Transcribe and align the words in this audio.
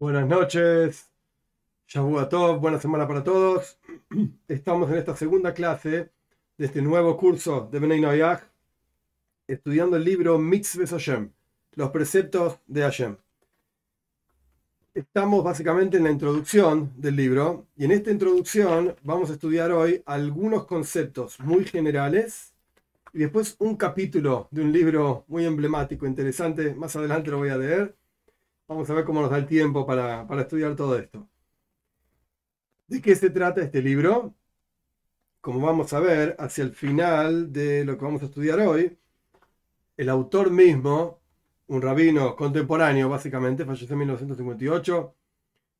Buenas 0.00 0.28
noches, 0.28 1.10
todos, 1.92 2.60
buena 2.60 2.78
semana 2.80 3.08
para 3.08 3.24
todos. 3.24 3.80
Estamos 4.48 4.88
en 4.92 4.96
esta 4.96 5.16
segunda 5.16 5.52
clase 5.52 6.12
de 6.56 6.66
este 6.66 6.80
nuevo 6.82 7.16
curso 7.16 7.68
de 7.72 7.80
Benay 7.80 8.00
Noyag, 8.00 8.48
estudiando 9.48 9.96
el 9.96 10.04
libro 10.04 10.38
Mitzvah 10.38 10.86
Hashem, 10.86 11.32
los 11.72 11.90
preceptos 11.90 12.60
de 12.68 12.82
Hashem. 12.82 13.16
Estamos 14.94 15.42
básicamente 15.42 15.96
en 15.96 16.04
la 16.04 16.12
introducción 16.12 16.92
del 16.96 17.16
libro 17.16 17.66
y 17.76 17.84
en 17.84 17.90
esta 17.90 18.12
introducción 18.12 18.94
vamos 19.02 19.30
a 19.30 19.32
estudiar 19.32 19.72
hoy 19.72 20.00
algunos 20.06 20.64
conceptos 20.66 21.40
muy 21.40 21.64
generales 21.64 22.54
y 23.12 23.18
después 23.18 23.56
un 23.58 23.74
capítulo 23.74 24.46
de 24.52 24.62
un 24.62 24.70
libro 24.70 25.24
muy 25.26 25.44
emblemático, 25.44 26.06
interesante. 26.06 26.72
Más 26.72 26.94
adelante 26.94 27.32
lo 27.32 27.38
voy 27.38 27.48
a 27.48 27.58
leer. 27.58 27.97
Vamos 28.68 28.88
a 28.90 28.94
ver 28.94 29.04
cómo 29.04 29.22
nos 29.22 29.30
da 29.30 29.38
el 29.38 29.46
tiempo 29.46 29.86
para, 29.86 30.26
para 30.26 30.42
estudiar 30.42 30.76
todo 30.76 30.98
esto. 30.98 31.26
¿De 32.86 33.00
qué 33.00 33.16
se 33.16 33.30
trata 33.30 33.62
este 33.62 33.82
libro? 33.82 34.34
Como 35.40 35.60
vamos 35.66 35.92
a 35.94 36.00
ver 36.00 36.36
hacia 36.38 36.64
el 36.64 36.72
final 36.74 37.52
de 37.52 37.84
lo 37.84 37.96
que 37.96 38.04
vamos 38.04 38.22
a 38.22 38.26
estudiar 38.26 38.60
hoy, 38.60 38.98
el 39.96 40.08
autor 40.10 40.50
mismo, 40.50 41.20
un 41.68 41.82
rabino 41.82 42.36
contemporáneo 42.36 43.08
básicamente, 43.08 43.64
falleció 43.64 43.94
en 43.94 43.98
1958, 44.00 45.14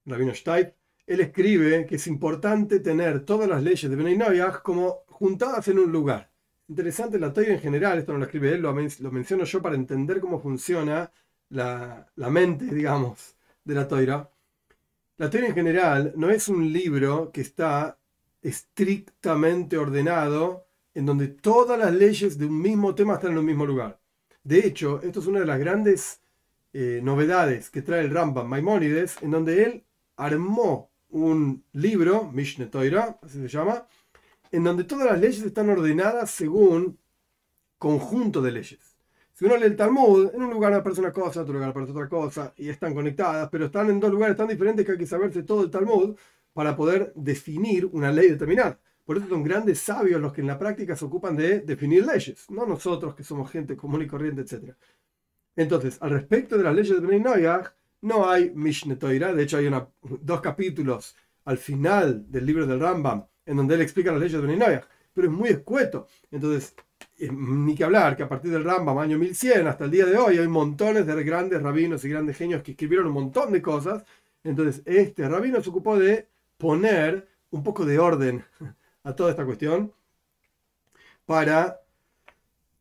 rabino 0.07 0.35
Steib, 0.35 0.75
él 1.07 1.21
escribe 1.21 1.87
que 1.87 1.97
es 1.97 2.07
importante 2.07 2.81
tener 2.81 3.25
todas 3.25 3.49
las 3.49 3.63
leyes 3.63 3.91
de 3.91 3.97
Benay 3.97 4.41
como 4.63 5.05
juntadas 5.09 5.69
en 5.69 5.79
un 5.79 5.93
lugar. 5.93 6.31
Interesante 6.69 7.19
la 7.19 7.33
teoría 7.33 7.55
en 7.55 7.61
general, 7.61 7.99
esto 7.99 8.13
no 8.13 8.19
lo 8.19 8.25
escribe 8.25 8.53
él, 8.53 8.63
lo, 8.63 8.75
menciono 8.75 9.45
yo 9.45 9.63
para 9.63 9.77
entender 9.77 10.21
cómo 10.21 10.39
funciona 10.41 11.11
la, 11.51 12.07
mente, 12.17 12.65
digamos, 12.75 13.37
de 13.65 13.75
la 13.75 13.89
toira. 13.89 14.31
La 15.17 15.31
teoría 15.31 15.49
en 15.49 15.55
general 15.55 16.13
no 16.17 16.31
es 16.31 16.49
un 16.49 16.73
libro 16.73 17.33
que 17.33 17.41
está 17.41 17.99
estrictamente 18.43 19.77
ordenado 19.77 20.67
en 20.95 21.07
donde 21.07 21.29
todas 21.29 21.79
las 21.79 21.93
leyes 21.93 22.39
de 22.39 22.47
un 22.47 22.61
mismo 22.61 22.95
tema 22.95 23.15
están 23.15 23.33
en 23.33 23.39
un 23.39 23.45
mismo 23.45 23.67
lugar. 23.67 24.01
De 24.45 24.67
hecho, 24.67 25.01
esto 25.03 25.21
es 25.21 25.27
una 25.27 25.41
de 25.41 25.47
las 25.47 25.59
grandes 25.59 26.21
eh, 26.73 27.01
novedades 27.03 27.71
que 27.71 27.83
trae 27.83 28.03
el 28.03 28.11
Rambam 28.11 28.47
Maimónides, 28.47 29.23
en 29.23 29.33
donde 29.33 29.65
él 29.65 29.85
armó 30.17 30.91
un 31.11 31.65
libro, 31.73 32.31
Mishneh 32.33 32.67
Toira, 32.67 33.19
así 33.23 33.41
se 33.41 33.49
llama, 33.49 33.87
en 34.51 34.65
donde 34.65 34.85
todas 34.85 35.07
las 35.07 35.21
leyes 35.21 35.43
están 35.43 35.69
ordenadas 35.71 36.31
según 36.31 36.99
conjunto 37.79 38.43
de 38.43 38.53
leyes. 38.53 38.88
Si 39.39 39.45
uno 39.45 39.57
lee 39.57 39.67
el 39.67 39.77
Talmud, 39.77 40.35
en 40.35 40.43
un 40.43 40.51
lugar 40.51 40.73
aparece 40.73 41.01
una 41.01 41.13
cosa, 41.13 41.39
en 41.39 41.43
otro 41.45 41.55
lugar 41.55 41.71
aparece 41.71 41.93
otra 41.93 42.09
cosa, 42.09 42.53
y 42.57 42.71
están 42.71 42.93
conectadas, 42.93 43.49
pero 43.53 43.67
están 43.67 43.89
en 43.89 44.01
dos 44.01 44.11
lugares 44.11 44.37
tan 44.37 44.49
diferentes 44.49 44.85
que 44.85 44.91
hay 44.91 44.99
que 44.99 45.07
saberse 45.07 45.45
todo 45.45 45.63
el 45.63 45.71
Talmud 45.71 46.17
para 46.53 46.75
poder 46.75 47.13
definir 47.15 47.87
una 47.87 48.11
ley 48.11 48.31
determinada. 48.31 48.81
Por 49.05 49.17
eso 49.17 49.29
son 49.29 49.45
grandes 49.45 49.79
sabios 49.79 50.21
los 50.21 50.33
que 50.33 50.41
en 50.41 50.49
la 50.49 50.59
práctica 50.59 50.97
se 50.97 51.05
ocupan 51.05 51.37
de 51.37 51.61
definir 51.61 52.05
leyes, 52.05 52.51
no 52.51 52.67
nosotros 52.67 53.15
que 53.15 53.23
somos 53.23 53.49
gente 53.49 53.77
común 53.77 54.03
y 54.03 54.09
corriente, 54.09 54.41
etc. 54.41 54.75
Entonces, 55.55 55.99
al 56.01 56.11
respecto 56.11 56.59
de 56.59 56.65
las 56.65 56.75
leyes 56.75 57.01
de 57.01 57.07
Bnei 57.07 57.21
Noyag, 57.21 57.73
no 58.01 58.29
hay 58.29 58.51
Mishneh 58.51 58.97
Torah, 58.97 59.33
de 59.33 59.43
hecho 59.45 59.59
hay 59.59 59.71
dos 60.03 60.41
capítulos 60.41 61.15
al 61.45 61.59
final 61.59 62.29
del 62.29 62.45
libro 62.45 62.67
del 62.67 62.81
Rambam 62.81 63.25
en 63.47 63.57
donde 63.57 63.77
él 63.77 63.83
explica 63.83 64.11
las 64.11 64.21
leyes 64.21 64.41
de 64.41 64.47
Beninoyah, 64.47 64.85
pero 65.13 65.29
es 65.29 65.33
muy 65.33 65.49
escueto. 65.49 66.07
Entonces, 66.31 66.75
ni 67.19 67.75
que 67.75 67.85
hablar 67.85 68.17
que 68.17 68.23
a 68.23 68.29
partir 68.29 68.51
del 68.51 68.65
Rambam, 68.65 68.99
año 68.99 69.19
1100, 69.19 69.67
hasta 69.67 69.85
el 69.85 69.91
día 69.91 70.07
de 70.07 70.17
hoy, 70.17 70.39
hay 70.39 70.49
montones 70.49 71.07
de 71.07 71.25
grandes 71.25 71.63
rabinos 71.63 72.05
y 72.05 72.09
grandes 72.09 72.37
genios 72.37 72.63
que 72.63 72.73
escribieron 72.73 73.09
un 73.09 73.15
montón 73.15 73.53
de 73.53 73.61
cosas. 73.61 74.05
Entonces, 74.45 74.83
este 74.87 75.29
rabino 75.29 75.63
se 75.63 75.71
ocupó 75.71 75.99
de 75.99 76.29
poner 76.57 77.29
un 77.51 77.63
poco 77.63 77.85
de 77.85 77.99
orden 77.99 78.45
a 79.05 79.15
toda 79.15 79.31
esta 79.31 79.45
cuestión 79.45 79.93
para 81.27 81.81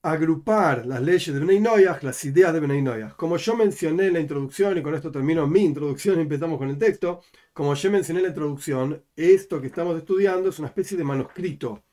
agrupar 0.02 0.86
las 0.86 1.02
leyes 1.02 1.34
de 1.34 1.40
Bnei 1.40 1.62
las 2.02 2.26
ideas 2.26 2.54
de 2.54 2.60
Bnei 2.60 2.84
Como 3.18 3.38
yo 3.38 3.56
mencioné 3.56 4.08
en 4.08 4.14
la 4.14 4.20
introducción, 4.20 4.78
y 4.78 4.82
con 4.82 4.96
esto 4.96 5.12
termino 5.12 5.48
mi 5.48 5.62
introducción 5.62 6.20
y 6.20 6.22
empezamos 6.22 6.58
con 6.58 6.70
el 6.70 6.78
texto, 6.78 7.22
como 7.54 7.74
yo 7.74 7.92
mencioné 7.92 8.20
en 8.20 8.24
la 8.24 8.30
introducción, 8.30 9.04
esto 9.16 9.60
que 9.60 9.68
estamos 9.68 9.98
estudiando 9.98 10.50
es 10.50 10.60
una 10.60 10.70
especie 10.70 10.98
de 10.98 11.04
manuscrito, 11.04 11.84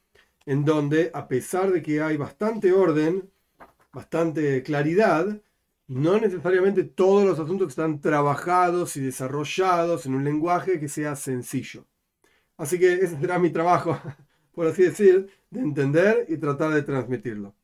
en 0.47 0.65
donde, 0.65 1.11
a 1.15 1.29
pesar 1.29 1.73
de 1.73 1.83
que 1.83 2.03
hay 2.03 2.17
bastante 2.17 2.73
orden, 2.73 3.31
bastante 3.93 4.63
claridad, 4.63 5.41
no 5.87 6.19
necesariamente 6.19 6.85
todos 6.85 7.25
los 7.25 7.39
asuntos 7.39 7.69
están 7.69 8.01
trabajados 8.01 8.97
y 8.97 9.01
desarrollados 9.01 10.07
en 10.07 10.15
un 10.15 10.25
lenguaje 10.25 10.81
que 10.81 10.89
sea 10.89 11.17
sencillo. 11.17 11.87
Así 12.57 12.79
que 12.79 12.95
ese 12.95 13.19
será 13.19 13.39
mi 13.39 13.51
trabajo, 13.51 13.99
por 14.55 14.67
así 14.67 14.83
decir, 14.83 15.29
de 15.51 15.61
entender 15.61 16.27
y 16.29 16.37
tratar 16.37 16.73
de 16.73 16.83
transmitirlo. 16.83 17.55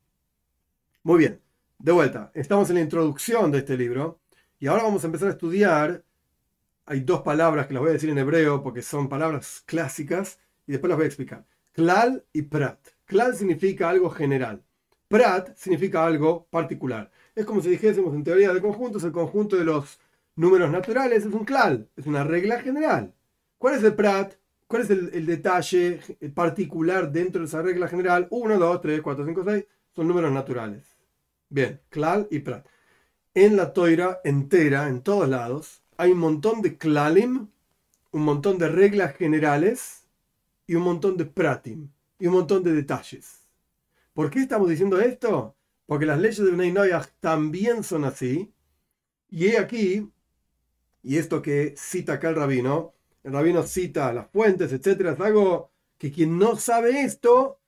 Muy 1.02 1.18
bien, 1.18 1.40
de 1.78 1.92
vuelta, 1.92 2.30
estamos 2.34 2.68
en 2.70 2.76
la 2.76 2.82
introducción 2.82 3.50
de 3.50 3.58
este 3.58 3.76
libro 3.76 4.20
y 4.58 4.66
ahora 4.66 4.82
vamos 4.82 5.02
a 5.02 5.06
empezar 5.06 5.28
a 5.28 5.32
estudiar. 5.32 6.04
Hay 6.86 7.00
dos 7.00 7.22
palabras 7.22 7.66
que 7.66 7.74
las 7.74 7.80
voy 7.80 7.90
a 7.90 7.94
decir 7.94 8.10
en 8.10 8.18
hebreo 8.18 8.62
porque 8.62 8.82
son 8.82 9.08
palabras 9.08 9.62
clásicas 9.64 10.38
y 10.66 10.72
después 10.72 10.88
las 10.88 10.98
voy 10.98 11.04
a 11.04 11.06
explicar. 11.06 11.46
Klal 11.72 12.24
y 12.32 12.42
prat. 12.42 12.78
Klal 13.04 13.34
significa 13.36 13.88
algo 13.88 14.10
general. 14.10 14.62
Prat 15.08 15.56
significa 15.56 16.04
algo 16.04 16.46
particular. 16.50 17.10
Es 17.34 17.44
como 17.44 17.60
si 17.60 17.70
dijésemos 17.70 18.14
en 18.14 18.24
teoría 18.24 18.52
de 18.52 18.60
conjuntos, 18.60 19.04
el 19.04 19.12
conjunto 19.12 19.56
de 19.56 19.64
los 19.64 19.98
números 20.36 20.70
naturales 20.70 21.24
es 21.24 21.32
un 21.32 21.44
klal, 21.44 21.88
es 21.96 22.06
una 22.06 22.24
regla 22.24 22.60
general. 22.60 23.14
¿Cuál 23.58 23.74
es 23.74 23.84
el 23.84 23.94
prat? 23.94 24.34
¿Cuál 24.66 24.82
es 24.82 24.90
el, 24.90 25.26
detalle 25.26 26.00
particular 26.32 27.10
dentro 27.10 27.40
de 27.40 27.46
esa 27.46 27.60
regla 27.60 27.88
general? 27.88 28.28
1, 28.30 28.58
2, 28.58 28.80
3, 28.80 29.00
4, 29.02 29.26
5, 29.26 29.44
6 29.44 29.64
son 29.96 30.08
números 30.08 30.32
naturales. 30.32 30.84
Bien, 31.48 31.80
Klal 31.88 32.28
y 32.30 32.38
Prat. 32.38 32.66
En 33.34 33.56
la 33.56 33.72
toira 33.72 34.20
entera, 34.22 34.88
en 34.88 35.02
todos 35.02 35.28
lados, 35.28 35.82
hay 35.96 36.12
un 36.12 36.18
montón 36.18 36.62
de 36.62 36.78
Klalim, 36.78 37.48
un 38.12 38.22
montón 38.22 38.58
de 38.58 38.68
reglas 38.68 39.16
generales 39.16 39.99
y 40.70 40.76
un 40.76 40.84
montón 40.84 41.16
de 41.16 41.24
Pratim 41.24 41.88
y 42.16 42.28
un 42.28 42.34
montón 42.34 42.62
de 42.62 42.72
detalles. 42.72 43.40
¿Por 44.12 44.30
qué 44.30 44.38
estamos 44.38 44.70
diciendo 44.70 45.00
esto? 45.00 45.56
Porque 45.84 46.06
las 46.06 46.20
leyes 46.20 46.38
de 46.38 46.52
Bnei 46.52 46.72
también 47.18 47.82
son 47.82 48.04
así. 48.04 48.54
Y 49.28 49.46
he 49.46 49.58
aquí, 49.58 50.08
y 51.02 51.18
esto 51.18 51.42
que 51.42 51.74
cita 51.76 52.12
acá 52.12 52.28
el 52.28 52.36
rabino, 52.36 52.94
el 53.24 53.32
rabino 53.32 53.64
cita 53.64 54.12
las 54.12 54.30
fuentes, 54.30 54.72
etcétera, 54.72 55.14
es 55.14 55.20
algo 55.20 55.72
que 55.98 56.12
quien 56.12 56.38
no 56.38 56.54
sabe 56.54 57.02
esto 57.02 57.58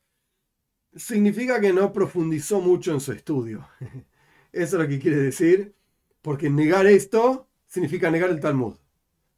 significa 0.94 1.60
que 1.60 1.72
no 1.72 1.92
profundizó 1.92 2.60
mucho 2.60 2.92
en 2.92 3.00
su 3.00 3.10
estudio. 3.10 3.68
Eso 4.52 4.76
es 4.76 4.82
lo 4.84 4.88
que 4.88 5.00
quiere 5.00 5.16
decir, 5.16 5.74
porque 6.20 6.48
negar 6.48 6.86
esto 6.86 7.48
significa 7.66 8.12
negar 8.12 8.30
el 8.30 8.38
Talmud. 8.38 8.76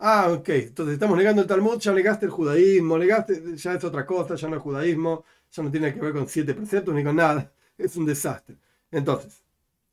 Ah, 0.06 0.30
ok, 0.30 0.48
entonces 0.50 0.94
estamos 0.94 1.16
negando 1.16 1.40
el 1.40 1.48
Talmud, 1.48 1.78
ya 1.78 1.90
negaste 1.90 2.26
el 2.26 2.30
judaísmo, 2.30 2.98
ya 2.98 3.24
es 3.72 3.84
otra 3.84 4.04
cosa, 4.04 4.34
ya 4.34 4.48
no 4.48 4.56
es 4.56 4.62
judaísmo, 4.62 5.24
ya 5.50 5.62
no 5.62 5.70
tiene 5.70 5.94
que 5.94 6.00
ver 6.00 6.12
con 6.12 6.28
siete 6.28 6.52
preceptos 6.52 6.94
ni 6.94 7.02
con 7.02 7.16
nada, 7.16 7.50
es 7.78 7.96
un 7.96 8.04
desastre. 8.04 8.54
Entonces, 8.90 9.42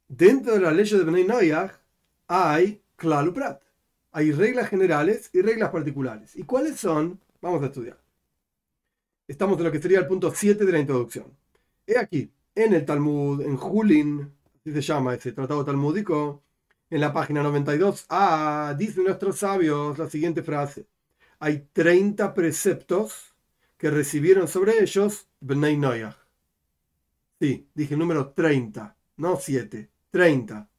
dentro 0.09 0.53
de 0.53 0.59
la 0.59 0.71
ley 0.71 0.83
de 0.89 1.05
Benay 1.05 1.23
Noyag 1.23 1.79
hay 2.27 2.81
Klaluprat, 2.97 3.61
hay 4.11 4.33
reglas 4.33 4.67
generales 4.67 5.29
y 5.31 5.41
reglas 5.41 5.69
particulares. 5.69 6.35
¿Y 6.35 6.43
cuáles 6.43 6.77
son? 6.77 7.17
Vamos 7.41 7.63
a 7.63 7.67
estudiar. 7.67 7.97
Estamos 9.29 9.57
en 9.59 9.63
lo 9.63 9.71
que 9.71 9.81
sería 9.81 9.99
el 9.99 10.07
punto 10.07 10.29
7 10.35 10.65
de 10.65 10.71
la 10.73 10.79
introducción. 10.79 11.27
He 11.87 11.97
aquí, 11.97 12.29
en 12.53 12.73
el 12.73 12.83
Talmud, 12.83 13.43
en 13.43 13.55
Julin, 13.55 14.29
así 14.59 14.73
se 14.73 14.81
llama 14.81 15.15
ese 15.15 15.31
tratado 15.31 15.63
talmúdico, 15.63 16.43
en 16.91 16.99
la 16.99 17.13
página 17.13 17.41
92, 17.41 18.05
ah, 18.09 18.75
dicen 18.77 19.05
nuestros 19.05 19.39
sabios 19.39 19.97
la 19.97 20.09
siguiente 20.09 20.43
frase. 20.43 20.85
Hay 21.39 21.69
30 21.71 22.33
preceptos 22.33 23.33
que 23.77 23.89
recibieron 23.89 24.47
sobre 24.47 24.83
ellos 24.83 25.27
Bnei 25.39 25.77
Noyah. 25.77 26.17
Sí, 27.39 27.67
dije 27.73 27.93
el 27.93 27.99
número 27.99 28.33
30, 28.33 28.95
no 29.17 29.37
7, 29.37 29.89
30. 30.11 30.69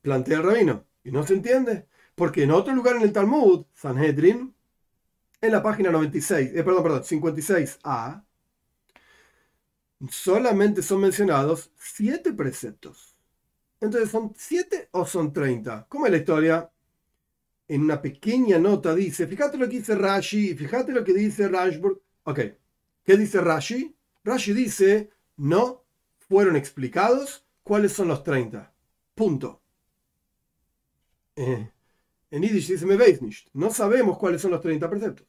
Plantea 0.00 0.38
el 0.38 0.42
rabino. 0.44 0.84
¿Y 1.02 1.10
no 1.10 1.26
se 1.26 1.34
entiende? 1.34 1.88
Porque 2.14 2.44
en 2.44 2.52
otro 2.52 2.72
lugar 2.72 2.96
en 2.96 3.02
el 3.02 3.12
Talmud, 3.12 3.66
Sanhedrin, 3.74 4.54
en 5.40 5.52
la 5.52 5.62
página 5.62 5.90
96, 5.90 6.52
eh, 6.54 6.62
perdón, 6.62 6.82
perdón, 6.84 7.02
56a, 7.02 8.24
solamente 10.08 10.80
son 10.80 11.00
mencionados 11.00 11.72
siete 11.76 12.32
preceptos. 12.32 13.13
Entonces, 13.84 14.10
¿son 14.10 14.32
siete 14.36 14.88
o 14.92 15.06
son 15.06 15.32
treinta? 15.32 15.86
¿Cómo 15.88 16.06
es 16.06 16.12
la 16.12 16.18
historia? 16.18 16.70
En 17.68 17.82
una 17.82 18.00
pequeña 18.00 18.58
nota 18.58 18.94
dice, 18.94 19.26
fíjate 19.26 19.58
lo 19.58 19.68
que 19.68 19.76
dice 19.78 19.94
Rashi, 19.94 20.54
fíjate 20.54 20.92
lo 20.92 21.04
que 21.04 21.12
dice 21.12 21.48
Rashburg. 21.48 22.00
Ok, 22.24 22.40
¿qué 23.04 23.16
dice 23.16 23.40
Rashi? 23.40 23.94
Rashi 24.24 24.52
dice, 24.54 25.10
no 25.36 25.84
fueron 26.18 26.56
explicados 26.56 27.46
cuáles 27.62 27.92
son 27.92 28.08
los 28.08 28.22
treinta. 28.24 28.72
Punto. 29.14 29.62
Eh, 31.36 31.70
En 32.30 32.42
Yiddish 32.42 32.68
dice 32.68 32.86
me 32.86 32.96
veis 32.96 33.22
nicht. 33.22 33.48
No 33.54 33.70
sabemos 33.70 34.18
cuáles 34.18 34.42
son 34.42 34.52
los 34.52 34.60
30 34.62 34.90
preceptos. 34.90 35.26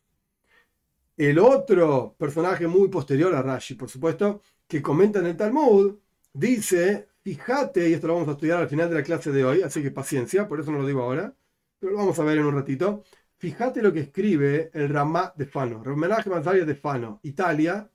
El 1.17 1.39
otro 1.39 2.15
personaje 2.17 2.67
muy 2.67 2.89
posterior 2.89 3.33
a 3.35 3.41
Rashi, 3.41 3.75
por 3.75 3.89
supuesto, 3.89 4.41
que 4.67 4.81
comenta 4.81 5.19
en 5.19 5.27
el 5.27 5.37
Talmud, 5.37 5.95
dice, 6.33 7.07
fíjate, 7.25 7.89
y 7.89 7.94
esto 7.94 8.06
lo 8.07 8.13
vamos 8.13 8.30
a 8.30 8.33
estudiar 8.33 8.60
al 8.60 8.69
final 8.69 8.88
de 8.88 8.95
la 8.95 9.04
clase 9.04 9.31
de 9.31 9.44
hoy, 9.44 9.63
así 9.63 9.81
que 9.81 9.89
paciencia, 9.89 10.48
por 10.48 10.60
eso 10.60 10.72
no 10.72 10.77
lo 10.80 10.88
digo 10.88 11.01
ahora, 11.01 11.36
pero 11.80 11.94
lo 11.94 11.98
vamos 11.98 12.19
a 12.19 12.24
ver 12.24 12.38
en 12.38 12.45
un 12.45 12.54
ratito. 12.54 13.04
Fíjate 13.38 13.81
lo 13.81 13.92
que 13.92 14.01
escribe 14.01 14.69
el 14.74 14.89
Ramá 14.89 15.33
de 15.36 15.48
Fano, 15.48 15.81
Homenaje 15.81 16.30
Manzaria 16.30 16.66
de 16.66 16.75
Fano, 16.75 17.19
Italia, 17.24 17.89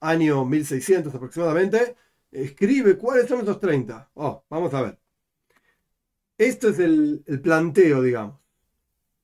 año 0.00 0.44
1600 0.44 1.14
aproximadamente, 1.14 1.96
escribe 2.30 2.98
cuáles 2.98 3.28
son 3.28 3.40
esos 3.40 3.58
30. 3.60 4.10
Oh, 4.14 4.44
vamos 4.50 4.74
a 4.74 4.82
ver. 4.82 4.98
Esto 6.36 6.68
es 6.68 6.78
el, 6.78 7.24
el 7.26 7.40
planteo, 7.40 8.02
digamos. 8.02 8.38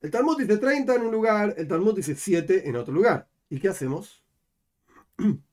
El 0.01 0.11
Talmud 0.11 0.39
dice 0.39 0.57
30 0.57 0.95
en 0.95 1.03
un 1.03 1.13
lugar, 1.13 1.55
el 1.59 1.69
Talmud 1.69 1.95
dice 1.95 2.15
7 2.15 2.69
en 2.69 2.77
otro 2.77 2.95
lugar. 2.95 3.29
¿Y 3.51 3.61
qué 3.61 3.69
hacemos? 3.69 4.25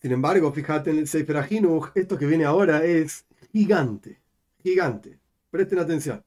Sin 0.00 0.12
embargo, 0.12 0.52
fíjate 0.52 0.90
en 0.90 0.98
el 0.98 1.08
Sefer 1.08 1.38
Ahinuch, 1.38 1.90
esto 1.94 2.18
que 2.18 2.26
viene 2.26 2.44
ahora 2.44 2.84
es 2.84 3.24
gigante, 3.52 4.20
gigante. 4.62 5.18
Presten 5.50 5.78
atención. 5.78 6.22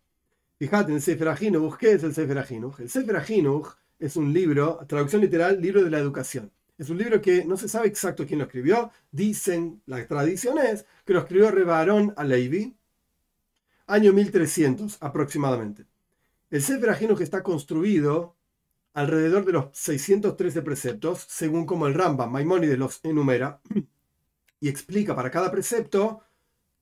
Fíjate 0.58 0.92
en 0.92 0.96
el 0.96 1.02
Sefer 1.02 1.30
Ahinuch, 1.30 1.78
¿qué 1.78 1.94
es 1.94 2.04
el 2.04 2.14
Sefer? 2.14 2.46
El 2.80 2.90
Sefer 2.90 3.18
Ahinuch 3.18 3.68
es 4.00 4.16
un 4.16 4.34
libro, 4.34 4.80
traducción 4.88 5.22
literal, 5.22 5.62
libro 5.62 5.84
de 5.84 5.90
la 5.90 6.00
educación. 6.00 6.52
Es 6.78 6.90
un 6.90 6.98
libro 6.98 7.22
que 7.22 7.44
no 7.46 7.58
se 7.58 7.68
sabe 7.68 7.88
exacto 7.88 8.26
quién 8.26 8.40
lo 8.40 8.46
escribió. 8.46 8.92
Dicen, 9.12 9.82
la 9.86 10.06
tradición 10.08 10.58
es 10.58 10.86
que 11.06 11.14
lo 11.14 11.20
escribió 11.20 11.52
Rebarón 11.52 12.14
Alevi, 12.16 12.76
año 13.88 14.14
1300 14.14 14.98
aproximadamente. 15.02 15.86
El 16.50 16.62
Sefer 16.62 16.98
que 17.16 17.24
está 17.24 17.44
construido 17.44 18.36
alrededor 18.94 19.46
de 19.46 19.54
los 19.54 19.66
613 19.74 20.62
preceptos, 20.62 21.26
según 21.30 21.66
como 21.66 21.88
el 21.88 21.94
Rambam 21.94 22.32
Maimónides 22.32 22.78
los 22.78 23.00
enumera 23.04 23.62
y 24.60 24.70
explica 24.70 25.16
para 25.16 25.32
cada 25.32 25.52
precepto 25.52 26.22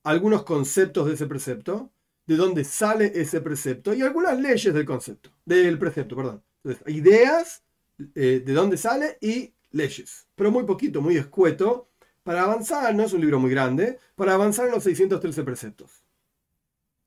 algunos 0.04 0.44
conceptos 0.44 1.08
de 1.08 1.14
ese 1.14 1.28
precepto, 1.28 1.92
de 2.26 2.36
dónde 2.36 2.64
sale 2.64 3.12
ese 3.16 3.42
precepto 3.42 3.94
y 3.94 4.02
algunas 4.02 4.40
leyes 4.40 4.74
del 4.74 4.86
concepto, 4.86 5.32
del 5.46 5.78
precepto, 5.80 6.16
perdón. 6.16 6.44
Ideas 6.88 7.64
eh, 8.16 8.44
de 8.46 8.54
dónde 8.54 8.78
sale 8.78 9.18
y 9.22 9.54
leyes, 9.72 10.28
pero 10.36 10.52
muy 10.52 10.66
poquito, 10.66 11.02
muy 11.02 11.18
escueto, 11.18 11.90
para 12.24 12.44
avanzar, 12.44 12.94
no 12.94 13.04
es 13.04 13.14
un 13.14 13.22
libro 13.22 13.40
muy 13.40 13.50
grande, 13.52 14.00
para 14.16 14.34
avanzar 14.34 14.68
en 14.68 14.74
los 14.74 14.84
613 14.84 15.44
preceptos. 15.44 16.04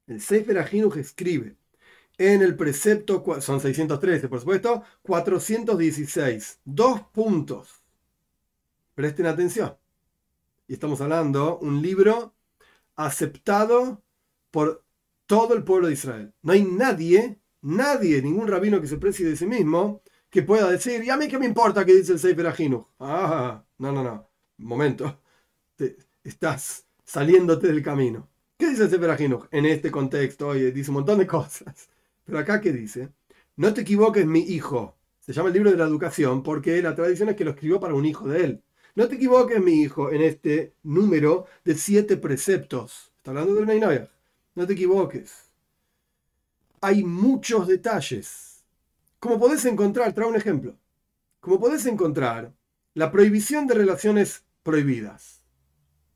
El 0.07 0.21
Sefer 0.21 0.59
Ajinuj 0.59 0.97
escribe 0.97 1.57
en 2.21 2.43
el 2.43 2.55
precepto, 2.55 3.25
son 3.41 3.63
613 3.63 4.29
por 4.29 4.41
supuesto, 4.41 4.83
416, 5.01 6.61
dos 6.67 7.01
puntos. 7.13 7.83
Presten 8.95 9.25
atención. 9.25 9.75
Y 10.69 10.75
estamos 10.75 11.01
hablando 11.01 11.59
un 11.61 11.81
libro 11.81 12.35
aceptado 12.95 14.03
por 14.51 14.85
todo 15.25 15.55
el 15.55 15.65
pueblo 15.65 15.87
de 15.87 15.95
Israel. 15.95 16.35
No 16.43 16.53
hay 16.53 16.63
nadie, 16.63 17.41
nadie, 17.63 18.21
ningún 18.21 18.49
rabino 18.49 18.83
que 18.83 18.87
se 18.87 18.99
precie 18.99 19.27
de 19.27 19.37
sí 19.37 19.47
mismo, 19.47 20.03
que 20.29 20.43
pueda 20.43 20.71
decir, 20.71 21.03
¿y 21.03 21.09
a 21.09 21.17
mí 21.17 21.27
qué 21.27 21.39
me 21.39 21.47
importa 21.47 21.87
que 21.87 21.95
dice 21.95 22.13
el 22.13 22.19
Sefer 22.19 22.49
Ajinuj? 22.49 22.87
Ah, 22.99 23.65
no, 23.79 23.93
no, 23.93 24.05
no. 24.05 24.29
Momento. 24.59 25.23
Estás 26.23 26.85
saliéndote 27.03 27.69
del 27.69 27.83
camino. 27.83 28.29
¿Qué 28.59 28.69
dice 28.69 28.85
el 28.85 28.91
Sefer 28.91 29.49
En 29.53 29.65
este 29.65 29.91
contexto, 29.91 30.49
oye, 30.49 30.71
dice 30.71 30.91
un 30.91 30.97
montón 30.97 31.17
de 31.19 31.27
cosas. 31.27 31.89
Pero 32.25 32.39
acá, 32.39 32.61
¿qué 32.61 32.73
dice? 32.73 33.11
No 33.57 33.75
te 33.75 33.83
equivoques, 33.83 34.27
mi 34.27 34.41
hijo. 34.41 34.97
Se 35.21 35.33
llama 35.33 35.49
el 35.49 35.55
libro 35.55 35.71
de 35.71 35.77
la 35.77 35.85
educación 35.85 36.43
porque 36.43 36.81
la 36.83 36.95
tradición 36.95 37.29
es 37.29 37.37
que 37.37 37.45
lo 37.45 37.51
escribió 37.51 37.79
para 37.79 37.95
un 37.95 38.07
hijo 38.07 38.29
de 38.29 38.45
él. 38.45 38.63
No 38.95 39.09
te 39.09 39.17
equivoques, 39.17 39.61
mi 39.61 39.83
hijo, 39.83 40.11
en 40.11 40.23
este 40.23 40.75
número 40.83 41.47
de 41.65 41.75
siete 41.75 42.17
preceptos. 42.17 43.13
Está 43.17 43.31
hablando 43.31 43.55
de 43.55 43.63
una 43.63 44.11
No 44.55 44.67
te 44.67 44.73
equivoques. 44.73 45.51
Hay 46.81 47.05
muchos 47.05 47.69
detalles. 47.69 48.65
Como 49.19 49.39
podés 49.39 49.65
encontrar, 49.67 50.13
trae 50.15 50.27
un 50.27 50.37
ejemplo. 50.37 50.77
Como 51.41 51.61
podés 51.61 51.87
encontrar 51.87 52.53
la 52.95 53.13
prohibición 53.13 53.67
de 53.67 53.75
relaciones 53.75 54.45
prohibidas. 54.63 55.43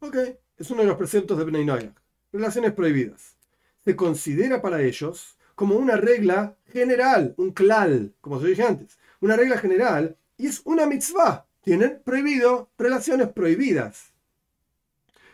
Ok, 0.01 0.17
es 0.57 0.71
uno 0.71 0.83
de 0.83 0.89
los 0.89 0.97
preceptos 0.97 1.39
de 1.39 1.45
Bnei 1.45 1.93
relaciones 2.33 2.73
prohibidas. 2.73 3.37
Se 3.85 3.95
considera 3.95 4.61
para 4.61 4.83
ellos 4.83 5.39
como 5.55 5.77
una 5.77 5.97
regla 5.97 6.57
general, 6.67 7.35
un 7.37 7.53
klal, 7.53 8.15
como 8.21 8.41
se 8.41 8.49
dije 8.49 8.63
antes, 8.63 8.99
una 9.21 9.37
regla 9.37 9.59
general 9.59 10.17
y 10.37 10.47
es 10.47 10.63
una 10.65 10.87
mitzvah. 10.87 11.47
Tienen 11.63 12.03
prohibido 12.05 12.71
relaciones 12.77 13.29
prohibidas. 13.29 14.13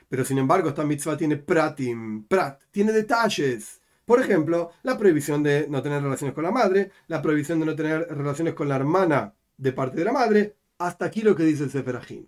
Pero 0.08 0.24
sin 0.24 0.38
embargo, 0.38 0.68
esta 0.68 0.84
mitzvah 0.84 1.16
tiene 1.16 1.36
pratim, 1.36 2.24
prat, 2.24 2.60
tiene 2.70 2.92
detalles. 2.92 3.80
Por 4.04 4.20
ejemplo, 4.20 4.72
la 4.82 4.98
prohibición 4.98 5.42
de 5.42 5.66
no 5.68 5.82
tener 5.82 6.02
relaciones 6.02 6.34
con 6.34 6.44
la 6.44 6.50
madre, 6.50 6.90
la 7.06 7.22
prohibición 7.22 7.60
de 7.60 7.66
no 7.66 7.76
tener 7.76 8.08
relaciones 8.08 8.54
con 8.54 8.68
la 8.68 8.76
hermana 8.76 9.34
de 9.56 9.72
parte 9.72 9.98
de 9.98 10.04
la 10.04 10.12
madre, 10.12 10.56
hasta 10.78 11.04
aquí 11.04 11.22
lo 11.22 11.36
que 11.36 11.44
dice 11.44 11.64
el 11.64 11.70
Seferajim. 11.70 12.26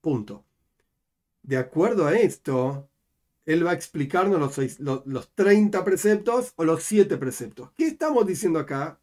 Punto. 0.00 0.44
De 1.42 1.56
acuerdo 1.56 2.06
a 2.06 2.14
esto, 2.14 2.88
él 3.46 3.66
va 3.66 3.72
a 3.72 3.74
explicarnos 3.74 4.40
los, 4.40 5.06
los, 5.06 5.30
30 5.34 5.84
preceptos 5.84 6.52
o 6.56 6.64
los 6.64 6.82
7 6.82 7.16
preceptos. 7.18 7.70
¿Qué 7.76 7.86
estamos 7.86 8.26
diciendo 8.26 8.58
acá? 8.58 8.98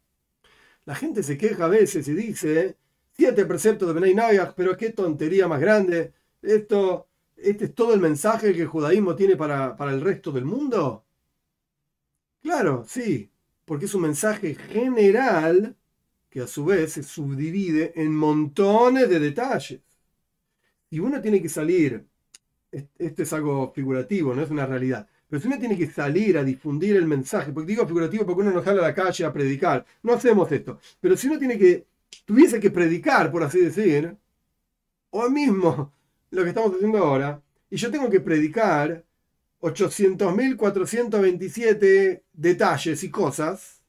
La 0.84 0.94
gente 0.94 1.22
se 1.22 1.38
queja 1.38 1.66
a 1.66 1.68
veces 1.68 2.08
y 2.08 2.14
dice, 2.14 2.76
7 3.16 3.46
preceptos 3.46 3.88
de 3.88 3.94
Benay 3.94 4.14
Nayach, 4.14 4.54
pero 4.54 4.76
qué 4.76 4.90
tontería 4.90 5.48
más 5.48 5.60
grande. 5.60 6.12
Esto, 6.42 7.08
¿Este 7.36 7.66
es 7.66 7.74
todo 7.74 7.94
el 7.94 8.00
mensaje 8.00 8.52
que 8.52 8.62
el 8.62 8.68
judaísmo 8.68 9.16
tiene 9.16 9.36
para, 9.36 9.76
para 9.76 9.92
el 9.92 10.00
resto 10.00 10.32
del 10.32 10.44
mundo? 10.44 11.04
Claro, 12.42 12.84
sí, 12.86 13.30
porque 13.64 13.86
es 13.86 13.94
un 13.94 14.02
mensaje 14.02 14.54
general 14.54 15.76
que 16.30 16.40
a 16.40 16.46
su 16.46 16.64
vez 16.64 16.92
se 16.94 17.02
subdivide 17.02 17.92
en 18.00 18.14
montones 18.14 19.08
de 19.08 19.20
detalles. 19.20 19.80
Y 20.90 20.98
uno 21.00 21.20
tiene 21.20 21.42
que 21.42 21.48
salir 21.48 22.06
esto 22.72 23.22
es 23.22 23.32
algo 23.32 23.72
figurativo, 23.74 24.34
no 24.34 24.42
es 24.42 24.50
una 24.50 24.66
realidad. 24.66 25.06
Pero 25.28 25.40
si 25.40 25.46
uno 25.48 25.58
tiene 25.58 25.78
que 25.78 25.90
salir 25.90 26.36
a 26.38 26.44
difundir 26.44 26.96
el 26.96 27.06
mensaje, 27.06 27.52
porque 27.52 27.68
digo 27.68 27.86
figurativo 27.86 28.26
porque 28.26 28.42
uno 28.42 28.50
no 28.50 28.62
sale 28.62 28.80
a 28.80 28.82
la 28.82 28.94
calle 28.94 29.24
a 29.24 29.32
predicar, 29.32 29.86
no 30.02 30.12
hacemos 30.14 30.50
esto. 30.52 30.78
Pero 31.00 31.16
si 31.16 31.28
uno 31.28 31.38
tiene 31.38 31.58
que, 31.58 31.86
tuviese 32.24 32.60
que 32.60 32.70
predicar, 32.70 33.30
por 33.30 33.42
así 33.42 33.60
decir, 33.60 34.16
o 35.10 35.28
mismo 35.30 35.92
lo 36.30 36.42
que 36.42 36.48
estamos 36.48 36.74
haciendo 36.74 36.98
ahora, 36.98 37.40
y 37.70 37.76
yo 37.76 37.90
tengo 37.90 38.10
que 38.10 38.20
predicar 38.20 39.04
800.427 39.60 42.22
detalles 42.32 43.04
y 43.04 43.10
cosas, 43.10 43.82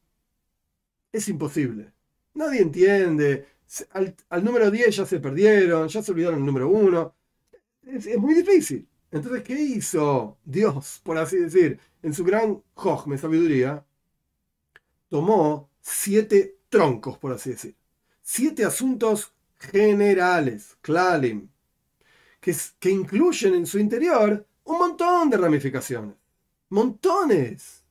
es 1.11 1.27
imposible. 1.29 1.93
Nadie 2.33 2.61
entiende. 2.61 3.47
Al, 3.91 4.15
número 4.43 4.69
10 4.69 4.95
ya 4.95 5.05
se 5.05 5.19
perdieron, 5.19 5.87
ya 5.87 6.03
se 6.03 6.11
olvidaron 6.11 6.39
el 6.39 6.45
número 6.45 6.69
1 6.69 7.15
es, 7.85 8.17
muy 8.17 8.33
difícil. 8.33 8.87
Entonces, 9.11 9.43
¿qué 9.43 9.59
hizo 9.59 10.37
Dios, 10.43 11.01
por 11.03 11.17
así 11.17 11.37
decir, 11.37 11.79
en 12.01 12.13
su 12.13 12.23
gran 12.23 12.61
jojme, 12.73 13.17
sabiduría? 13.17 13.85
Tomó 15.09 15.69
siete 15.81 16.57
troncos, 16.69 17.17
por 17.17 17.31
así 17.31 17.51
decir. 17.51 17.75
Siete 18.21 18.65
asuntos 18.65 19.33
generales, 19.57 20.77
klalim, 20.81 21.49
que, 22.39 22.55
que 22.79 22.89
incluyen 22.89 23.53
en 23.53 23.65
su 23.67 23.77
interior 23.79 24.45
un 24.63 24.77
montón 24.77 25.29
de 25.29 25.37
ramificaciones. 25.37 26.15
Montones. 26.69 27.83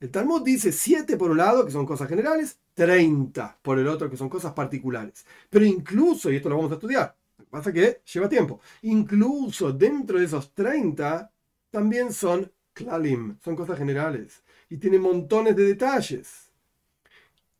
El 0.00 0.10
Talmud 0.10 0.42
dice 0.42 0.72
siete 0.72 1.16
por 1.16 1.30
un 1.30 1.38
lado, 1.38 1.64
que 1.64 1.70
son 1.70 1.86
cosas 1.86 2.08
generales, 2.08 2.58
30 2.74 3.58
por 3.62 3.78
el 3.78 3.88
otro, 3.88 4.10
que 4.10 4.16
son 4.16 4.28
cosas 4.28 4.52
particulares. 4.52 5.24
Pero 5.48 5.64
incluso, 5.64 6.30
y 6.30 6.36
esto 6.36 6.48
lo 6.48 6.56
vamos 6.56 6.72
a 6.72 6.74
estudiar, 6.74 7.16
Pasa 7.56 7.72
que 7.72 8.02
lleva 8.12 8.28
tiempo. 8.28 8.60
Incluso 8.82 9.72
dentro 9.72 10.18
de 10.18 10.26
esos 10.26 10.52
30 10.52 11.32
también 11.70 12.12
son 12.12 12.52
klalim, 12.74 13.38
son 13.42 13.56
cosas 13.56 13.78
generales. 13.78 14.44
Y 14.68 14.76
tiene 14.76 14.98
montones 14.98 15.56
de 15.56 15.64
detalles. 15.64 16.50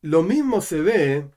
Lo 0.03 0.23
mismo 0.23 0.61
se 0.61 0.83
ve 0.83 1.31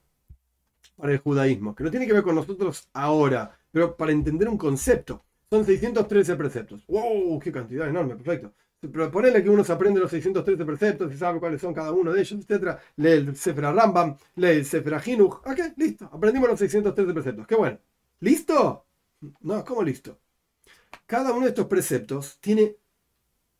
para 0.98 1.14
el 1.14 1.20
judaísmo, 1.20 1.74
que 1.74 1.86
no 1.86 1.90
tiene 1.90 2.06
que 2.06 2.12
ver 2.12 2.22
con 2.22 2.36
nosotros 2.36 2.90
ahora, 2.92 3.58
pero 3.72 3.96
para 3.96 4.12
entender 4.12 4.50
un 4.50 4.58
concepto. 4.58 5.24
Son 5.50 5.64
613 5.64 6.36
preceptos. 6.36 6.86
¡Wow! 6.88 7.40
¡Qué 7.40 7.54
cantidad 7.54 7.88
enorme! 7.88 8.18
Perfecto. 8.18 8.52
Pero 8.82 9.10
ponele 9.10 9.42
que 9.42 9.50
uno 9.50 9.64
se 9.64 9.72
aprende 9.72 10.02
los 10.02 10.12
613 10.12 10.66
preceptos 10.66 11.14
y 11.14 11.18
sabe 11.18 11.40
cuáles 11.40 11.62
son 11.62 11.74
cada 11.74 11.94
uno 11.94 12.12
de 12.12 12.20
ellos, 12.20 12.46
etc. 12.46 12.78
Lee 12.98 13.12
el 13.12 13.36
Sefer 13.38 13.64
Rambam, 13.64 14.18
lee 14.36 14.48
el 14.48 14.66
Sefer 14.66 15.02
Hinuch. 15.06 15.36
Ok, 15.48 15.60
listo. 15.78 16.10
Aprendimos 16.12 16.50
los 16.50 16.60
613 16.60 17.14
preceptos. 17.14 17.48
¡Qué 17.48 17.56
bueno! 17.56 17.80
¿Listo? 18.22 18.86
No, 19.42 19.64
¿cómo 19.64 19.84
listo? 19.84 20.20
Cada 21.06 21.32
uno 21.32 21.44
de 21.44 21.50
estos 21.50 21.68
preceptos 21.68 22.38
tiene 22.40 22.76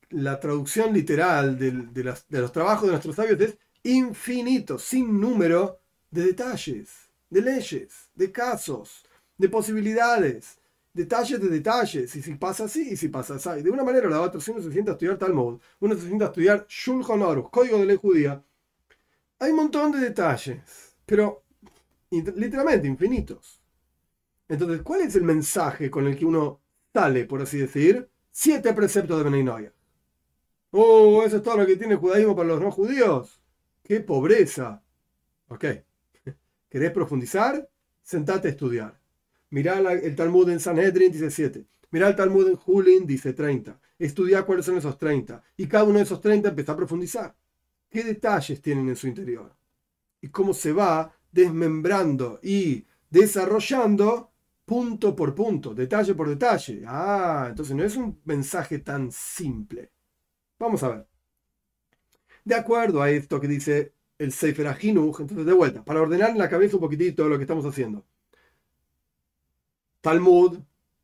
la 0.10 0.40
traducción 0.40 0.94
literal 0.94 1.58
de, 1.58 2.04
los 2.30 2.52
trabajos 2.52 2.84
de 2.84 2.92
nuestros 2.92 3.16
sabios 3.16 3.40
es 3.40 3.58
infinito, 3.84 4.78
sin 4.80 5.20
número 5.20 5.80
de 6.12 6.26
detalles, 6.26 6.90
de 7.30 7.42
leyes, 7.42 8.10
de 8.16 8.32
casos, 8.32 9.06
de 9.38 9.48
posibilidades, 9.50 10.58
detalles 10.94 11.40
de 11.40 11.48
detalles, 11.48 12.16
y 12.16 12.22
si 12.22 12.36
pasa 12.36 12.66
así 12.66 12.90
y 12.92 12.98
si 12.98 13.08
pasa 13.08 13.36
así. 13.36 13.62
De 13.62 13.70
una 13.70 13.84
manera 13.84 14.08
o 14.08 14.10
la 14.10 14.22
otra, 14.22 14.42
si 14.42 14.52
uno 14.52 14.62
se 14.62 14.72
sienta 14.72 14.92
a 14.92 14.94
estudiar 14.94 15.18
Talmud, 15.18 15.60
uno 15.80 15.96
se 15.96 16.08
sienta 16.08 16.26
a 16.26 16.28
estudiar 16.30 16.66
Shulchan 16.68 17.22
Aruch, 17.22 17.50
Código 17.52 17.78
de 17.78 17.86
Ley 17.86 17.98
Judía, 17.98 18.44
hay 19.40 19.52
un 19.52 19.58
montón 19.58 19.92
de 19.92 20.00
detalles, 20.00 20.96
pero 21.06 21.44
literalmente 22.10 22.88
infinitos. 22.88 23.59
Entonces, 24.50 24.82
¿cuál 24.82 25.02
es 25.02 25.16
el 25.16 25.24
mensaje 25.24 25.90
con 25.92 26.08
el 26.08 26.18
que 26.18 26.26
uno 26.26 26.62
sale, 26.92 27.26
por 27.26 27.42
así 27.42 27.60
decir? 27.60 28.10
Siete 28.32 28.74
preceptos 28.74 29.18
de 29.20 29.24
Beninoia. 29.24 29.74
Oh, 30.72 31.24
eso 31.24 31.38
es 31.38 31.44
todo 31.44 31.58
lo 31.58 31.66
que 31.66 31.76
tiene 31.78 31.94
el 31.94 32.00
judaísmo 32.00 32.36
para 32.36 32.50
los 32.50 32.62
no 32.62 32.72
judíos. 32.72 33.42
¡Qué 33.84 34.02
pobreza! 34.02 34.84
Ok. 35.48 35.66
¿Querés 36.70 36.92
profundizar? 36.92 37.70
Sentate 38.02 38.48
a 38.48 38.52
estudiar. 38.52 39.00
Mirá 39.52 39.80
el 39.80 40.16
Talmud 40.16 40.50
en 40.50 40.60
Sanhedrin, 40.60 41.12
dice 41.12 41.30
7. 41.30 41.66
Mirá 41.92 42.08
el 42.08 42.16
Talmud 42.16 42.48
en 42.48 42.56
Julin, 42.56 43.06
dice 43.06 43.34
30. 43.34 43.80
Estudia 43.98 44.44
cuáles 44.44 44.66
son 44.66 44.78
esos 44.78 44.98
30. 44.98 45.44
Y 45.58 45.68
cada 45.68 45.84
uno 45.84 45.98
de 45.98 46.04
esos 46.04 46.22
30 46.22 46.50
empieza 46.50 46.74
a 46.74 46.78
profundizar. 46.78 47.36
¿Qué 47.90 48.04
detalles 48.04 48.62
tienen 48.62 48.90
en 48.90 48.96
su 48.96 49.08
interior? 49.08 49.56
Y 50.22 50.30
cómo 50.30 50.54
se 50.54 50.72
va 50.72 51.16
desmembrando 51.32 52.40
y 52.44 52.86
desarrollando 53.10 54.29
punto 54.70 55.16
por 55.16 55.34
punto, 55.34 55.74
detalle 55.74 56.14
por 56.14 56.30
detalle. 56.30 56.84
Ah, 56.86 57.48
entonces 57.50 57.76
no 57.76 57.84
es 57.84 57.96
un 57.96 58.22
mensaje 58.26 58.78
tan 58.78 59.12
simple. 59.12 59.92
Vamos 60.60 60.84
a 60.84 60.90
ver. 60.90 61.08
De 62.46 62.54
acuerdo 62.54 63.02
a 63.02 63.10
esto 63.10 63.42
que 63.42 63.48
dice 63.48 63.94
el 64.20 64.32
Sefer 64.32 64.68
Ahinuch, 64.68 65.22
entonces 65.22 65.48
de 65.48 65.54
vuelta, 65.54 65.84
para 65.84 66.02
ordenar 66.02 66.30
en 66.30 66.38
la 66.38 66.48
cabeza 66.48 66.76
un 66.76 66.82
poquitito 66.82 67.28
lo 67.28 67.38
que 67.38 67.46
estamos 67.46 67.66
haciendo. 67.66 68.06
Talmud 70.02 70.60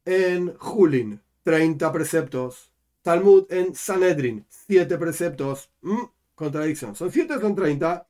en 0.06 0.56
Julin, 0.58 1.20
30 1.42 1.92
preceptos. 1.92 2.72
Talmud 3.02 3.52
en 3.52 3.74
Sanedrin, 3.74 4.46
7 4.48 4.96
preceptos. 5.00 5.72
Mm, 5.82 6.04
contradicción. 6.36 6.96
¿Son 6.96 7.12
7 7.12 7.34
o 7.34 7.42
son 7.42 7.56
30? 7.56 8.08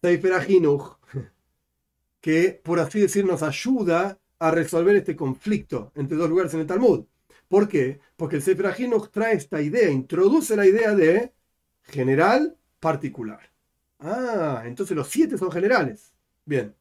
Sefer 0.00 0.32
Ahinuch, 0.32 0.96
que 2.22 2.58
por 2.64 2.80
así 2.80 3.00
decir 3.00 3.26
nos 3.26 3.42
ayuda 3.42 4.18
a 4.38 4.50
resolver 4.50 4.96
este 4.96 5.16
conflicto 5.16 5.92
entre 5.94 6.16
dos 6.16 6.28
lugares 6.28 6.54
en 6.54 6.60
el 6.60 6.66
Talmud. 6.66 7.04
¿Por 7.48 7.68
qué? 7.68 8.00
Porque 8.16 8.36
el 8.36 8.42
Sefer 8.42 8.66
Ahinuch 8.66 9.10
trae 9.10 9.34
esta 9.34 9.60
idea, 9.60 9.90
introduce 9.90 10.56
la 10.56 10.66
idea 10.66 10.94
de 10.94 11.32
general, 11.82 12.56
particular. 12.80 13.50
Ah, 14.00 14.62
entonces 14.66 14.96
los 14.96 15.08
siete 15.08 15.38
son 15.38 15.50
generales. 15.50 16.12
Bien. 16.44 16.74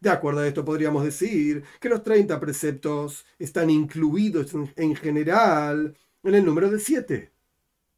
De 0.00 0.10
acuerdo 0.10 0.40
a 0.40 0.46
esto 0.48 0.64
podríamos 0.64 1.04
decir 1.04 1.62
que 1.78 1.88
los 1.90 2.02
30 2.02 2.40
preceptos 2.40 3.26
están 3.38 3.68
incluidos 3.70 4.54
en 4.76 4.96
general 4.96 5.96
en 6.22 6.34
el 6.34 6.44
número 6.44 6.70
de 6.70 6.78
7. 6.78 7.32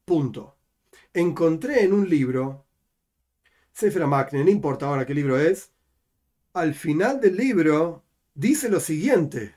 Punto. 0.05 0.57
Encontré 1.15 1.85
en 1.85 1.93
un 1.93 2.09
libro, 2.09 2.67
Sefer 3.73 4.07
Makne, 4.07 4.45
no 4.45 4.51
importa 4.51 4.87
ahora 4.87 5.07
qué 5.07 5.15
libro 5.15 5.39
es, 5.39 5.71
al 6.55 6.75
final 6.75 7.21
del 7.21 7.37
libro 7.37 8.03
dice 8.35 8.69
lo 8.69 8.81
siguiente. 8.81 9.55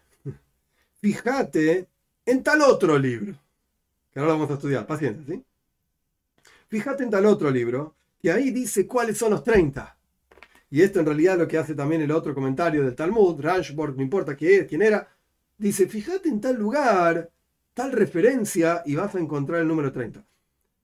Fíjate 1.02 1.88
en 2.26 2.44
tal 2.44 2.62
otro 2.62 2.98
libro, 2.98 3.34
que 4.12 4.20
ahora 4.20 4.34
lo 4.34 4.40
vamos 4.40 4.52
a 4.52 4.56
estudiar, 4.56 4.88
paciencia, 4.88 5.24
¿sí? 5.28 5.44
Fíjate 6.68 7.04
en 7.04 7.12
tal 7.12 7.26
otro 7.26 7.52
libro, 7.52 7.96
que 8.20 8.32
ahí 8.32 8.50
dice 8.50 8.88
cuáles 8.88 9.18
son 9.18 9.32
los 9.32 9.44
30. 9.44 9.96
Y 10.72 10.82
esto 10.82 11.00
en 11.00 11.06
realidad 11.06 11.38
lo 11.38 11.48
que 11.48 11.58
hace 11.58 11.76
también 11.76 12.02
el 12.02 12.12
otro 12.12 12.34
comentario 12.34 12.84
del 12.84 12.96
Talmud, 12.96 13.40
Rashborg, 13.40 13.96
no 13.96 14.02
importa 14.02 14.36
quién, 14.36 14.66
quién 14.66 14.82
era, 14.82 15.08
dice, 15.58 15.88
fíjate 15.88 16.28
en 16.28 16.42
tal 16.42 16.56
lugar, 16.56 17.30
tal 17.74 17.92
referencia, 17.92 18.82
y 18.86 18.96
vas 18.96 19.14
a 19.16 19.20
encontrar 19.20 19.62
el 19.62 19.68
número 19.68 19.92
30. 19.92 20.26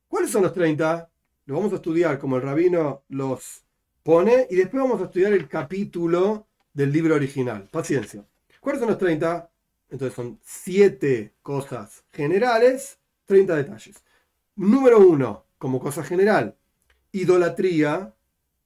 ¿Cuáles 0.07 0.29
son 0.29 0.43
los 0.43 0.53
30? 0.53 1.09
Lo 1.45 1.55
vamos 1.55 1.73
a 1.73 1.77
estudiar 1.77 2.19
como 2.19 2.35
el 2.35 2.43
rabino 2.43 3.03
los 3.09 3.63
pone, 4.03 4.47
y 4.49 4.55
después 4.55 4.83
vamos 4.83 5.01
a 5.01 5.05
estudiar 5.05 5.33
el 5.33 5.47
capítulo 5.47 6.47
del 6.73 6.91
libro 6.91 7.15
original. 7.15 7.67
Paciencia. 7.69 8.25
¿Cuáles 8.59 8.79
son 8.79 8.89
los 8.89 8.97
30? 8.97 9.49
Entonces 9.89 10.15
son 10.15 10.39
7 10.43 11.35
cosas 11.41 12.03
generales, 12.11 12.99
30 13.25 13.55
detalles. 13.55 14.03
Número 14.55 14.99
1, 14.99 15.45
como 15.57 15.79
cosa 15.79 16.03
general, 16.03 16.55
idolatría, 17.11 18.13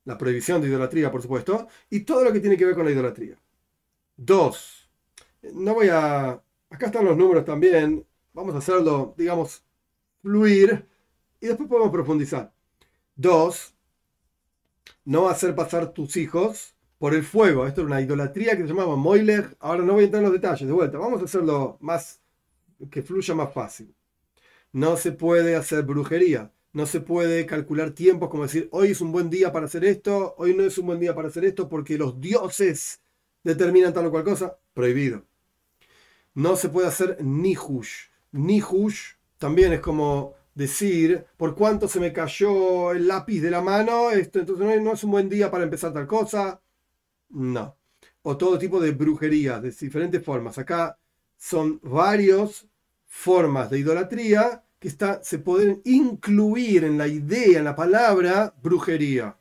la 0.03 0.17
prohibición 0.17 0.61
de 0.61 0.67
idolatría, 0.67 1.11
por 1.11 1.21
supuesto, 1.21 1.67
y 1.89 2.01
todo 2.01 2.23
lo 2.23 2.31
que 2.31 2.39
tiene 2.39 2.57
que 2.57 2.65
ver 2.65 2.75
con 2.75 2.85
la 2.85 2.91
idolatría. 2.91 3.39
Dos, 4.15 4.89
no 5.53 5.73
voy 5.73 5.89
a... 5.89 6.41
Acá 6.69 6.87
están 6.87 7.05
los 7.05 7.17
números 7.17 7.45
también, 7.45 8.05
vamos 8.33 8.53
a 8.53 8.59
hacerlo, 8.59 9.15
digamos, 9.17 9.63
fluir, 10.21 10.87
y 11.39 11.47
después 11.47 11.69
podemos 11.69 11.91
profundizar. 11.91 12.53
Dos, 13.15 13.73
no 15.05 15.29
hacer 15.29 15.55
pasar 15.55 15.93
tus 15.93 16.17
hijos 16.17 16.74
por 16.97 17.13
el 17.13 17.23
fuego. 17.23 17.67
Esto 17.67 17.81
era 17.81 17.87
una 17.87 18.01
idolatría 18.01 18.55
que 18.55 18.63
se 18.63 18.69
llamaba 18.69 18.95
Moiler. 18.95 19.55
Ahora 19.59 19.83
no 19.83 19.93
voy 19.93 20.03
a 20.03 20.05
entrar 20.05 20.23
en 20.23 20.29
los 20.29 20.41
detalles, 20.41 20.67
de 20.67 20.73
vuelta. 20.73 20.97
Vamos 20.97 21.21
a 21.21 21.25
hacerlo 21.25 21.77
más, 21.81 22.21
que 22.91 23.01
fluya 23.01 23.35
más 23.35 23.53
fácil. 23.53 23.93
No 24.71 24.97
se 24.97 25.11
puede 25.11 25.55
hacer 25.55 25.83
brujería 25.83 26.51
no 26.75 26.85
se 26.85 26.99
puede 26.99 27.45
calcular 27.45 27.91
tiempos 27.91 28.29
como 28.29 28.43
decir, 28.43 28.67
hoy 28.73 28.91
es 28.91 28.99
un 28.99 29.13
buen 29.13 29.29
día 29.29 29.53
para 29.53 29.65
hacer 29.65 29.85
esto, 29.85 30.35
hoy 30.37 30.53
no 30.53 30.63
es 30.63 30.77
un 30.77 30.87
buen 30.87 30.99
día 30.99 31.15
para 31.15 31.29
hacer 31.29 31.45
esto, 31.45 31.69
porque 31.69 31.97
los 31.97 32.19
dioses 32.19 32.99
determinan 33.45 33.93
tal 33.93 34.07
o 34.07 34.11
cual 34.11 34.25
cosa. 34.25 34.57
Prohibido. 34.73 35.23
No 36.33 36.57
se 36.57 36.67
puede 36.67 36.89
hacer 36.89 37.23
nihush. 37.23 38.09
Nihush 38.33 39.13
también 39.37 39.71
es 39.71 39.79
como 39.79 40.33
decir, 40.53 41.25
por 41.37 41.55
cuánto 41.55 41.87
se 41.87 42.01
me 42.01 42.11
cayó 42.11 42.91
el 42.91 43.07
lápiz 43.07 43.39
de 43.39 43.51
la 43.51 43.61
mano, 43.61 44.11
esto, 44.11 44.39
entonces 44.39 44.81
no 44.81 44.91
es 44.91 45.03
un 45.05 45.11
buen 45.11 45.29
día 45.29 45.49
para 45.49 45.63
empezar 45.63 45.93
tal 45.93 46.07
cosa. 46.07 46.59
No. 47.35 47.75
O 48.23 48.37
todo 48.37 48.57
tipo 48.57 48.79
de 48.79 48.91
brujería, 48.91 49.59
de 49.59 49.71
diferentes 49.71 50.23
formas. 50.23 50.57
Acá 50.57 50.97
son 51.37 51.79
varias 51.83 52.65
formas 53.05 53.69
de 53.69 53.79
idolatría 53.79 54.63
que 54.79 54.89
se 55.21 55.39
pueden 55.39 55.81
incluir 55.83 56.85
en 56.85 56.97
la 56.97 57.07
idea, 57.07 57.59
en 57.59 57.65
la 57.65 57.75
palabra, 57.75 58.53
brujería. 58.61 59.35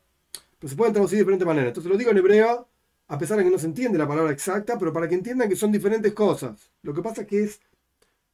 Pero 0.59 0.69
se 0.69 0.75
pueden 0.75 0.93
traducir 0.93 1.17
de 1.17 1.23
diferentes 1.23 1.47
maneras. 1.47 1.69
Entonces 1.69 1.91
lo 1.91 1.97
digo 1.97 2.11
en 2.11 2.17
hebreo, 2.17 2.67
a 3.07 3.17
pesar 3.17 3.37
de 3.37 3.45
que 3.45 3.49
no 3.49 3.57
se 3.57 3.67
entiende 3.67 3.97
la 3.97 4.07
palabra 4.07 4.33
exacta, 4.33 4.77
pero 4.77 4.91
para 4.91 5.07
que 5.07 5.15
entiendan 5.15 5.47
que 5.47 5.55
son 5.55 5.71
diferentes 5.71 6.13
cosas. 6.13 6.71
Lo 6.81 6.93
que 6.93 7.01
pasa 7.01 7.21
es 7.21 7.27
que 7.27 7.43
es, 7.43 7.61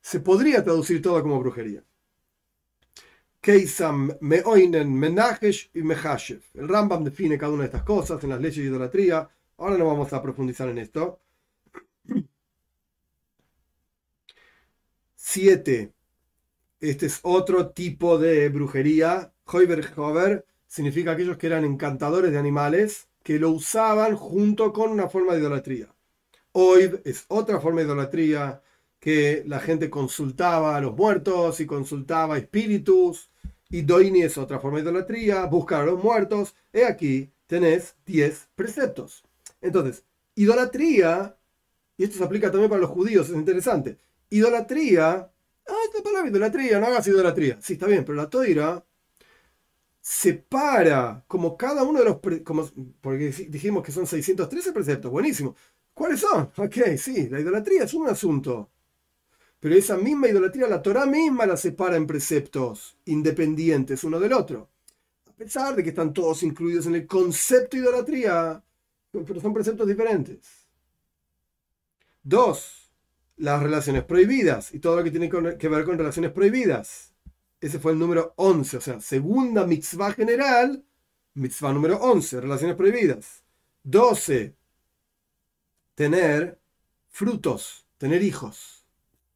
se 0.01 0.21
podría 0.21 0.63
traducir 0.63 1.01
todo 1.01 1.21
como 1.21 1.39
brujería. 1.39 1.83
Keisam, 3.41 4.11
Meoinen, 4.21 4.93
Menajesh 4.93 5.69
y 5.73 5.81
Mehashev. 5.83 6.41
El 6.53 6.67
Rambam 6.67 7.03
define 7.03 7.37
cada 7.37 7.51
una 7.51 7.63
de 7.63 7.67
estas 7.67 7.83
cosas 7.83 8.23
en 8.23 8.31
las 8.31 8.41
leyes 8.41 8.57
de 8.57 8.63
idolatría. 8.63 9.27
Ahora 9.61 9.77
no 9.77 9.85
vamos 9.85 10.11
a 10.11 10.21
profundizar 10.23 10.69
en 10.69 10.79
esto. 10.79 11.19
Siete 15.15 15.93
este 16.79 17.05
es 17.05 17.19
otro 17.21 17.69
tipo 17.69 18.17
de 18.17 18.49
brujería. 18.49 19.31
Hover 19.45 20.45
significa 20.67 21.11
aquellos 21.11 21.37
que 21.37 21.45
eran 21.45 21.63
encantadores 21.63 22.31
de 22.31 22.39
animales 22.39 23.07
que 23.21 23.37
lo 23.37 23.51
usaban 23.51 24.15
junto 24.15 24.73
con 24.73 24.89
una 24.89 25.09
forma 25.09 25.33
de 25.33 25.41
idolatría. 25.41 25.93
Oib 26.53 27.01
es 27.05 27.25
otra 27.27 27.61
forma 27.61 27.81
de 27.81 27.85
idolatría 27.85 28.63
que 28.99 29.43
la 29.45 29.59
gente 29.59 29.91
consultaba 29.91 30.75
a 30.75 30.81
los 30.81 30.95
muertos 30.97 31.59
y 31.59 31.67
consultaba 31.67 32.39
espíritus. 32.39 33.29
Y 33.69 33.83
Doini 33.83 34.23
es 34.23 34.39
otra 34.39 34.59
forma 34.59 34.79
de 34.79 34.85
idolatría, 34.85 35.45
buscar 35.45 35.83
a 35.83 35.85
los 35.85 36.03
muertos. 36.03 36.55
He 36.73 36.83
aquí 36.83 37.31
tenés 37.45 37.95
10 38.07 38.49
preceptos. 38.55 39.23
Entonces, 39.61 40.03
idolatría, 40.35 41.37
y 41.97 42.03
esto 42.05 42.17
se 42.17 42.23
aplica 42.23 42.51
también 42.51 42.69
para 42.69 42.81
los 42.81 42.91
judíos, 42.91 43.29
es 43.29 43.35
interesante. 43.35 43.97
Idolatría 44.29 45.31
Ah, 45.67 45.75
esta 45.85 46.03
palabra 46.03 46.29
idolatría, 46.29 46.79
no 46.79 46.87
hagas 46.87 47.07
idolatría. 47.07 47.57
Sí, 47.61 47.73
está 47.73 47.87
bien, 47.87 48.03
pero 48.05 48.15
la 48.17 48.29
toira 48.29 48.83
separa 49.99 51.23
como 51.27 51.57
cada 51.57 51.83
uno 51.83 51.99
de 51.99 52.05
los... 52.05 52.43
Como, 52.43 52.69
porque 53.01 53.29
dijimos 53.49 53.83
que 53.83 53.91
son 53.91 54.07
613 54.07 54.71
preceptos, 54.73 55.11
buenísimo. 55.11 55.55
¿Cuáles 55.93 56.19
son? 56.21 56.51
Ok, 56.57 56.97
sí, 56.97 57.29
la 57.29 57.39
idolatría 57.39 57.83
es 57.83 57.93
un 57.93 58.07
asunto. 58.07 58.69
Pero 59.59 59.75
esa 59.75 59.97
misma 59.97 60.27
idolatría, 60.27 60.67
la 60.67 60.81
Torah 60.81 61.05
misma 61.05 61.45
la 61.45 61.57
separa 61.57 61.95
en 61.95 62.07
preceptos 62.07 62.97
independientes 63.05 64.03
uno 64.03 64.19
del 64.19 64.33
otro. 64.33 64.69
A 65.27 65.33
pesar 65.33 65.75
de 65.75 65.83
que 65.83 65.89
están 65.89 66.13
todos 66.13 66.43
incluidos 66.43 66.87
en 66.87 66.95
el 66.95 67.07
concepto 67.07 67.77
idolatría, 67.77 68.63
pero 69.11 69.41
son 69.41 69.53
preceptos 69.53 69.87
diferentes. 69.87 70.67
Dos, 72.23 72.91
las 73.37 73.61
relaciones 73.61 74.03
prohibidas 74.03 74.73
y 74.73 74.79
todo 74.79 74.97
lo 74.97 75.03
que 75.03 75.11
tiene 75.11 75.29
que 75.29 75.69
ver 75.69 75.85
con 75.85 75.97
relaciones 75.97 76.31
prohibidas. 76.31 77.13
Ese 77.59 77.79
fue 77.79 77.91
el 77.91 77.99
número 77.99 78.33
11, 78.37 78.77
o 78.77 78.81
sea, 78.81 78.99
segunda 79.01 79.67
mitzvah 79.67 80.13
general, 80.13 80.83
mitzvah 81.35 81.73
número 81.73 81.97
11, 81.97 82.41
relaciones 82.41 82.75
prohibidas. 82.75 83.43
12, 83.83 84.55
tener 85.95 86.59
frutos, 87.09 87.85
tener 87.97 88.23
hijos. 88.23 88.85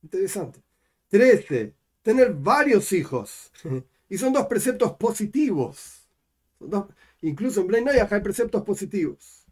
Interesante. 0.02 0.62
13, 1.10 1.74
tener 2.02 2.34
varios 2.34 2.92
hijos. 2.94 3.52
Y 4.08 4.20
son 4.20 4.34
dos 4.34 4.46
preceptos 4.46 4.94
positivos. 4.98 6.08
incluso 7.22 7.62
en 7.62 7.68
Blaine 7.68 7.90
hay 7.90 8.22
preceptos 8.22 8.62
positivos. 8.64 9.45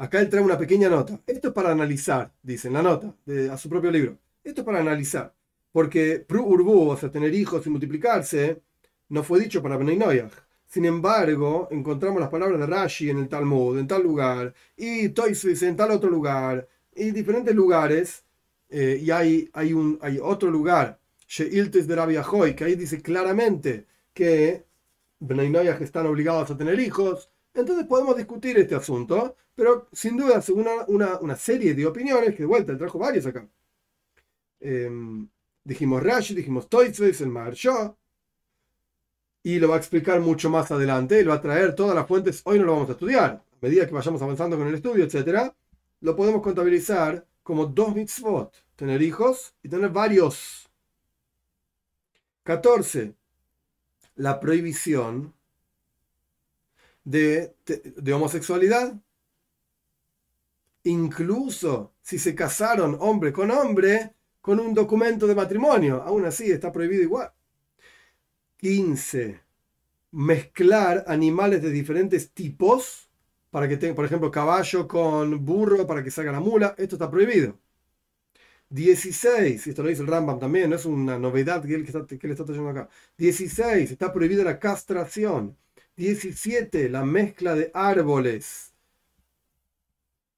Acá 0.00 0.18
él 0.18 0.30
trae 0.30 0.42
una 0.42 0.56
pequeña 0.56 0.88
nota. 0.88 1.20
Esto 1.26 1.48
es 1.48 1.54
para 1.54 1.72
analizar, 1.72 2.32
dice 2.42 2.68
en 2.68 2.74
la 2.74 2.82
nota, 2.82 3.14
de, 3.26 3.50
a 3.50 3.58
su 3.58 3.68
propio 3.68 3.90
libro. 3.90 4.16
Esto 4.42 4.62
es 4.62 4.64
para 4.64 4.80
analizar. 4.80 5.34
Porque 5.72 6.24
Pru 6.26 6.42
Urbu, 6.42 6.88
o 6.88 6.96
sea, 6.96 7.10
tener 7.10 7.34
hijos 7.34 7.66
y 7.66 7.68
multiplicarse, 7.68 8.62
no 9.10 9.22
fue 9.22 9.40
dicho 9.40 9.62
para 9.62 9.76
Bnei 9.76 10.00
Sin 10.66 10.86
embargo, 10.86 11.68
encontramos 11.70 12.18
las 12.18 12.30
palabras 12.30 12.58
de 12.58 12.66
Rashi 12.66 13.10
en 13.10 13.18
el 13.18 13.28
Talmud, 13.28 13.78
en 13.78 13.86
tal 13.86 14.02
lugar, 14.02 14.54
y 14.74 15.10
Toysvis 15.10 15.62
en 15.64 15.76
tal 15.76 15.90
otro 15.90 16.08
lugar, 16.08 16.66
y 16.94 17.10
diferentes 17.10 17.54
lugares, 17.54 18.24
eh, 18.70 18.98
y 19.02 19.10
hay, 19.10 19.50
hay, 19.52 19.74
un, 19.74 19.98
hay 20.00 20.18
otro 20.18 20.50
lugar, 20.50 20.98
Sheiltes 21.28 21.86
de 21.86 21.96
Rabia 21.96 22.24
Hoy, 22.26 22.54
que 22.54 22.64
ahí 22.64 22.74
dice 22.74 23.02
claramente 23.02 23.84
que 24.14 24.64
Bnei 25.18 25.54
están 25.82 26.06
obligados 26.06 26.50
a 26.50 26.56
tener 26.56 26.80
hijos, 26.80 27.28
entonces 27.54 27.86
podemos 27.86 28.16
discutir 28.16 28.58
este 28.58 28.74
asunto, 28.74 29.36
pero 29.54 29.88
sin 29.92 30.16
duda, 30.16 30.40
según 30.40 30.66
una, 30.88 31.36
serie 31.36 31.74
de 31.74 31.86
opiniones, 31.86 32.34
que 32.34 32.42
de 32.42 32.46
vuelta, 32.46 32.76
trajo 32.78 32.98
varios 32.98 33.26
acá. 33.26 33.46
Em, 34.60 35.28
Dijimos 35.64 36.02
Rashi, 36.02 36.34
dijimos 36.34 36.68
Toysves, 36.68 37.20
el 37.20 37.28
Maharsha. 37.28 37.94
Y 39.42 39.58
lo 39.58 39.68
va 39.68 39.76
a 39.76 39.78
explicar 39.78 40.20
mucho 40.20 40.50
más 40.50 40.70
adelante. 40.70 41.18
Él 41.18 41.30
va 41.30 41.34
a 41.34 41.40
traer 41.40 41.74
todas 41.74 41.94
las 41.94 42.06
fuentes. 42.06 42.42
Hoy 42.44 42.58
no 42.58 42.64
lo 42.64 42.72
vamos 42.72 42.88
a 42.88 42.92
estudiar. 42.92 43.30
A 43.30 43.58
medida 43.60 43.86
que 43.86 43.94
vayamos 43.94 44.20
avanzando 44.20 44.58
con 44.58 44.66
el 44.66 44.74
estudio, 44.74 45.04
etc., 45.04 45.52
lo 46.00 46.16
podemos 46.16 46.42
contabilizar 46.42 47.26
como 47.42 47.66
dos 47.66 47.94
mitzvot. 47.94 48.54
Tener 48.76 49.02
hijos 49.02 49.54
y 49.62 49.68
tener 49.68 49.90
varios. 49.90 50.68
14. 52.42 53.14
La 54.16 54.40
prohibición 54.40 55.34
de, 57.04 57.54
de 57.66 58.12
homosexualidad. 58.12 58.94
Incluso 60.84 61.92
si 62.00 62.18
se 62.18 62.34
casaron 62.34 62.96
hombre 63.00 63.32
con 63.32 63.50
hombre, 63.50 64.14
con 64.40 64.58
un 64.60 64.74
documento 64.74 65.26
de 65.26 65.34
matrimonio. 65.34 66.02
Aún 66.02 66.24
así 66.24 66.50
está 66.50 66.72
prohibido 66.72 67.02
igual. 67.02 67.32
15. 68.58 69.40
Mezclar 70.12 71.04
animales 71.06 71.62
de 71.62 71.70
diferentes 71.70 72.32
tipos 72.32 73.10
para 73.50 73.68
que 73.68 73.76
tenga, 73.76 73.94
por 73.94 74.04
ejemplo, 74.04 74.30
caballo 74.30 74.86
con 74.88 75.44
burro 75.44 75.86
para 75.86 76.02
que 76.02 76.10
salga 76.10 76.32
la 76.32 76.40
mula. 76.40 76.74
Esto 76.78 76.96
está 76.96 77.10
prohibido. 77.10 77.58
16, 78.70 79.66
esto 79.66 79.82
lo 79.82 79.88
dice 79.88 80.02
el 80.02 80.08
Rambam 80.08 80.38
también, 80.38 80.70
no 80.70 80.76
es 80.76 80.84
una 80.84 81.18
novedad 81.18 81.64
que 81.64 81.74
él, 81.74 81.84
que 81.84 82.26
le 82.26 82.32
está 82.32 82.44
trayendo 82.44 82.70
acá. 82.70 82.88
16, 83.18 83.90
está 83.90 84.12
prohibida 84.12 84.44
la 84.44 84.60
castración. 84.60 85.56
17, 86.00 86.88
la 86.88 87.04
mezcla 87.04 87.54
de 87.54 87.70
árboles. 87.74 88.72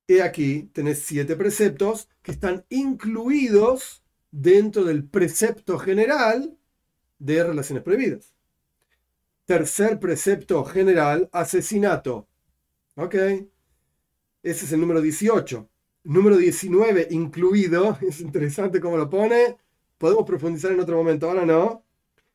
Y 0.09 0.19
aquí 0.19 0.65
tenés 0.73 1.05
siete 1.05 1.37
preceptos 1.37 2.09
que 2.21 2.33
están 2.33 2.65
incluidos 2.69 4.03
dentro 4.33 4.83
del 4.83 5.05
precepto 5.05 5.79
general 5.79 6.59
de 7.21 7.45
relaciones 7.45 7.85
prohibidas. 7.85 8.35
Tercer 9.45 10.01
precepto 10.01 10.65
general, 10.65 11.29
asesinato. 11.33 12.27
Ok. 12.97 13.15
Ese 14.43 14.65
es 14.65 14.73
el 14.73 14.81
número 14.81 15.01
18. 15.01 15.71
Número 16.03 16.39
19 16.39 17.07
incluido, 17.13 17.97
es 18.09 18.21
interesante 18.21 18.81
cómo 18.81 18.97
lo 18.97 19.09
pone. 19.09 19.57
Podemos 19.97 20.27
profundizar 20.27 20.73
en 20.73 20.81
otro 20.81 20.97
momento, 20.97 21.29
ahora 21.29 21.47
no. 21.47 21.85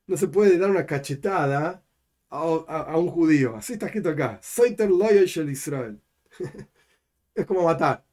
No 0.07 0.15
se 0.15 0.29
puede 0.29 0.57
dar 0.57 0.69
una 0.69 0.85
cachetada 0.85 1.83
a, 2.29 2.97
un 2.97 3.09
judío. 3.09 3.55
Así 3.55 3.73
está 3.73 3.87
escrito 3.87 4.09
acá. 4.09 4.39
Loyal 4.79 5.49
Israel. 5.49 5.99
es 7.35 7.45
como 7.45 7.63
matar. 7.63 8.03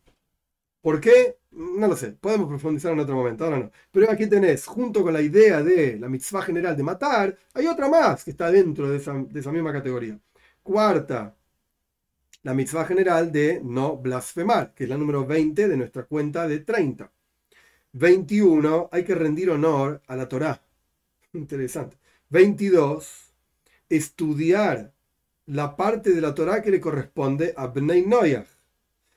¿Por 0.85 1.01
qué? 1.01 1.39
No 1.53 1.87
lo 1.89 1.97
sé, 1.97 2.13
podemos 2.13 2.49
profundizar 2.49 2.93
en 2.93 3.01
otro 3.01 3.15
momento, 3.15 3.45
ahora 3.45 3.59
no. 3.59 3.71
Pero 3.91 4.11
aquí 4.11 4.27
tenés, 4.27 4.67
junto 4.67 5.03
con 5.03 5.15
la 5.15 5.23
idea 5.23 5.63
de 5.63 5.99
la 5.99 6.09
mitzvah 6.09 6.43
general 6.43 6.77
de 6.77 6.83
matar, 6.83 7.39
hay 7.55 7.67
otra 7.67 7.89
más 7.89 8.25
que 8.25 8.33
está 8.33 8.51
dentro 8.51 8.91
de 8.91 8.99
esa, 8.99 9.15
misma 9.15 9.73
categoría. 9.73 10.19
Cuarta, 10.63 11.35
la 12.43 12.55
mitzvah 12.55 12.85
general 12.85 13.33
de 13.33 13.61
no 13.65 13.97
blasfemar, 13.97 14.75
que 14.75 14.85
es 14.85 14.91
la 14.91 14.99
número 14.99 15.25
20 15.27 15.69
de 15.69 15.77
nuestra 15.77 16.05
cuenta 16.05 16.47
de 16.49 16.61
30. 16.61 17.11
21, 17.93 18.91
hay 18.93 19.05
que 19.05 19.15
rendir 19.15 19.51
honor 19.51 20.03
a 20.07 20.17
la 20.17 20.29
Torá. 20.29 20.61
Interesante. 21.33 21.97
22, 22.29 23.24
estudiar 23.97 24.93
la 25.47 25.77
parte 25.77 26.13
de 26.13 26.21
la 26.21 26.35
Torá 26.35 26.63
que 26.63 26.71
le 26.71 26.81
corresponde 26.81 27.53
a 27.57 27.67
Bnei 27.67 28.07
Noyach 28.07 28.49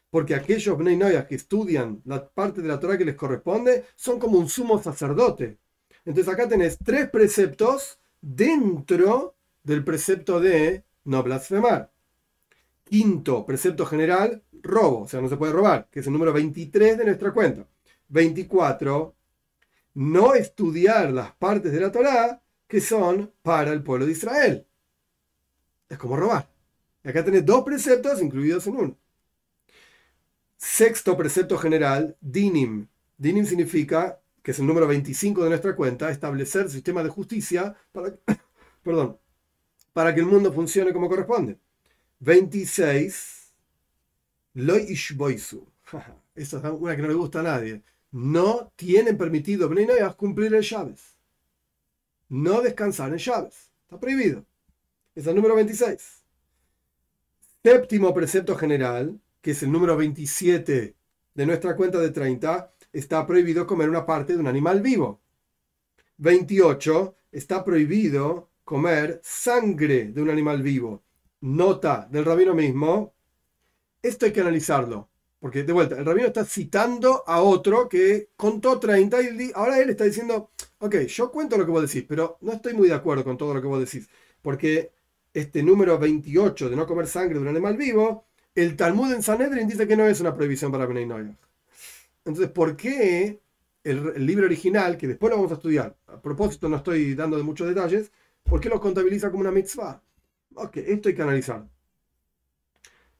porque 0.09 0.35
aquellos 0.35 0.77
Bnei 0.77 0.97
que 1.27 1.35
estudian 1.35 2.01
la 2.05 2.27
parte 2.27 2.61
de 2.61 2.67
la 2.67 2.79
Torah 2.79 2.97
que 2.97 3.05
les 3.05 3.15
corresponde 3.15 3.85
son 3.95 4.19
como 4.19 4.37
un 4.37 4.49
sumo 4.49 4.81
sacerdote. 4.81 5.57
Entonces 6.05 6.33
acá 6.33 6.47
tenés 6.47 6.77
tres 6.83 7.09
preceptos 7.09 7.99
dentro 8.21 9.35
del 9.63 9.83
precepto 9.83 10.39
de 10.39 10.83
no 11.03 11.23
blasfemar. 11.23 11.91
Quinto 12.85 13.45
precepto 13.45 13.85
general, 13.85 14.41
robo, 14.63 15.01
o 15.01 15.07
sea, 15.07 15.19
no 15.19 15.27
se 15.27 15.35
puede 15.35 15.51
robar, 15.51 15.89
que 15.91 15.99
es 15.99 16.07
el 16.07 16.13
número 16.13 16.31
23 16.31 16.97
de 16.97 17.05
nuestra 17.05 17.33
cuenta. 17.33 17.67
24, 18.07 19.13
no 19.95 20.33
estudiar 20.33 21.11
las 21.11 21.33
partes 21.33 21.73
de 21.73 21.81
la 21.81 21.91
Torah 21.91 22.41
que 22.67 22.81
son 22.81 23.31
para 23.41 23.71
el 23.71 23.83
pueblo 23.83 24.05
de 24.05 24.11
Israel. 24.11 24.67
Es 25.89 25.97
como 25.97 26.17
robar. 26.17 26.49
Y 27.03 27.09
acá 27.09 27.23
tenés 27.23 27.45
dos 27.45 27.63
preceptos 27.63 28.21
incluidos 28.21 28.67
en 28.67 28.75
uno. 28.75 28.97
Sexto 30.57 31.15
precepto 31.15 31.57
general, 31.57 32.17
dinim. 32.19 32.87
Dinim 33.17 33.45
significa, 33.45 34.19
que 34.43 34.51
es 34.51 34.59
el 34.59 34.67
número 34.67 34.87
25 34.87 35.43
de 35.43 35.49
nuestra 35.49 35.75
cuenta, 35.75 36.09
establecer 36.09 36.69
sistema 36.69 37.03
de 37.03 37.09
justicia 37.09 37.75
para, 37.91 38.13
perdón, 38.83 39.17
para 39.93 40.13
que 40.13 40.19
el 40.19 40.25
mundo 40.25 40.51
funcione 40.51 40.93
como 40.93 41.07
corresponde. 41.07 41.57
26. 42.19 43.53
Loy 44.55 44.87
ishboisu. 44.89 45.65
Esta 46.35 46.57
es 46.57 46.63
una 46.63 46.95
que 46.95 47.01
no 47.01 47.07
le 47.07 47.13
gusta 47.13 47.39
a 47.39 47.43
nadie. 47.43 47.83
No 48.11 48.71
tienen 48.75 49.17
permitido 49.17 49.69
cumplir 50.17 50.53
el 50.53 50.63
llaves. 50.63 51.16
No 52.29 52.61
descansar 52.61 53.11
en 53.11 53.17
llaves. 53.17 53.71
Está 53.83 53.99
prohibido. 53.99 54.45
Es 55.15 55.25
el 55.27 55.35
número 55.35 55.55
26. 55.55 56.23
Séptimo 57.63 58.13
precepto 58.13 58.55
general, 58.55 59.19
que 59.41 59.51
es 59.51 59.63
el 59.63 59.71
número 59.71 59.97
27 59.97 60.95
de 61.33 61.45
nuestra 61.45 61.75
cuenta 61.75 61.99
de 61.99 62.11
30, 62.11 62.71
está 62.93 63.25
prohibido 63.25 63.65
comer 63.65 63.89
una 63.89 64.05
parte 64.05 64.33
de 64.33 64.39
un 64.39 64.47
animal 64.47 64.81
vivo. 64.81 65.21
28. 66.17 67.15
Está 67.31 67.63
prohibido 67.63 68.49
comer 68.63 69.21
sangre 69.23 70.11
de 70.11 70.21
un 70.21 70.29
animal 70.29 70.61
vivo. 70.61 71.03
Nota 71.41 72.07
del 72.11 72.25
rabino 72.25 72.53
mismo. 72.53 73.13
Esto 74.01 74.25
hay 74.25 74.33
que 74.33 74.41
analizarlo. 74.41 75.09
Porque 75.47 75.63
de 75.63 75.71
vuelta, 75.71 75.97
el 75.97 76.03
rabino 76.03 76.27
está 76.27 76.43
citando 76.43 77.23
a 77.25 77.41
otro 77.41 77.87
que 77.87 78.31
contó 78.35 78.77
30 78.77 79.21
y 79.21 79.51
ahora 79.55 79.79
él 79.79 79.89
está 79.91 80.03
diciendo, 80.03 80.51
ok, 80.79 80.95
yo 81.07 81.31
cuento 81.31 81.57
lo 81.57 81.65
que 81.65 81.71
vos 81.71 81.89
decís, 81.89 82.03
pero 82.05 82.37
no 82.41 82.51
estoy 82.51 82.73
muy 82.73 82.89
de 82.89 82.93
acuerdo 82.93 83.23
con 83.23 83.37
todo 83.37 83.53
lo 83.53 83.61
que 83.61 83.67
vos 83.67 83.79
decís. 83.79 84.09
Porque 84.41 84.91
este 85.33 85.63
número 85.63 85.97
28 85.97 86.69
de 86.69 86.75
no 86.75 86.85
comer 86.85 87.07
sangre 87.07 87.35
de 87.35 87.39
un 87.39 87.47
animal 87.47 87.77
vivo 87.77 88.25
el 88.55 88.75
Talmud 88.75 89.13
en 89.13 89.23
Sanedrin 89.23 89.69
dice 89.69 89.87
que 89.87 89.95
no 89.95 90.05
es 90.05 90.19
una 90.19 90.35
prohibición 90.35 90.69
para 90.69 90.85
Bnei 90.85 91.07
Entonces, 92.25 92.49
¿por 92.49 92.75
qué 92.75 93.39
el, 93.85 94.25
libro 94.25 94.47
original, 94.47 94.97
que 94.97 95.07
después 95.07 95.29
lo 95.29 95.37
vamos 95.37 95.51
a 95.53 95.55
estudiar, 95.55 95.95
a 96.07 96.21
propósito 96.21 96.67
no 96.67 96.75
estoy 96.75 97.15
dando 97.15 97.37
de 97.37 97.43
muchos 97.43 97.69
detalles, 97.69 98.11
¿por 98.43 98.59
qué 98.59 98.67
lo 98.67 98.81
contabiliza 98.81 99.31
como 99.31 99.39
una 99.39 99.51
mitzvah? 99.51 100.03
Ok, 100.55 100.75
esto 100.75 101.07
hay 101.07 101.15
que 101.15 101.21
analizar. 101.21 101.65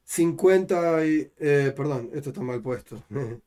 50 0.08 1.06
y... 1.06 1.32
Eh, 1.38 1.72
perdón, 1.76 2.10
esto 2.14 2.30
está 2.30 2.40
mal 2.40 2.62
puesto. 2.62 3.04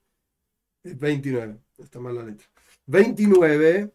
29, 0.83 1.57
está 1.79 1.99
mal 1.99 2.15
la 2.15 2.23
letra. 2.23 2.47
29, 2.85 3.91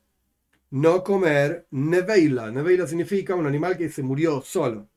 no 0.71 1.05
comer 1.05 1.67
neveila. 1.71 2.51
Neveila 2.51 2.87
significa 2.87 3.35
un 3.37 3.47
animal 3.47 3.77
que 3.77 3.89
se 3.89 4.03
murió 4.03 4.41
solo. 4.43 4.89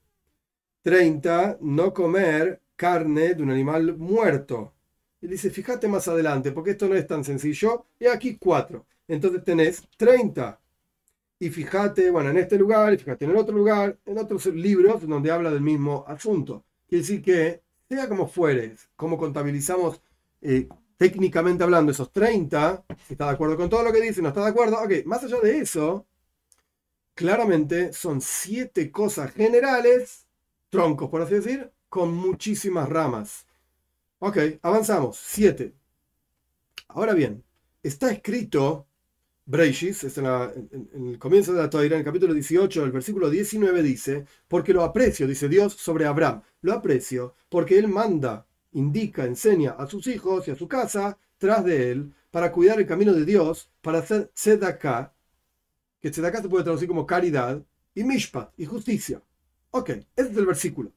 30, 0.82 1.60
no 1.62 1.94
comer 1.94 2.62
carne 2.76 3.36
de 3.36 3.44
un 3.44 3.52
animal 3.52 3.98
muerto. 3.98 4.74
Y 5.22 5.28
dice, 5.28 5.52
fíjate 5.52 5.88
más 5.88 6.08
adelante, 6.08 6.52
porque 6.52 6.72
esto 6.72 6.88
no 6.88 6.96
es 6.96 7.06
tan 7.06 7.24
sencillo. 7.24 7.86
Y 8.00 8.08
aquí 8.08 8.38
cuatro. 8.38 8.88
Entonces 9.08 9.44
tenés 9.44 9.84
30. 9.98 10.60
y 11.40 11.50
fíjate, 11.50 12.12
bueno, 12.12 12.32
en 12.32 12.38
este 12.40 12.58
lugar, 12.58 12.94
y 12.94 12.98
fíjate 12.98 13.26
en 13.26 13.32
el 13.32 13.38
otro 13.38 13.56
lugar, 13.56 13.98
en 14.06 14.18
otros 14.18 14.46
libros 14.48 15.08
donde 15.08 15.32
habla 15.32 15.52
del 15.52 15.62
mismo 15.62 16.06
asunto. 16.08 16.66
Quiere 16.90 17.04
decir 17.04 17.22
que, 17.22 17.62
sea 17.88 18.10
como 18.10 18.28
fuere, 18.28 18.76
como 18.96 19.18
contabilizamos 19.18 20.02
eh, 20.42 20.68
técnicamente 20.98 21.64
hablando 21.64 21.92
esos 21.92 22.12
30, 22.12 22.84
si 23.08 23.14
está 23.14 23.26
de 23.26 23.32
acuerdo 23.32 23.58
con 23.58 23.70
todo 23.70 23.84
lo 23.84 23.94
que 23.94 24.02
dice, 24.02 24.22
no 24.24 24.30
está 24.30 24.42
de 24.42 24.50
acuerdo, 24.50 24.82
ok, 24.82 25.06
más 25.06 25.24
allá 25.24 25.40
de 25.40 25.60
eso, 25.60 26.08
claramente 27.14 27.94
son 27.94 28.22
siete 28.22 28.92
cosas 28.92 29.32
generales, 29.32 30.26
troncos 30.70 31.10
por 31.10 31.22
así 31.22 31.36
decir, 31.36 31.72
con 31.90 32.14
muchísimas 32.14 32.90
ramas. 32.90 33.46
Ok, 34.18 34.38
avanzamos, 34.64 35.18
siete. 35.18 35.76
Ahora 36.88 37.14
bien, 37.14 37.44
está 37.84 38.12
escrito 38.12 38.89
Breishis, 39.50 40.04
es 40.04 40.16
en, 40.20 40.28
el 40.94 41.18
comienzo 41.18 41.54
de 41.54 41.58
la 41.60 41.72
Torah, 41.72 41.84
en 41.84 41.94
el 41.94 42.04
capítulo 42.04 42.36
18, 42.36 42.86
el 42.86 42.92
versículo 42.92 43.32
19 43.32 43.82
dice, 43.82 44.26
porque 44.48 44.74
lo 44.74 44.84
aprecio, 44.84 45.26
dice 45.26 45.50
Dios 45.50 45.74
sobre 45.74 46.06
Abraham, 46.06 46.44
lo 46.62 46.74
aprecio 46.74 47.34
porque 47.50 47.80
él 47.80 47.88
manda, 47.88 48.46
indica, 48.74 49.26
enseña 49.26 49.72
a 49.72 49.88
sus 49.88 50.06
hijos 50.06 50.48
y 50.48 50.52
a 50.52 50.56
su 50.56 50.68
casa 50.68 51.18
tras 51.40 51.66
de 51.66 51.90
él 51.90 52.14
para 52.30 52.52
cuidar 52.52 52.80
el 52.80 52.86
camino 52.86 53.12
de 53.12 53.26
Dios, 53.26 53.72
para 53.82 53.98
hacer 53.98 54.30
tzedakah, 54.36 55.16
que 56.00 56.12
tzedakah 56.12 56.44
se 56.44 56.50
puede 56.50 56.64
traducir 56.64 56.88
como 56.88 57.08
caridad, 57.08 57.60
y 57.96 58.04
mishpat, 58.04 58.52
y 58.56 58.66
justicia. 58.66 59.20
Ok, 59.72 59.90
este 59.90 60.32
es 60.32 60.38
el 60.38 60.46
versículo. 60.46 60.92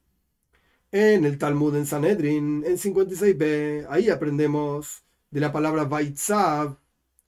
En 0.91 1.25
el 1.25 1.39
Talmud 1.39 1.75
en 1.75 1.87
Sanedrin, 1.87 2.65
en 2.67 2.77
56b, 2.77 3.87
ahí 3.89 4.11
aprendemos 4.11 5.05
de 5.31 5.41
la 5.41 5.51
palabra 5.51 5.85
Vaitzav, 5.85 6.82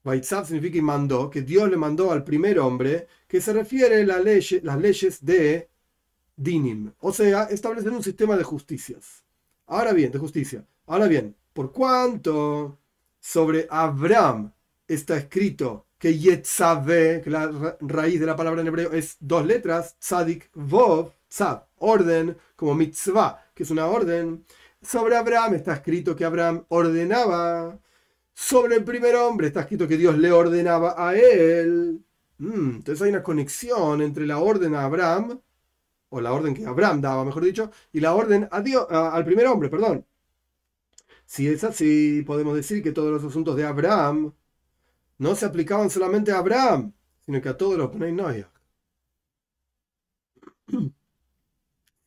Vaitzav 0.04 0.46
significa 0.46 0.78
y 0.78 0.82
mandó, 0.82 1.30
que 1.30 1.42
Dios 1.42 1.68
le 1.70 1.76
mandó 1.76 2.12
al 2.12 2.24
primer 2.24 2.58
hombre, 2.58 3.08
que 3.26 3.40
se 3.40 3.52
refiere 3.52 4.02
a 4.02 4.06
la 4.06 4.18
ley, 4.20 4.46
las 4.62 4.78
leyes 4.78 5.24
de 5.24 5.68
Dinim, 6.36 6.92
o 7.00 7.12
sea, 7.12 7.44
establecer 7.44 7.90
un 7.90 8.02
sistema 8.02 8.36
de 8.36 8.44
justicias. 8.44 9.24
Ahora 9.66 9.92
bien, 9.92 10.12
de 10.12 10.18
justicia. 10.18 10.64
Ahora 10.86 11.06
bien, 11.06 11.34
por 11.54 11.72
cuanto 11.72 12.78
sobre 13.18 13.66
Abraham 13.70 14.52
está 14.86 15.16
escrito 15.16 15.86
que 15.98 16.18
Yetzave, 16.18 17.22
que 17.22 17.30
la 17.30 17.76
raíz 17.80 18.20
de 18.20 18.26
la 18.26 18.36
palabra 18.36 18.60
en 18.60 18.66
hebreo 18.66 18.92
es 18.92 19.16
dos 19.20 19.46
letras, 19.46 19.96
Tzadik 19.98 20.50
Vov, 20.54 21.12
Tzav, 21.28 21.64
orden, 21.78 22.36
como 22.56 22.74
mitzvah, 22.74 23.42
que 23.54 23.62
es 23.62 23.70
una 23.70 23.86
orden. 23.86 24.44
Sobre 24.82 25.16
Abraham 25.16 25.54
está 25.54 25.72
escrito 25.72 26.14
que 26.14 26.26
Abraham 26.26 26.64
ordenaba 26.68 27.78
sobre 28.34 28.76
el 28.76 28.84
primer 28.84 29.14
hombre 29.16 29.46
está 29.48 29.60
escrito 29.60 29.88
que 29.88 29.96
Dios 29.96 30.18
le 30.18 30.32
ordenaba 30.32 30.94
a 30.98 31.16
él. 31.16 32.04
Mm, 32.38 32.76
entonces 32.76 33.02
hay 33.02 33.10
una 33.10 33.22
conexión 33.22 34.02
entre 34.02 34.26
la 34.26 34.38
orden 34.38 34.74
a 34.74 34.84
Abraham, 34.84 35.40
o 36.10 36.20
la 36.20 36.32
orden 36.32 36.54
que 36.54 36.66
Abraham 36.66 37.00
daba, 37.00 37.24
mejor 37.24 37.44
dicho, 37.44 37.70
y 37.92 38.00
la 38.00 38.14
orden 38.14 38.48
a 38.50 38.60
Dios, 38.60 38.86
al 38.90 39.24
primer 39.24 39.46
hombre, 39.46 39.68
perdón. 39.68 40.06
Si 41.26 41.48
es 41.48 41.64
así, 41.64 42.22
podemos 42.26 42.54
decir 42.54 42.82
que 42.82 42.92
todos 42.92 43.10
los 43.12 43.24
asuntos 43.24 43.56
de 43.56 43.64
Abraham 43.64 44.32
no 45.18 45.34
se 45.34 45.46
aplicaban 45.46 45.90
solamente 45.90 46.32
a 46.32 46.38
Abraham, 46.38 46.92
sino 47.26 47.40
que 47.42 47.48
a 47.48 47.56
todos 47.56 47.78
los 47.78 47.92
Bnei 47.92 48.44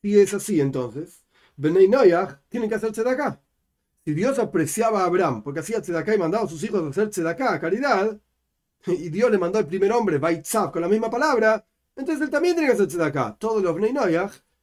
Si 0.02 0.18
es 0.18 0.34
así, 0.34 0.60
entonces, 0.60 1.24
Bnei 1.56 1.90
tienen 2.48 2.68
que 2.68 2.76
hacerse 2.76 3.02
de 3.04 3.10
acá. 3.10 3.40
Si 4.08 4.14
Dios 4.14 4.38
apreciaba 4.38 5.02
a 5.02 5.04
Abraham 5.04 5.42
porque 5.42 5.60
hacía 5.60 5.82
tzedaká 5.82 6.14
y 6.14 6.18
mandaba 6.18 6.46
a 6.46 6.48
sus 6.48 6.64
hijos 6.64 6.82
a 6.82 6.88
hacer 6.88 7.10
tzedaká, 7.10 7.60
caridad, 7.60 8.18
y 8.86 9.10
Dios 9.10 9.30
le 9.30 9.36
mandó 9.36 9.58
al 9.58 9.66
primer 9.66 9.92
hombre, 9.92 10.16
Baitzav, 10.16 10.72
con 10.72 10.80
la 10.80 10.88
misma 10.88 11.10
palabra, 11.10 11.62
entonces 11.94 12.24
él 12.24 12.30
también 12.30 12.54
tiene 12.54 12.68
que 12.70 12.72
hacer 12.72 12.88
tzedaká. 12.88 13.36
Todos 13.38 13.62
los 13.62 13.74
Bnei 13.74 13.92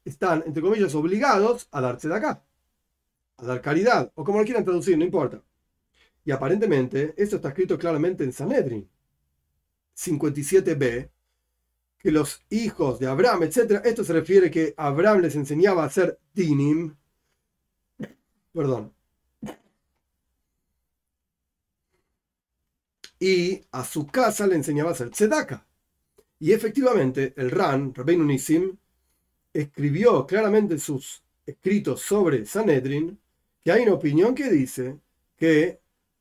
están, 0.04 0.42
entre 0.48 0.64
comillas, 0.64 0.96
obligados 0.96 1.68
a 1.70 1.80
dar 1.80 1.98
tzedaká, 1.98 2.44
a 3.38 3.46
dar 3.46 3.62
caridad, 3.62 4.12
o 4.16 4.24
como 4.24 4.40
lo 4.40 4.46
quieran 4.46 4.66
traducir, 4.66 4.98
no 4.98 5.06
importa. 5.06 5.44
Y 6.24 6.32
aparentemente, 6.32 7.14
esto 7.16 7.36
está 7.36 7.50
escrito 7.50 7.78
claramente 7.78 8.24
en 8.24 8.34
Sanedrin 8.34 8.90
57b, 9.96 11.12
que 12.00 12.12
los 12.12 12.44
hijos 12.50 12.98
de 12.98 13.06
Abraham, 13.06 13.44
etc., 13.44 13.80
esto 13.84 14.04
se 14.04 14.14
refiere 14.14 14.50
que 14.50 14.74
Abraham 14.76 15.20
les 15.20 15.36
enseñaba 15.36 15.84
a 15.84 15.86
hacer 15.86 16.18
dinim, 16.34 16.96
perdón, 18.52 18.95
y 23.26 23.66
a 23.72 23.84
su 23.84 24.06
casa 24.06 24.46
le 24.46 24.54
enseñaba 24.54 24.92
a 24.92 24.94
hacer 24.94 25.10
tzedaka. 25.10 25.66
Y 26.38 26.52
efectivamente, 26.52 27.34
el 27.38 27.50
Ran, 27.50 27.92
Rabbeinu 27.92 28.24
Nissim, 28.24 28.78
escribió 29.52 30.28
claramente 30.28 30.76
en 30.76 30.80
sus 30.80 31.24
escritos 31.44 32.02
sobre 32.02 32.46
Sanedrin 32.46 33.20
que 33.64 33.72
hay 33.72 33.82
una 33.82 33.94
opinión 33.94 34.36
que 34.36 34.52
dice 34.52 35.00
que 35.36 35.80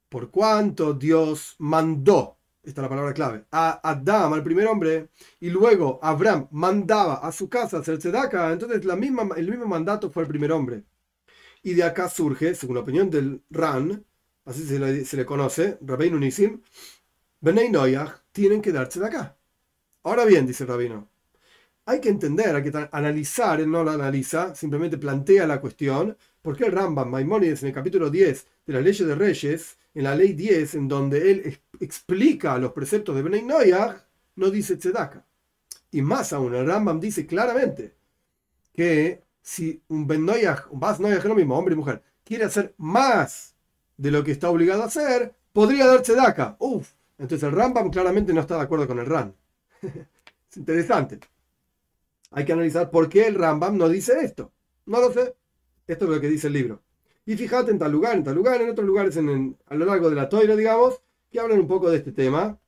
por 0.08 0.30
cuanto 0.30 0.94
Dios 0.94 1.56
mandó, 1.58 2.38
esta 2.62 2.80
es 2.80 2.82
la 2.84 2.88
palabra 2.88 3.12
clave, 3.12 3.44
a 3.50 3.86
Adam, 3.86 4.32
al 4.32 4.42
primer 4.42 4.66
hombre, 4.66 5.10
y 5.40 5.50
luego 5.50 5.98
Abraham 6.02 6.48
mandaba 6.52 7.16
a 7.16 7.30
su 7.32 7.50
casa 7.50 7.80
hacer 7.80 7.98
tzedaka, 7.98 8.50
entonces 8.50 8.82
la 8.86 8.96
misma, 8.96 9.28
el 9.36 9.50
mismo 9.50 9.66
mandato 9.66 10.10
fue 10.10 10.22
el 10.22 10.28
primer 10.30 10.52
hombre. 10.52 10.84
Y 11.62 11.74
de 11.74 11.82
acá 11.82 12.08
surge, 12.08 12.54
según 12.54 12.76
la 12.76 12.82
opinión 12.82 13.10
del 13.10 13.42
Ran, 13.50 14.06
así 14.44 14.64
se 14.64 14.78
le, 14.78 15.04
se 15.04 15.16
le 15.16 15.26
conoce, 15.26 15.78
Rabbeinu 15.80 16.18
Nisim, 16.18 16.62
Benei 17.44 17.68
Noyach 17.68 18.22
tienen 18.32 18.62
que 18.62 18.72
darse 18.72 18.98
de 18.98 19.04
acá. 19.04 19.36
Ahora 20.04 20.24
bien, 20.24 20.46
dice 20.46 20.64
el 20.64 20.70
rabino, 20.70 21.10
hay 21.84 22.00
que 22.00 22.08
entender, 22.08 22.56
hay 22.56 22.62
que 22.62 22.88
analizar, 22.90 23.60
él 23.60 23.70
no 23.70 23.84
lo 23.84 23.90
analiza, 23.90 24.54
simplemente 24.54 24.96
plantea 24.96 25.46
la 25.46 25.60
cuestión, 25.60 26.16
porque 26.40 26.64
el 26.64 26.72
Rambam 26.72 27.10
Maimónides 27.10 27.62
en 27.62 27.68
el 27.68 27.74
capítulo 27.74 28.08
10 28.08 28.46
de 28.66 28.72
la 28.72 28.80
ley 28.80 28.96
de 28.96 29.14
Reyes, 29.14 29.76
en 29.92 30.04
la 30.04 30.14
ley 30.14 30.32
10, 30.32 30.74
en 30.76 30.88
donde 30.88 31.30
él 31.30 31.60
explica 31.80 32.56
los 32.56 32.72
preceptos 32.72 33.14
de 33.14 33.20
Benei 33.20 33.42
Noyach, 33.42 33.94
no 34.36 34.48
dice 34.48 34.78
tzedaka. 34.78 35.26
Y 35.90 36.00
más 36.00 36.32
aún, 36.32 36.54
el 36.54 36.66
Rambam 36.66 36.98
dice 36.98 37.26
claramente 37.26 37.94
que 38.72 39.22
si 39.42 39.82
un 39.88 40.06
Ben 40.06 40.24
Noyach, 40.24 40.72
un 40.72 40.80
Bas 40.80 40.98
Noyach 40.98 41.18
es 41.18 41.24
lo 41.26 41.34
mismo, 41.34 41.58
hombre 41.58 41.74
y 41.74 41.76
mujer, 41.76 42.02
quiere 42.24 42.44
hacer 42.44 42.74
más 42.78 43.54
de 43.98 44.10
lo 44.10 44.24
que 44.24 44.32
está 44.32 44.48
obligado 44.48 44.82
a 44.82 44.86
hacer, 44.86 45.34
podría 45.52 45.86
dar 45.86 46.00
tzedaka. 46.00 46.56
Uf, 46.58 46.94
entonces 47.18 47.48
el 47.48 47.54
Rambam 47.54 47.90
claramente 47.90 48.32
no 48.32 48.40
está 48.40 48.56
de 48.56 48.62
acuerdo 48.62 48.86
con 48.86 48.98
el 48.98 49.06
Ran. 49.06 49.34
es 49.82 50.56
interesante. 50.56 51.20
Hay 52.32 52.44
que 52.44 52.52
analizar 52.52 52.90
por 52.90 53.08
qué 53.08 53.26
el 53.26 53.36
Rambam 53.36 53.76
no 53.76 53.88
dice 53.88 54.14
esto. 54.22 54.52
No 54.86 55.00
lo 55.00 55.12
sé. 55.12 55.34
Esto 55.86 56.04
es 56.06 56.10
lo 56.10 56.20
que 56.20 56.28
dice 56.28 56.48
el 56.48 56.54
libro. 56.54 56.82
Y 57.26 57.36
fíjate 57.36 57.70
en 57.70 57.78
tal 57.78 57.92
lugar, 57.92 58.16
en 58.16 58.24
tal 58.24 58.34
lugar, 58.34 58.60
en 58.60 58.70
otros 58.70 58.86
lugares 58.86 59.16
a 59.16 59.74
lo 59.74 59.84
largo 59.84 60.10
de 60.10 60.16
la 60.16 60.28
toira, 60.28 60.56
digamos, 60.56 61.00
que 61.30 61.40
hablan 61.40 61.60
un 61.60 61.68
poco 61.68 61.90
de 61.90 61.98
este 61.98 62.12
tema. 62.12 62.58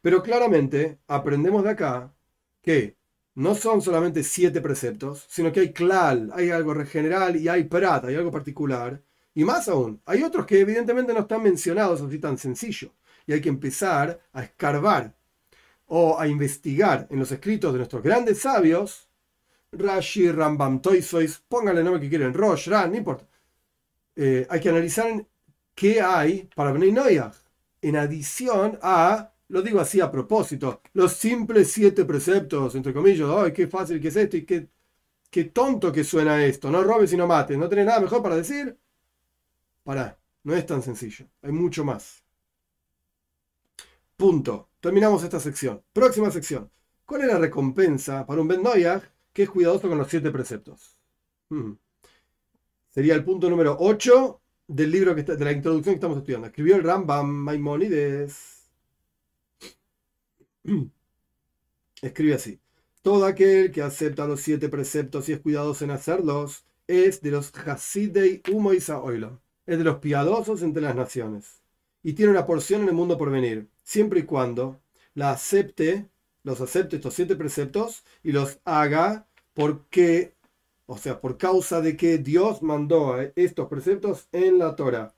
Pero 0.00 0.22
claramente 0.22 0.98
aprendemos 1.08 1.64
de 1.64 1.70
acá 1.70 2.14
que 2.62 2.96
no 3.34 3.54
son 3.54 3.82
solamente 3.82 4.22
siete 4.22 4.60
preceptos, 4.60 5.26
sino 5.28 5.52
que 5.52 5.60
hay 5.60 5.72
clal, 5.72 6.30
hay 6.34 6.50
algo 6.50 6.74
general 6.84 7.36
y 7.36 7.48
hay 7.48 7.64
prat, 7.64 8.04
hay 8.04 8.14
algo 8.14 8.30
particular. 8.30 9.02
Y 9.34 9.44
más 9.44 9.68
aún, 9.68 10.00
hay 10.06 10.22
otros 10.22 10.46
que 10.46 10.60
evidentemente 10.60 11.12
no 11.12 11.20
están 11.20 11.42
mencionados 11.42 12.00
así 12.00 12.18
tan 12.18 12.38
sencillo 12.38 12.92
y 13.28 13.34
hay 13.34 13.40
que 13.42 13.50
empezar 13.50 14.20
a 14.32 14.42
escarbar 14.42 15.14
o 15.86 16.18
a 16.18 16.26
investigar 16.26 17.06
en 17.10 17.18
los 17.18 17.30
escritos 17.30 17.72
de 17.72 17.78
nuestros 17.78 18.02
grandes 18.02 18.40
sabios, 18.40 19.06
Rashi, 19.70 20.32
Rambam, 20.32 20.80
Toisois, 20.80 21.38
pónganle 21.46 21.80
el 21.80 21.84
nombre 21.84 22.00
que 22.02 22.08
quieren, 22.08 22.32
Rosh, 22.32 22.68
Ran, 22.68 22.90
no 22.90 22.96
importa. 22.96 23.26
Eh, 24.16 24.46
hay 24.48 24.60
que 24.60 24.70
analizar 24.70 25.26
qué 25.74 26.00
hay 26.00 26.48
para 26.54 26.72
Bnei 26.72 26.90
Noyah, 26.90 27.30
en 27.82 27.96
adición 27.96 28.78
a, 28.82 29.30
lo 29.48 29.60
digo 29.60 29.78
así 29.78 30.00
a 30.00 30.10
propósito, 30.10 30.80
los 30.94 31.12
simples 31.12 31.70
siete 31.70 32.06
preceptos, 32.06 32.74
entre 32.76 32.94
comillas, 32.94 33.28
¡ay, 33.28 33.52
qué 33.52 33.66
fácil 33.66 34.00
que 34.00 34.08
es 34.08 34.16
esto! 34.16 34.38
y 34.38 34.46
qué, 34.46 34.68
qué 35.30 35.44
tonto 35.44 35.92
que 35.92 36.02
suena 36.02 36.42
esto! 36.46 36.70
No 36.70 36.82
robes 36.82 37.12
y 37.12 37.18
no 37.18 37.26
mates, 37.26 37.58
¿no 37.58 37.68
tenés 37.68 37.84
nada 37.84 38.00
mejor 38.00 38.22
para 38.22 38.36
decir? 38.36 38.74
Pará, 39.84 40.18
no 40.44 40.54
es 40.54 40.64
tan 40.64 40.82
sencillo, 40.82 41.26
hay 41.42 41.52
mucho 41.52 41.84
más. 41.84 42.24
Punto. 44.18 44.68
Terminamos 44.80 45.22
esta 45.22 45.38
sección. 45.38 45.80
Próxima 45.92 46.28
sección. 46.32 46.68
¿Cuál 47.06 47.20
es 47.20 47.28
la 47.28 47.38
recompensa 47.38 48.26
para 48.26 48.40
un 48.40 48.48
Ben 48.48 48.64
que 49.32 49.44
es 49.44 49.48
cuidadoso 49.48 49.88
con 49.88 49.96
los 49.96 50.08
siete 50.08 50.32
preceptos? 50.32 50.98
Sería 52.88 53.14
el 53.14 53.24
punto 53.24 53.48
número 53.48 53.76
8 53.78 54.40
del 54.66 54.90
libro 54.90 55.14
que 55.14 55.22
de 55.22 55.44
la 55.44 55.52
introducción 55.52 55.94
que 55.94 55.98
estamos 55.98 56.18
estudiando. 56.18 56.48
Escribió 56.48 56.74
el 56.74 56.82
Rambam 56.82 57.28
Maimonides. 57.28 58.68
Escribe 62.02 62.34
así. 62.34 62.58
Todo 63.02 63.24
aquel 63.24 63.70
que 63.70 63.82
acepta 63.82 64.26
los 64.26 64.40
siete 64.40 64.68
preceptos 64.68 65.28
y 65.28 65.34
es 65.34 65.40
cuidadoso 65.40 65.84
en 65.84 65.92
hacerlos 65.92 66.64
es 66.88 67.22
de 67.22 67.30
los 67.30 67.52
Hasidei 67.56 68.42
Humo 68.50 68.72
Es 68.72 68.88
de 68.88 69.84
los 69.84 69.98
piadosos 69.98 70.62
entre 70.62 70.82
las 70.82 70.96
naciones. 70.96 71.62
Y 72.02 72.14
tiene 72.14 72.32
una 72.32 72.46
porción 72.46 72.82
en 72.82 72.88
el 72.88 72.94
mundo 72.94 73.16
por 73.16 73.30
venir 73.30 73.68
siempre 73.88 74.20
y 74.20 74.22
cuando 74.24 74.82
la 75.14 75.30
acepte 75.30 76.10
los 76.42 76.60
acepte 76.60 76.96
estos 76.96 77.14
siete 77.14 77.36
preceptos 77.36 78.04
y 78.22 78.32
los 78.32 78.60
haga 78.66 79.26
porque, 79.54 80.34
o 80.84 80.98
sea, 80.98 81.20
por 81.22 81.38
causa 81.38 81.80
de 81.80 81.96
que 81.96 82.18
Dios 82.18 82.62
mandó 82.62 83.16
estos 83.34 83.66
preceptos 83.68 84.28
en 84.30 84.58
la 84.58 84.76
Torah. 84.76 85.14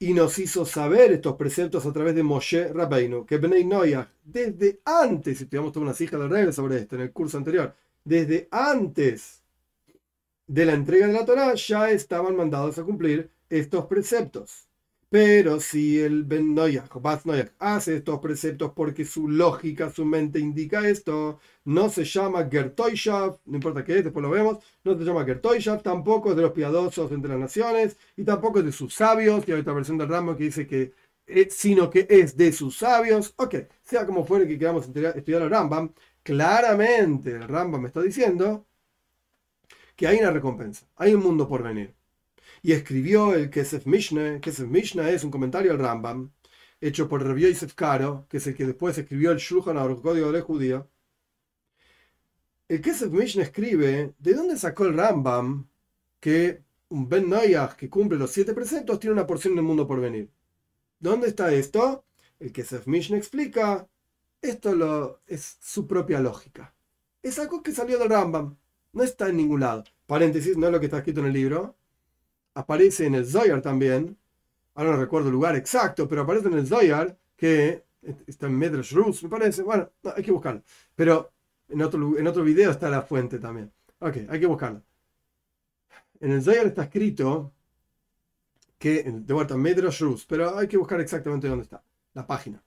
Y 0.00 0.14
nos 0.14 0.38
hizo 0.40 0.66
saber 0.66 1.12
estos 1.12 1.36
preceptos 1.36 1.86
a 1.86 1.92
través 1.92 2.14
de 2.16 2.24
Moshe 2.24 2.72
Rabbeinu, 2.72 3.24
que 3.24 3.38
Bnei 3.38 3.64
Noyah, 3.64 4.10
desde 4.24 4.80
antes, 4.84 5.38
si 5.38 5.44
tuviéramos 5.46 5.76
una 5.76 5.94
hija 5.98 6.18
de 6.18 6.28
rey 6.28 6.52
sobre 6.52 6.78
esto 6.78 6.96
en 6.96 7.02
el 7.02 7.12
curso 7.12 7.38
anterior, 7.38 7.74
desde 8.04 8.48
antes 8.50 9.42
de 10.46 10.64
la 10.66 10.72
entrega 10.72 11.06
de 11.06 11.12
la 11.12 11.24
Torah 11.24 11.54
ya 11.54 11.90
estaban 11.90 12.34
mandados 12.34 12.78
a 12.78 12.82
cumplir 12.82 13.30
estos 13.48 13.86
preceptos. 13.86 14.69
Pero 15.10 15.58
si 15.60 15.98
el 16.00 16.22
Ben 16.24 16.54
Noyak, 16.54 16.88
hace 17.58 17.96
estos 17.96 18.20
preceptos 18.20 18.72
porque 18.76 19.04
su 19.04 19.28
lógica, 19.28 19.90
su 19.90 20.04
mente 20.04 20.38
indica 20.38 20.88
esto, 20.88 21.40
no 21.64 21.88
se 21.88 22.04
llama 22.04 22.48
Gertoyshav, 22.48 23.40
no 23.44 23.56
importa 23.56 23.84
qué 23.84 23.98
es, 23.98 24.04
después 24.04 24.22
lo 24.22 24.30
vemos, 24.30 24.58
no 24.84 24.96
se 24.96 25.04
llama 25.04 25.24
Gertoyshav, 25.24 25.82
tampoco 25.82 26.30
es 26.30 26.36
de 26.36 26.42
los 26.42 26.52
piadosos 26.52 27.10
entre 27.10 27.30
las 27.30 27.40
naciones, 27.40 27.96
y 28.16 28.24
tampoco 28.24 28.60
es 28.60 28.66
de 28.66 28.72
sus 28.72 28.94
sabios, 28.94 29.48
y 29.48 29.52
hay 29.52 29.60
otra 29.60 29.72
versión 29.72 29.98
del 29.98 30.08
Rambam 30.08 30.36
que 30.36 30.44
dice 30.44 30.66
que, 30.68 30.92
sino 31.50 31.90
que 31.90 32.06
es 32.08 32.36
de 32.36 32.52
sus 32.52 32.78
sabios. 32.78 33.34
Ok, 33.36 33.56
sea 33.82 34.06
como 34.06 34.24
fuere 34.24 34.46
que 34.46 34.58
queramos 34.58 34.86
estudiar 34.86 35.42
el 35.42 35.50
Rambam, 35.50 35.92
claramente 36.22 37.32
el 37.32 37.48
Rambam 37.48 37.82
me 37.82 37.88
está 37.88 38.00
diciendo 38.02 38.64
que 39.96 40.06
hay 40.06 40.18
una 40.18 40.30
recompensa, 40.30 40.86
hay 40.96 41.14
un 41.14 41.22
mundo 41.22 41.48
por 41.48 41.62
venir 41.62 41.94
y 42.62 42.72
escribió 42.72 43.34
el 43.34 43.50
Kesef 43.50 43.86
Mishnah. 43.86 44.40
Kesef 44.40 44.68
Mishnah 44.68 45.10
es 45.10 45.24
un 45.24 45.30
comentario 45.30 45.72
al 45.72 45.78
Rambam, 45.78 46.30
hecho 46.80 47.08
por 47.08 47.24
Rabbi 47.24 47.42
Yosef 47.42 47.74
Karo, 47.74 48.26
que 48.28 48.38
es 48.38 48.46
el 48.46 48.54
que 48.54 48.66
después 48.66 48.96
escribió 48.98 49.32
el 49.32 49.38
Shulchan 49.38 49.76
Aruch, 49.76 50.02
de 50.02 50.40
Judía. 50.40 50.86
El 52.68 52.80
Kesef 52.80 53.10
Mishnah 53.10 53.42
escribe 53.42 54.14
de 54.18 54.34
dónde 54.34 54.56
sacó 54.56 54.84
el 54.84 54.96
Rambam 54.96 55.66
que 56.20 56.62
un 56.90 57.08
Ben 57.08 57.28
Noyach 57.28 57.76
que 57.76 57.88
cumple 57.88 58.18
los 58.18 58.30
siete 58.30 58.52
preceptos 58.52 59.00
tiene 59.00 59.14
una 59.14 59.26
porción 59.26 59.54
del 59.54 59.64
mundo 59.64 59.86
por 59.86 60.00
venir. 60.00 60.30
¿Dónde 60.98 61.28
está 61.28 61.52
esto? 61.52 62.04
El 62.38 62.52
Kesef 62.52 62.86
Mishnah 62.86 63.16
explica, 63.16 63.88
esto 64.42 64.74
lo, 64.74 65.20
es 65.26 65.56
su 65.60 65.86
propia 65.86 66.20
lógica. 66.20 66.74
Es 67.22 67.38
algo 67.38 67.62
que 67.62 67.72
salió 67.72 67.98
del 67.98 68.10
Rambam, 68.10 68.56
no 68.92 69.02
está 69.02 69.28
en 69.28 69.36
ningún 69.36 69.60
lado. 69.60 69.84
Paréntesis, 70.06 70.56
no 70.56 70.66
es 70.66 70.72
lo 70.72 70.80
que 70.80 70.86
está 70.86 70.98
escrito 70.98 71.20
en 71.20 71.26
el 71.26 71.32
libro, 71.32 71.76
aparece 72.54 73.06
en 73.06 73.14
el 73.14 73.26
Zoyar 73.26 73.60
también, 73.62 74.16
ahora 74.74 74.92
no 74.92 74.96
recuerdo 74.98 75.28
el 75.28 75.34
lugar 75.34 75.56
exacto, 75.56 76.08
pero 76.08 76.22
aparece 76.22 76.48
en 76.48 76.54
el 76.54 76.66
Zoyar 76.66 77.16
que 77.36 77.84
está 78.26 78.46
en 78.46 78.58
Medrash 78.58 78.92
Rus, 78.92 79.22
me 79.22 79.28
parece, 79.28 79.62
bueno, 79.62 79.90
hay 80.14 80.22
que 80.22 80.32
buscarlo. 80.32 80.62
Pero 80.94 81.32
en 81.68 81.82
otro, 81.82 82.18
en 82.18 82.26
otro 82.26 82.42
video 82.42 82.70
está 82.70 82.90
la 82.90 83.02
fuente 83.02 83.38
también. 83.38 83.72
Ok, 83.98 84.18
hay 84.28 84.40
que 84.40 84.46
buscarlo. 84.46 84.82
En 86.20 86.32
el 86.32 86.42
Zoyar 86.42 86.66
está 86.66 86.84
escrito 86.84 87.52
que, 88.78 89.02
de 89.04 89.34
vuelta, 89.34 89.56
Medrash 89.56 90.00
Rus, 90.00 90.26
pero 90.26 90.56
hay 90.56 90.66
que 90.68 90.76
buscar 90.76 91.00
exactamente 91.00 91.48
dónde 91.48 91.64
está, 91.64 91.82
la 92.14 92.26
página. 92.26 92.62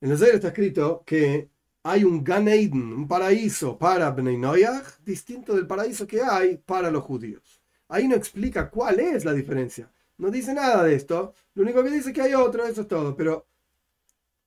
En 0.00 0.10
el 0.10 0.18
Zoyar 0.18 0.36
está 0.36 0.48
escrito 0.48 1.02
que 1.04 1.50
hay 1.82 2.04
un 2.04 2.24
Gan 2.24 2.48
Eden, 2.48 2.92
un 2.92 3.08
paraíso 3.08 3.78
para 3.78 4.10
Bnei 4.10 4.36
Noyach, 4.36 4.98
distinto 5.04 5.54
del 5.54 5.66
paraíso 5.66 6.06
que 6.06 6.20
hay 6.20 6.56
para 6.56 6.90
los 6.90 7.04
judíos. 7.04 7.62
Ahí 7.88 8.08
no 8.08 8.16
explica 8.16 8.70
cuál 8.70 9.00
es 9.00 9.24
la 9.24 9.32
diferencia. 9.32 9.90
No 10.18 10.30
dice 10.30 10.54
nada 10.54 10.82
de 10.82 10.94
esto. 10.94 11.34
Lo 11.54 11.62
único 11.62 11.82
que 11.82 11.90
dice 11.90 12.10
es 12.10 12.14
que 12.14 12.22
hay 12.22 12.34
otro, 12.34 12.64
eso 12.66 12.82
es 12.82 12.88
todo. 12.88 13.16
Pero 13.16 13.46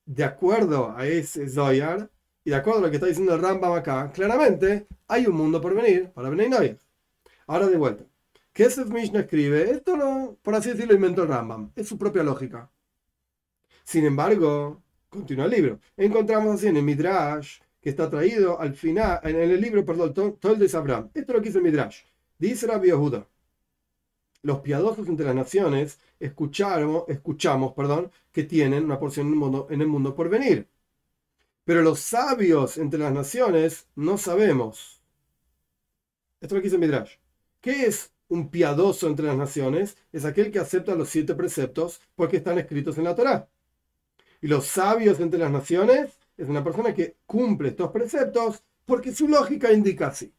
de 0.04 0.24
acuerdo 0.24 0.94
a 0.96 1.06
ese 1.06 1.48
Zoyar 1.48 2.10
y 2.44 2.50
de 2.50 2.56
acuerdo 2.56 2.80
a 2.80 2.82
lo 2.82 2.90
que 2.90 2.96
está 2.96 3.06
diciendo 3.06 3.34
el 3.34 3.40
Rambam 3.40 3.72
acá, 3.72 4.10
claramente 4.12 4.86
hay 5.08 5.26
un 5.26 5.36
mundo 5.36 5.60
por 5.60 5.74
venir 5.74 6.10
para 6.10 6.28
venir 6.30 6.50
Noyah. 6.50 6.76
Ahora 7.46 7.68
de 7.68 7.76
vuelta. 7.76 8.04
Kesef 8.52 8.88
Mishnah 8.88 9.20
escribe, 9.20 9.70
esto 9.70 9.96
no, 9.96 10.36
por 10.42 10.54
así 10.54 10.70
decirlo, 10.70 10.94
inventó 10.94 11.22
el 11.22 11.28
Rambam. 11.28 11.70
Es 11.76 11.88
su 11.88 11.96
propia 11.96 12.22
lógica. 12.22 12.70
Sin 13.84 14.04
embargo, 14.04 14.82
continúa 15.08 15.46
el 15.46 15.50
libro. 15.50 15.80
Encontramos 15.96 16.56
así 16.56 16.66
en 16.66 16.76
el 16.76 16.82
Midrash, 16.82 17.60
que 17.80 17.90
está 17.90 18.10
traído 18.10 18.60
al 18.60 18.74
final, 18.74 19.20
en 19.22 19.36
el 19.36 19.60
libro, 19.60 19.84
perdón, 19.84 20.12
todo 20.14 20.52
el 20.52 20.58
de 20.58 20.68
Sabram. 20.68 21.10
Esto 21.14 21.32
lo 21.32 21.40
que 21.40 21.46
dice 21.46 21.58
el 21.58 21.64
Midrash. 21.64 22.02
Dice 22.40 22.66
Rabbi 22.66 22.88
Yehuda, 22.88 23.28
los 24.40 24.60
piadosos 24.60 25.06
entre 25.08 25.26
las 25.26 25.34
naciones 25.34 25.98
escuchamos, 26.18 27.04
escuchamos 27.06 27.74
perdón, 27.74 28.10
que 28.32 28.44
tienen 28.44 28.86
una 28.86 28.98
porción 28.98 29.26
en 29.26 29.80
el, 29.82 29.86
mundo, 29.86 30.14
por 30.14 30.30
venir. 30.30 30.66
Pero 31.64 31.82
los 31.82 32.00
sabios 32.00 32.78
entre 32.78 32.98
las 32.98 33.12
naciones 33.12 33.88
no 33.94 34.16
sabemos. 34.16 35.02
Esto 36.40 36.56
es 36.56 36.58
lo 36.58 36.64
dice 36.64 36.78
Midrash. 36.78 37.16
¿Qué 37.60 37.84
es 37.84 38.10
un 38.28 38.48
piadoso 38.48 39.06
entre 39.06 39.26
las 39.26 39.36
naciones? 39.36 39.98
Es 40.10 40.24
aquel 40.24 40.50
que 40.50 40.60
acepta 40.60 40.94
los 40.94 41.10
siete 41.10 41.34
preceptos 41.34 42.00
porque 42.16 42.38
están 42.38 42.58
escritos 42.58 42.96
en 42.96 43.04
la 43.04 43.14
Torá. 43.14 43.50
Y 44.40 44.48
los 44.48 44.64
sabios 44.64 45.20
entre 45.20 45.38
las 45.38 45.50
naciones 45.50 46.18
es 46.38 46.48
una 46.48 46.64
persona 46.64 46.94
que 46.94 47.16
cumple 47.26 47.68
estos 47.68 47.90
preceptos 47.90 48.62
porque 48.86 49.12
su 49.12 49.28
lógica 49.28 49.70
indica 49.70 50.06
así. 50.06 50.32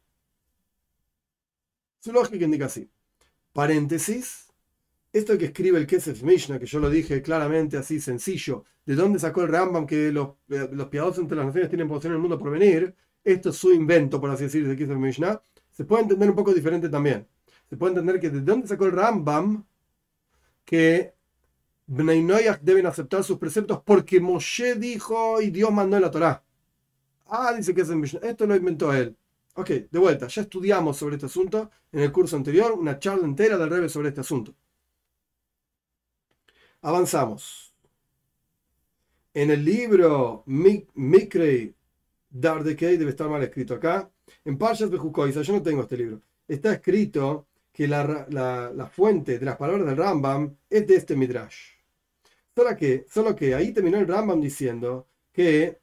Su 2.02 2.12
lógica 2.12 2.44
indica 2.44 2.66
así. 2.66 2.90
Paréntesis. 3.52 4.48
Esto 5.12 5.38
que 5.38 5.44
escribe 5.46 5.78
el 5.78 5.86
Kesef 5.86 6.22
Mishnah, 6.24 6.58
que 6.58 6.66
yo 6.66 6.80
lo 6.80 6.90
dije 6.90 7.22
claramente 7.22 7.76
así, 7.76 8.00
sencillo, 8.00 8.64
de 8.84 8.96
dónde 8.96 9.20
sacó 9.20 9.42
el 9.42 9.48
Rambam 9.48 9.86
que 9.86 10.10
los, 10.10 10.30
eh, 10.48 10.68
los 10.72 10.88
piadosos 10.88 11.18
entre 11.18 11.36
las 11.36 11.46
naciones 11.46 11.68
tienen 11.68 11.86
posición 11.86 12.14
en 12.14 12.16
el 12.16 12.20
mundo 12.22 12.38
por 12.38 12.50
venir, 12.50 12.92
esto 13.22 13.50
es 13.50 13.56
su 13.56 13.72
invento, 13.72 14.20
por 14.20 14.30
así 14.30 14.44
decirlo, 14.44 14.70
de 14.70 14.76
Kesef 14.76 14.96
Mishnah, 14.96 15.40
se 15.70 15.84
puede 15.84 16.02
entender 16.02 16.28
un 16.28 16.34
poco 16.34 16.52
diferente 16.52 16.88
también. 16.88 17.28
Se 17.68 17.76
puede 17.76 17.92
entender 17.92 18.18
que 18.18 18.30
de 18.30 18.40
dónde 18.40 18.66
sacó 18.66 18.86
el 18.86 18.92
Rambam 18.92 19.64
que 20.64 21.14
Bnei 21.86 22.26
deben 22.62 22.86
aceptar 22.86 23.22
sus 23.22 23.38
preceptos 23.38 23.80
porque 23.84 24.18
Moshe 24.18 24.74
dijo 24.74 25.40
y 25.40 25.50
Dios 25.50 25.70
mandó 25.70 25.96
en 25.96 26.02
la 26.02 26.10
Torah. 26.10 26.42
Ah, 27.26 27.52
dice 27.52 27.72
es 27.76 27.88
Mishnah. 27.90 28.20
Esto 28.22 28.44
lo 28.44 28.56
inventó 28.56 28.92
él. 28.92 29.16
Ok, 29.54 29.68
de 29.90 29.98
vuelta, 29.98 30.28
ya 30.28 30.42
estudiamos 30.42 30.96
sobre 30.96 31.16
este 31.16 31.26
asunto 31.26 31.70
en 31.92 32.00
el 32.00 32.12
curso 32.12 32.36
anterior, 32.36 32.72
una 32.72 32.98
charla 32.98 33.24
entera 33.24 33.58
del 33.58 33.68
Rebe 33.68 33.88
sobre 33.88 34.08
este 34.08 34.22
asunto. 34.22 34.54
Avanzamos. 36.80 37.74
En 39.34 39.50
el 39.50 39.64
libro 39.64 40.42
Mikrei 40.46 41.74
Dardekei, 42.30 42.96
debe 42.96 43.10
estar 43.10 43.28
mal 43.28 43.42
escrito 43.42 43.74
acá, 43.74 44.10
en 44.44 44.56
Parshas 44.56 44.90
Bejukoisa, 44.90 45.42
yo 45.42 45.52
no 45.52 45.62
tengo 45.62 45.82
este 45.82 45.98
libro, 45.98 46.22
está 46.48 46.72
escrito 46.72 47.46
que 47.72 47.86
la, 47.88 48.26
la, 48.30 48.86
fuente 48.86 49.38
de 49.38 49.44
las 49.44 49.56
palabras 49.56 49.86
del 49.86 49.96
Rambam 49.96 50.56
es 50.68 50.86
de 50.86 50.96
este 50.96 51.14
Midrash. 51.16 51.72
Solo 52.54 52.76
que, 52.76 53.06
solo 53.08 53.34
que 53.36 53.54
ahí 53.54 53.72
terminó 53.72 53.98
el 53.98 54.08
Rambam 54.08 54.40
diciendo 54.40 55.08
que 55.32 55.81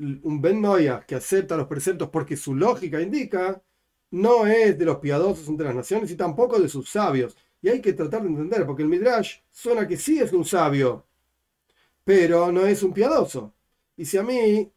un 0.00 0.40
Ben 0.40 0.60
Noya 0.60 1.04
que 1.06 1.14
acepta 1.14 1.56
los 1.56 1.66
preceptos 1.66 2.08
porque 2.08 2.36
su 2.36 2.54
lógica 2.54 3.00
indica, 3.00 3.62
no 4.10 4.46
es 4.46 4.78
de 4.78 4.84
los 4.84 4.98
piadosos 4.98 5.46
entre 5.48 5.66
las 5.66 5.74
naciones 5.74 6.10
y 6.10 6.16
tampoco 6.16 6.58
de 6.58 6.68
sus 6.68 6.90
sabios. 6.90 7.36
Y 7.62 7.68
hay 7.68 7.80
que 7.80 7.92
tratar 7.92 8.22
de 8.22 8.28
entender, 8.28 8.66
porque 8.66 8.82
el 8.82 8.88
Midrash 8.88 9.38
suena 9.50 9.86
que 9.86 9.96
sí 9.96 10.18
es 10.18 10.32
un 10.32 10.44
sabio, 10.44 11.04
pero 12.04 12.50
no 12.50 12.66
es 12.66 12.82
un 12.82 12.92
piadoso. 12.92 13.52
Y 13.96 14.06
si 14.06 14.16
a 14.16 14.22
mí, 14.22 14.72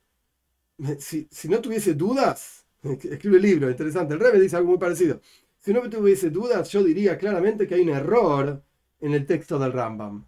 si, 1.00 1.28
no 1.48 1.62
tuviese 1.62 1.94
dudas, 1.94 2.66
escribe 2.84 3.38
el 3.38 3.42
libro, 3.42 3.70
interesante, 3.70 4.14
el 4.14 4.20
Rebe 4.20 4.40
dice 4.40 4.58
algo 4.58 4.70
muy 4.70 4.78
parecido. 4.78 5.22
Si 5.60 5.74
no 5.74 5.90
tuviese 5.90 6.30
dudas, 6.30 6.70
yo 6.70 6.84
diría 6.84 7.18
claramente 7.18 7.66
que 7.66 7.76
hay 7.76 7.82
un 7.82 7.90
error 7.90 8.62
en 9.00 9.14
el 9.14 9.26
texto 9.26 9.58
del 9.58 9.72
Rambam. 9.72 10.26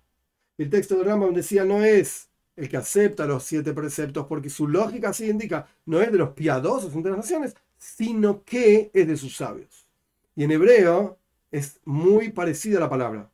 El 0.57 0.69
texto 0.69 0.95
del 0.95 1.05
Rambam 1.05 1.33
decía 1.33 1.65
no 1.65 1.83
es 1.83 2.29
el 2.55 2.69
que 2.69 2.77
acepta 2.77 3.25
los 3.25 3.43
siete 3.43 3.73
preceptos, 3.73 4.27
porque 4.27 4.49
su 4.49 4.67
lógica 4.67 5.09
así 5.09 5.29
indica, 5.29 5.67
no 5.85 6.01
es 6.01 6.11
de 6.11 6.17
los 6.17 6.29
piadosos 6.29 6.93
entre 6.93 7.11
las 7.11 7.19
naciones, 7.19 7.55
sino 7.77 8.43
que 8.43 8.91
es 8.93 9.07
de 9.07 9.17
sus 9.17 9.35
sabios. 9.35 9.87
Y 10.35 10.43
en 10.43 10.51
hebreo 10.51 11.17
es 11.51 11.79
muy 11.85 12.29
parecida 12.31 12.79
la 12.79 12.89
palabra. 12.89 13.29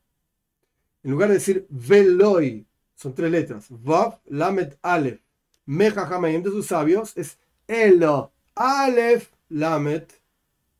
En 1.03 1.11
lugar 1.11 1.29
de 1.29 1.35
decir 1.35 1.65
veloi, 1.69 2.65
son 2.95 3.13
tres 3.15 3.31
letras, 3.31 3.65
vav, 3.69 4.19
lamet, 4.27 4.77
alef, 4.81 5.19
meja, 5.65 6.05
de 6.19 6.43
sus 6.43 6.67
sabios, 6.67 7.17
es 7.17 7.37
elo, 7.67 8.31
alef, 8.55 9.31
lamet, 9.49 10.21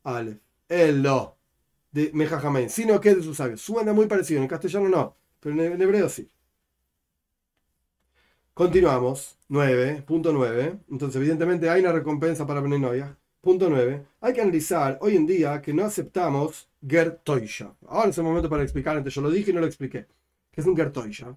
alef, 0.04 0.38
elo, 0.70 1.36
de 1.92 2.12
meja, 2.14 2.70
sino 2.70 3.00
que 3.02 3.10
es 3.10 3.18
de 3.18 3.24
sus 3.24 3.38
sabios. 3.38 3.62
Suena 3.62 3.94
muy 3.94 4.08
parecido, 4.08 4.42
en 4.42 4.48
castellano 4.48 4.90
no, 4.90 5.16
pero 5.40 5.64
en 5.64 5.82
hebreo 5.82 6.10
sí. 6.10 6.30
Continuamos, 8.62 9.40
9.9. 9.50 10.82
Entonces, 10.92 11.16
evidentemente 11.16 11.68
hay 11.68 11.82
una 11.82 11.94
recompensa 11.94 12.46
para 12.46 12.62
Benenoia. 12.62 13.18
Punto 13.42 13.68
9. 13.68 14.06
Hay 14.22 14.34
que 14.34 14.42
analizar 14.42 15.00
hoy 15.02 15.16
en 15.16 15.26
día 15.26 15.60
que 15.64 15.74
no 15.74 15.84
aceptamos 15.84 16.70
Gertoisha. 16.88 17.74
Ahora 17.88 18.12
es 18.12 18.18
el 18.20 18.24
momento 18.24 18.52
para 18.52 18.62
explicar, 18.62 18.96
antes 18.96 19.16
yo 19.16 19.22
lo 19.24 19.32
dije 19.32 19.50
y 19.50 19.54
no 19.56 19.62
lo 19.62 19.66
expliqué. 19.66 20.06
¿Qué 20.52 20.62
es 20.62 20.68
un 20.68 20.78
Gertoisha? 20.78 21.36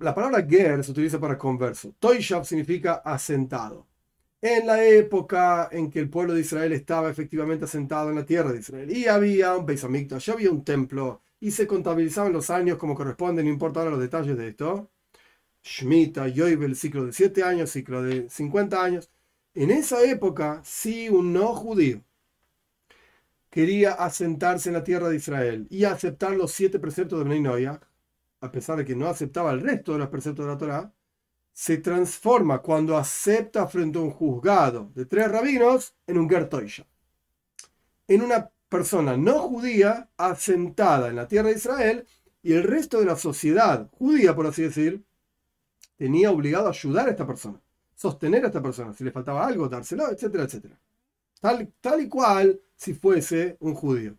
La, 0.00 0.14
palabra 0.14 0.46
ger 0.46 0.84
se 0.84 0.90
utiliza 0.90 1.18
para 1.18 1.38
converso. 1.38 1.94
Toishav 1.98 2.44
significa 2.44 2.96
asentado. 2.96 3.86
En 4.42 4.66
la 4.66 4.84
época 4.84 5.70
en 5.72 5.90
que 5.90 6.00
el 6.00 6.10
pueblo 6.10 6.34
de 6.34 6.42
Israel 6.42 6.74
estaba 6.74 7.08
efectivamente 7.08 7.64
asentado 7.64 8.10
en 8.10 8.16
la 8.16 8.26
tierra 8.26 8.52
de 8.52 8.58
Israel 8.58 8.94
y 8.94 9.06
había 9.06 9.56
un 9.56 9.64
Beis 9.64 9.86
ya 10.18 10.32
había 10.34 10.50
un 10.50 10.64
templo 10.64 11.22
y 11.40 11.50
se 11.50 11.66
contabilizaban 11.66 12.34
los 12.34 12.50
años 12.50 12.76
como 12.76 12.94
corresponden, 12.94 13.46
no 13.46 13.50
importa 13.50 13.80
ahora 13.80 13.92
los 13.92 14.00
detalles 14.00 14.36
de 14.36 14.48
esto. 14.48 14.90
Shemitah, 15.68 16.28
Yoibel, 16.28 16.74
ciclo 16.74 17.04
de 17.04 17.12
7 17.12 17.42
años, 17.42 17.70
ciclo 17.70 18.02
de 18.02 18.28
50 18.30 18.82
años. 18.82 19.10
En 19.54 19.70
esa 19.70 20.02
época, 20.02 20.62
si 20.64 21.08
un 21.08 21.32
no 21.32 21.54
judío 21.54 22.02
quería 23.50 23.92
asentarse 23.92 24.70
en 24.70 24.74
la 24.74 24.84
tierra 24.84 25.08
de 25.08 25.16
Israel 25.16 25.66
y 25.70 25.84
aceptar 25.84 26.32
los 26.32 26.52
siete 26.52 26.78
preceptos 26.78 27.18
de 27.18 27.24
Bnei 27.24 27.66
a 27.66 28.52
pesar 28.52 28.78
de 28.78 28.84
que 28.84 28.94
no 28.94 29.08
aceptaba 29.08 29.52
el 29.52 29.60
resto 29.60 29.92
de 29.92 29.98
los 29.98 30.08
preceptos 30.08 30.46
de 30.46 30.52
la 30.52 30.58
Torah, 30.58 30.92
se 31.52 31.78
transforma 31.78 32.62
cuando 32.62 32.96
acepta 32.96 33.66
frente 33.66 33.98
a 33.98 34.02
un 34.02 34.10
juzgado 34.10 34.92
de 34.94 35.06
tres 35.06 35.28
rabinos 35.28 35.94
en 36.06 36.18
un 36.18 36.30
Gertoisha. 36.30 36.86
En 38.06 38.22
una 38.22 38.48
persona 38.68 39.16
no 39.16 39.40
judía 39.40 40.08
asentada 40.16 41.08
en 41.08 41.16
la 41.16 41.26
tierra 41.26 41.48
de 41.48 41.56
Israel 41.56 42.06
y 42.42 42.52
el 42.52 42.62
resto 42.62 43.00
de 43.00 43.06
la 43.06 43.16
sociedad 43.16 43.90
judía, 43.98 44.36
por 44.36 44.46
así 44.46 44.62
decir, 44.62 45.04
tenía 45.98 46.30
obligado 46.30 46.68
a 46.68 46.70
ayudar 46.70 47.08
a 47.08 47.10
esta 47.10 47.26
persona, 47.26 47.60
sostener 47.94 48.44
a 48.44 48.46
esta 48.46 48.62
persona, 48.62 48.94
si 48.94 49.04
le 49.04 49.10
faltaba 49.10 49.46
algo, 49.46 49.68
dárselo, 49.68 50.08
etcétera, 50.10 50.44
etcétera. 50.44 50.80
Tal, 51.40 51.70
tal 51.80 52.00
y 52.00 52.08
cual 52.08 52.58
si 52.74 52.94
fuese 52.94 53.56
un 53.60 53.74
judío. 53.74 54.16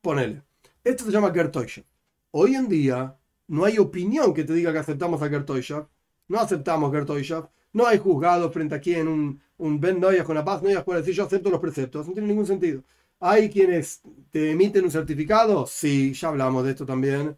Ponele. 0.00 0.42
Esto 0.84 1.04
se 1.04 1.10
llama 1.10 1.32
Gertoisha. 1.32 1.82
Hoy 2.30 2.54
en 2.54 2.68
día 2.68 3.16
no 3.48 3.64
hay 3.64 3.78
opinión 3.78 4.32
que 4.32 4.44
te 4.44 4.52
diga 4.52 4.72
que 4.72 4.78
aceptamos 4.78 5.20
a 5.22 5.28
Gertoisha. 5.28 5.88
No 6.28 6.38
aceptamos 6.38 6.92
Gertoisha. 6.92 7.50
No 7.72 7.86
hay 7.86 7.98
juzgado 7.98 8.50
frente 8.50 8.74
a 8.74 8.80
quien 8.80 9.08
un, 9.08 9.40
un 9.58 9.80
Ben 9.80 9.98
Noyas 10.00 10.24
con 10.24 10.34
la 10.36 10.44
paz 10.44 10.62
Noyas 10.62 10.84
puede 10.84 11.00
decir 11.00 11.14
yo 11.14 11.24
acepto 11.24 11.50
los 11.50 11.60
preceptos. 11.60 12.06
No 12.06 12.12
tiene 12.12 12.28
ningún 12.28 12.46
sentido. 12.46 12.82
¿Hay 13.20 13.50
quienes 13.50 14.02
te 14.30 14.52
emiten 14.52 14.84
un 14.84 14.90
certificado? 14.90 15.66
Sí, 15.66 16.12
ya 16.12 16.28
hablamos 16.28 16.64
de 16.64 16.70
esto 16.70 16.86
también. 16.86 17.36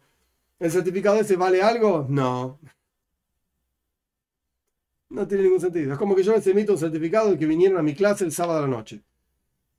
¿El 0.59 0.71
certificado 0.71 1.19
ese 1.19 1.35
vale 1.37 1.61
algo? 1.61 2.05
No. 2.07 2.59
No 5.11 5.27
tiene 5.27 5.43
ningún 5.43 5.59
sentido. 5.59 5.91
Es 5.91 5.99
como 5.99 6.15
que 6.15 6.23
yo 6.23 6.33
les 6.33 6.47
emito 6.47 6.71
un 6.71 6.79
certificado 6.79 7.31
de 7.31 7.37
que 7.37 7.45
vinieron 7.45 7.77
a 7.77 7.83
mi 7.83 7.93
clase 7.93 8.23
el 8.23 8.31
sábado 8.31 8.59
a 8.59 8.61
la 8.61 8.67
noche. 8.67 9.01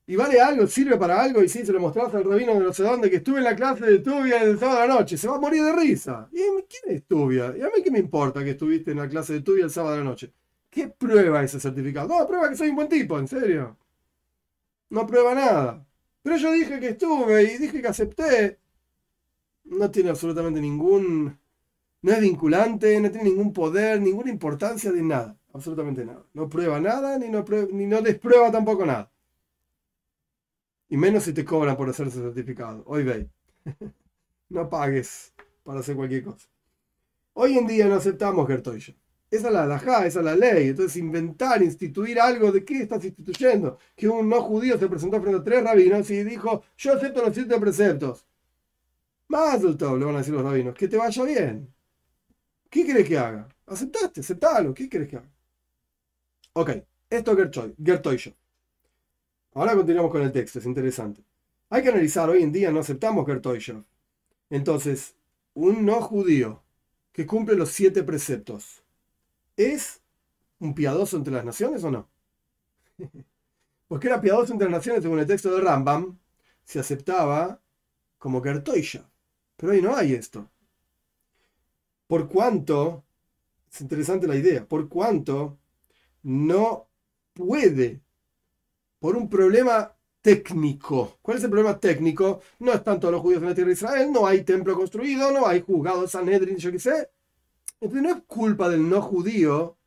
Y 0.07 0.15
vale 0.15 0.41
algo, 0.41 0.67
sirve 0.67 0.99
para 0.99 1.23
algo, 1.23 1.43
y 1.43 1.49
si 1.49 1.65
se 1.65 1.73
lo 1.73 1.81
mostraste 1.81 2.19
al 2.19 2.25
rabino 2.25 2.55
de 2.55 2.61
no 2.61 2.73
sé 2.73 2.83
dónde 2.83 3.09
que 3.09 3.17
estuve 3.17 3.39
en 3.39 3.45
la 3.45 3.57
clase 3.57 3.87
de 3.87 4.01
Tubia 4.01 4.43
el 4.43 4.59
sábado 4.59 4.81
a 4.81 4.87
la 4.87 4.95
noche, 4.95 5.17
se 5.17 5.29
va 5.29 5.37
a 5.37 5.41
morir 5.41 5.63
de 5.63 5.73
risa. 5.73 6.29
¿Y 6.33 6.41
quién 6.69 6.97
es 6.97 7.05
Tubia? 7.05 7.55
¿Y 7.57 7.63
a 7.63 7.67
mí 7.67 7.83
qué 7.83 7.91
me 7.91 8.01
importa 8.01 8.45
que 8.45 8.51
estuviste 8.51 8.91
en 8.91 8.99
la 8.99 9.09
clase 9.09 9.35
de 9.35 9.41
Tubia 9.41 9.65
el 9.65 9.71
sábado 9.71 9.95
a 9.95 9.99
la 9.99 10.05
noche? 10.05 10.33
¿Qué 10.69 10.89
prueba 10.89 11.43
ese 11.43 11.61
certificado? 11.61 12.09
No, 12.09 12.27
prueba 12.27 12.51
que 12.51 12.57
soy 12.57 12.69
un 12.71 12.77
buen 12.77 12.89
tipo, 12.89 13.19
en 13.19 13.29
serio. 13.29 13.79
No 14.91 15.07
prueba 15.07 15.35
nada. 15.35 15.87
Pero 16.23 16.37
yo 16.37 16.53
dije 16.53 16.79
que 16.79 16.89
estuve 16.91 17.43
y 17.45 17.59
dije 17.59 17.81
que 17.81 17.89
acepté. 17.89 18.59
No 19.65 19.91
tiene 19.91 20.11
absolutamente 20.11 20.61
ningún... 20.61 21.39
No 22.03 22.13
es 22.13 22.21
vinculante, 22.21 23.01
no 23.01 23.11
tiene 23.11 23.31
ningún 23.31 23.53
poder, 23.53 24.01
ninguna 24.01 24.31
importancia 24.31 24.91
de 24.91 25.03
nada. 25.03 25.37
Absolutamente 25.53 26.05
nada. 26.05 26.25
No 26.35 26.49
prueba 26.49 26.81
nada, 26.81 27.17
ni 27.19 27.29
no, 27.29 27.45
ni 27.73 27.87
no 27.87 28.03
desprueba 28.03 28.51
tampoco 28.51 28.85
nada. 28.85 29.11
Y 30.89 30.97
menos 30.97 31.23
si 31.23 31.33
te 31.33 31.45
cobran 31.45 31.77
por 31.77 31.89
hacer 31.89 32.09
ese 32.09 32.21
certificado. 32.21 32.83
Hoy 32.87 33.05
ve. 33.05 33.29
no 34.49 34.69
pagues 34.69 35.33
para 35.63 35.81
hacer 35.81 35.97
cualquier 35.97 36.25
cosa. 36.25 36.49
Hoy 37.35 37.57
en 37.57 37.67
día 37.67 37.87
no 37.87 37.95
aceptamos 37.95 38.47
Gertoya. 38.49 38.95
Esa 39.31 39.47
es 39.47 39.53
la 39.55 39.63
alajá, 39.63 40.05
esa 40.07 40.19
es 40.19 40.25
la 40.25 40.37
ley. 40.37 40.69
Entonces, 40.69 40.97
inventar, 40.97 41.63
instituir 41.63 42.21
algo, 42.21 42.53
¿de 42.53 42.65
qué 42.65 42.83
estás 42.83 43.03
instituyendo? 43.05 43.79
Que 43.97 44.07
un 44.09 44.29
no 44.29 44.43
judío 44.43 44.79
se 44.79 44.89
presentó 44.89 45.21
frente 45.23 45.39
a 45.39 45.45
tres 45.45 45.65
rabinos 45.65 46.11
y 46.11 46.25
dijo: 46.25 46.63
Yo 46.77 46.93
acepto 46.93 47.25
los 47.25 47.35
siete 47.35 47.59
preceptos. 47.59 48.27
Más 49.29 49.63
del 49.63 49.79
todo, 49.79 49.97
le 49.97 50.05
van 50.05 50.17
a 50.17 50.19
decir 50.19 50.35
los 50.35 50.43
rabinos, 50.43 50.75
que 50.75 50.89
te 50.89 50.99
vaya 50.99 51.25
bien. 51.25 51.73
¿Qué 52.73 52.87
quieres 52.87 53.07
que 53.07 53.19
haga? 53.19 53.47
Aceptaste, 53.67 54.21
aceptalo. 54.21 54.73
¿Qué 54.73 54.89
quieres 54.89 55.07
que 55.07 55.17
haga? 55.19 55.31
Ok, 56.55 56.71
esto 57.11 57.33
es 57.33 57.37
Gertoy. 57.85 58.35
Ahora 59.53 59.75
continuamos 59.77 60.11
con 60.11 60.23
el 60.23 60.33
texto, 60.33 60.59
es 60.59 60.65
interesante. 60.65 61.23
Hay 61.69 61.83
que 61.83 61.91
analizar, 61.91 62.31
hoy 62.31 62.43
en 62.43 62.51
día 62.51 62.73
no 62.73 62.81
aceptamos 62.81 63.27
Gertoyshav. 63.27 63.85
Entonces, 64.49 65.15
un 65.53 65.85
no 65.85 66.01
judío 66.01 66.63
que 67.13 67.27
cumple 67.27 67.57
los 67.57 67.69
siete 67.69 68.05
preceptos, 68.05 68.83
¿es 69.55 70.01
un 70.59 70.75
piadoso 70.75 71.19
entre 71.19 71.35
las 71.35 71.45
naciones 71.45 71.85
o 71.85 71.91
no? 71.91 72.09
Porque 73.87 74.07
era 74.07 74.23
piadoso 74.23 74.51
entre 74.51 74.71
las 74.71 74.79
naciones 74.79 75.03
según 75.03 75.19
el 75.19 75.27
texto 75.27 75.55
de 75.55 75.61
Rambam, 75.61 76.19
se 76.65 76.81
aceptaba 76.81 77.61
como 78.17 78.43
Gertoyshav. 78.43 79.05
Pero 79.59 79.73
hoy 79.73 79.83
no 79.83 79.95
hay 79.95 80.15
esto. 80.15 80.49
Por 82.13 82.29
cuanto, 82.29 83.05
es 83.73 83.81
interesante 83.81 84.27
la 84.27 84.37
idea, 84.37 84.69
por 84.69 84.87
cuanto 84.87 85.57
no 86.25 86.87
puede 87.33 88.03
por 88.99 89.17
un 89.17 89.31
problema 89.31 89.97
técnico. 90.21 91.17
¿Cuál 91.23 91.39
es 91.39 91.45
el 91.45 91.49
problema 91.49 91.81
técnico? 91.81 92.43
No 92.59 92.75
están 92.75 93.01
todos 93.01 93.13
los 93.13 93.23
judíos 93.23 93.41
en 93.41 93.49
la 93.49 93.55
tierra 93.55 93.69
de 93.69 93.73
Israel, 93.73 94.13
no 94.13 94.27
hay 94.27 94.45
templo 94.45 94.75
construido, 94.75 95.33
no 95.33 95.47
hay 95.47 95.63
juzgados 95.63 96.11
Sanhedrin, 96.11 96.59
yo 96.59 96.71
qué 96.71 96.81
sé. 96.81 97.09
Entonces 97.81 98.03
no 98.03 98.11
es 98.11 98.23
culpa 98.27 98.69
del 98.69 98.87
no 98.87 99.01
judío 99.01 99.79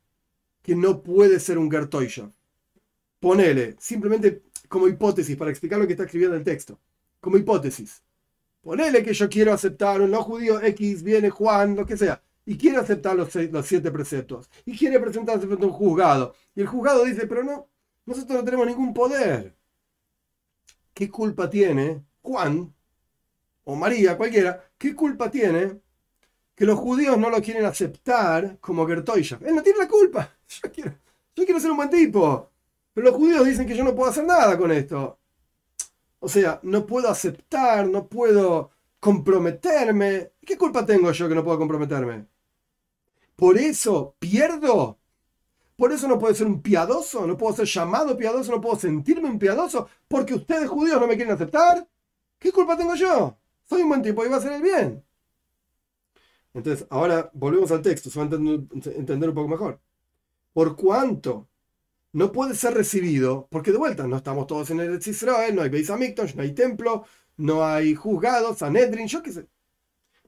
que 0.63 0.75
no 0.75 1.03
puede 1.03 1.39
ser 1.39 1.59
un 1.59 1.69
Gertoisha. 1.69 2.31
Ponele, 3.19 3.75
simplemente 3.77 4.41
como 4.67 4.87
hipótesis, 4.87 5.37
para 5.37 5.51
explicar 5.51 5.77
lo 5.77 5.85
que 5.85 5.93
está 5.93 6.05
escribiendo 6.05 6.35
el 6.35 6.43
texto. 6.43 6.79
Como 7.19 7.37
hipótesis. 7.37 8.01
Ponele 8.65 9.03
que 9.03 9.13
yo 9.13 9.29
quiero 9.29 9.53
aceptar 9.53 10.01
un 10.01 10.09
no 10.09 10.23
judío 10.23 10.59
X, 10.59 11.03
viene 11.03 11.29
Juan, 11.29 11.75
lo 11.75 11.85
que 11.85 11.95
sea, 11.95 12.23
y 12.47 12.57
quiere 12.57 12.77
aceptar 12.77 13.15
los, 13.15 13.29
siete 13.31 13.91
preceptos, 13.91 14.49
y 14.65 14.75
quiere 14.75 14.99
presentarse 14.99 15.45
frente 15.45 15.65
a 15.65 15.67
un 15.67 15.73
juzgado. 15.73 16.33
Y 16.55 16.61
el 16.61 16.67
juzgado 16.67 17.03
dice, 17.03 17.27
pero 17.27 17.43
no, 17.43 17.67
nosotros 18.07 18.39
no 18.39 18.43
tenemos 18.43 18.65
ningún 18.65 18.91
poder. 18.91 19.55
¿Qué 20.95 21.11
culpa 21.11 21.47
tiene 21.47 22.01
Juan 22.23 22.73
o 23.65 23.75
María, 23.75 24.17
cualquiera? 24.17 24.67
¿Qué 24.79 24.95
culpa 24.95 25.29
tiene 25.29 25.79
que 26.55 26.65
los 26.65 26.79
judíos 26.79 27.19
no 27.19 27.29
lo 27.29 27.43
quieren 27.43 27.65
aceptar 27.65 28.57
como 28.59 28.87
Gertoisha? 28.87 29.37
Él 29.45 29.53
no 29.53 29.61
tiene 29.61 29.77
la 29.77 29.87
culpa. 29.87 30.35
Yo 30.47 30.71
quiero, 30.71 30.91
yo 31.35 31.45
quiero 31.45 31.59
ser 31.59 31.69
un 31.69 31.77
buen 31.77 31.91
tipo. 31.91 32.49
Pero 32.95 33.11
los 33.11 33.15
judíos 33.15 33.45
dicen 33.45 33.67
que 33.67 33.75
yo 33.75 33.83
no 33.83 33.93
puedo 33.93 34.09
hacer 34.09 34.25
nada 34.25 34.57
con 34.57 34.71
esto. 34.71 35.19
O 36.19 36.29
sea, 36.29 36.59
no 36.63 36.85
puedo 36.85 37.09
aceptar, 37.09 37.87
no 37.87 38.07
puedo 38.07 38.71
comprometerme. 38.99 40.31
¿Qué 40.45 40.57
culpa 40.57 40.85
tengo 40.85 41.11
yo 41.11 41.29
que 41.29 41.35
no 41.35 41.43
puedo 41.43 41.59
comprometerme? 41.59 42.25
Por 43.35 43.57
eso 43.57 44.15
pierdo 44.19 44.97
por 45.75 45.91
eso 45.91 46.07
no 46.07 46.17
puedo 46.17 46.33
ser 46.33 46.47
un 46.47 46.61
piadoso, 46.61 47.27
no 47.27 47.37
puedo 47.37 47.53
ser 47.55 47.65
llamado 47.65 48.17
piadoso, 48.17 48.51
no 48.51 48.61
puedo 48.61 48.77
sentirme 48.77 49.29
un 49.29 49.39
piadoso, 49.39 49.89
porque 50.07 50.33
ustedes 50.33 50.69
judíos 50.69 50.99
no 50.99 51.07
me 51.07 51.15
quieren 51.15 51.33
aceptar. 51.33 51.87
¿Qué 52.39 52.51
culpa 52.51 52.77
tengo 52.77 52.95
yo? 52.95 53.37
Soy 53.65 53.81
un 53.81 53.89
buen 53.89 54.01
tipo 54.01 54.25
y 54.25 54.29
va 54.29 54.35
a 54.35 54.39
hacer 54.39 54.53
el 54.53 54.61
bien. 54.61 55.03
Entonces, 56.53 56.87
ahora 56.89 57.29
volvemos 57.33 57.71
al 57.71 57.81
texto, 57.81 58.09
se 58.09 58.19
va 58.19 58.25
a 58.25 58.29
entender, 58.29 59.29
un 59.29 59.35
poco 59.35 59.49
mejor. 59.49 59.81
Por 60.53 60.77
cuánto 60.77 61.49
no 62.15 62.31
puede 62.31 62.55
ser 62.55 62.73
recibido, 62.73 63.45
porque 63.51 63.73
de 63.73 63.77
vuelta 63.77 64.07
no 64.07 64.15
estamos 64.15 64.47
todos 64.47 64.69
en 64.69 64.79
el 64.79 64.97
Israel, 65.05 65.53
no 65.53 65.61
hay 65.61 65.69
Beis 65.69 65.89
no 65.89 66.41
hay 66.41 66.53
templo, 66.53 67.03
no 67.35 67.65
hay 67.65 67.93
juzgados, 67.93 68.59
Sanedrin, 68.59 69.05
yo 69.07 69.21
qué 69.21 69.33
sé. 69.33 69.47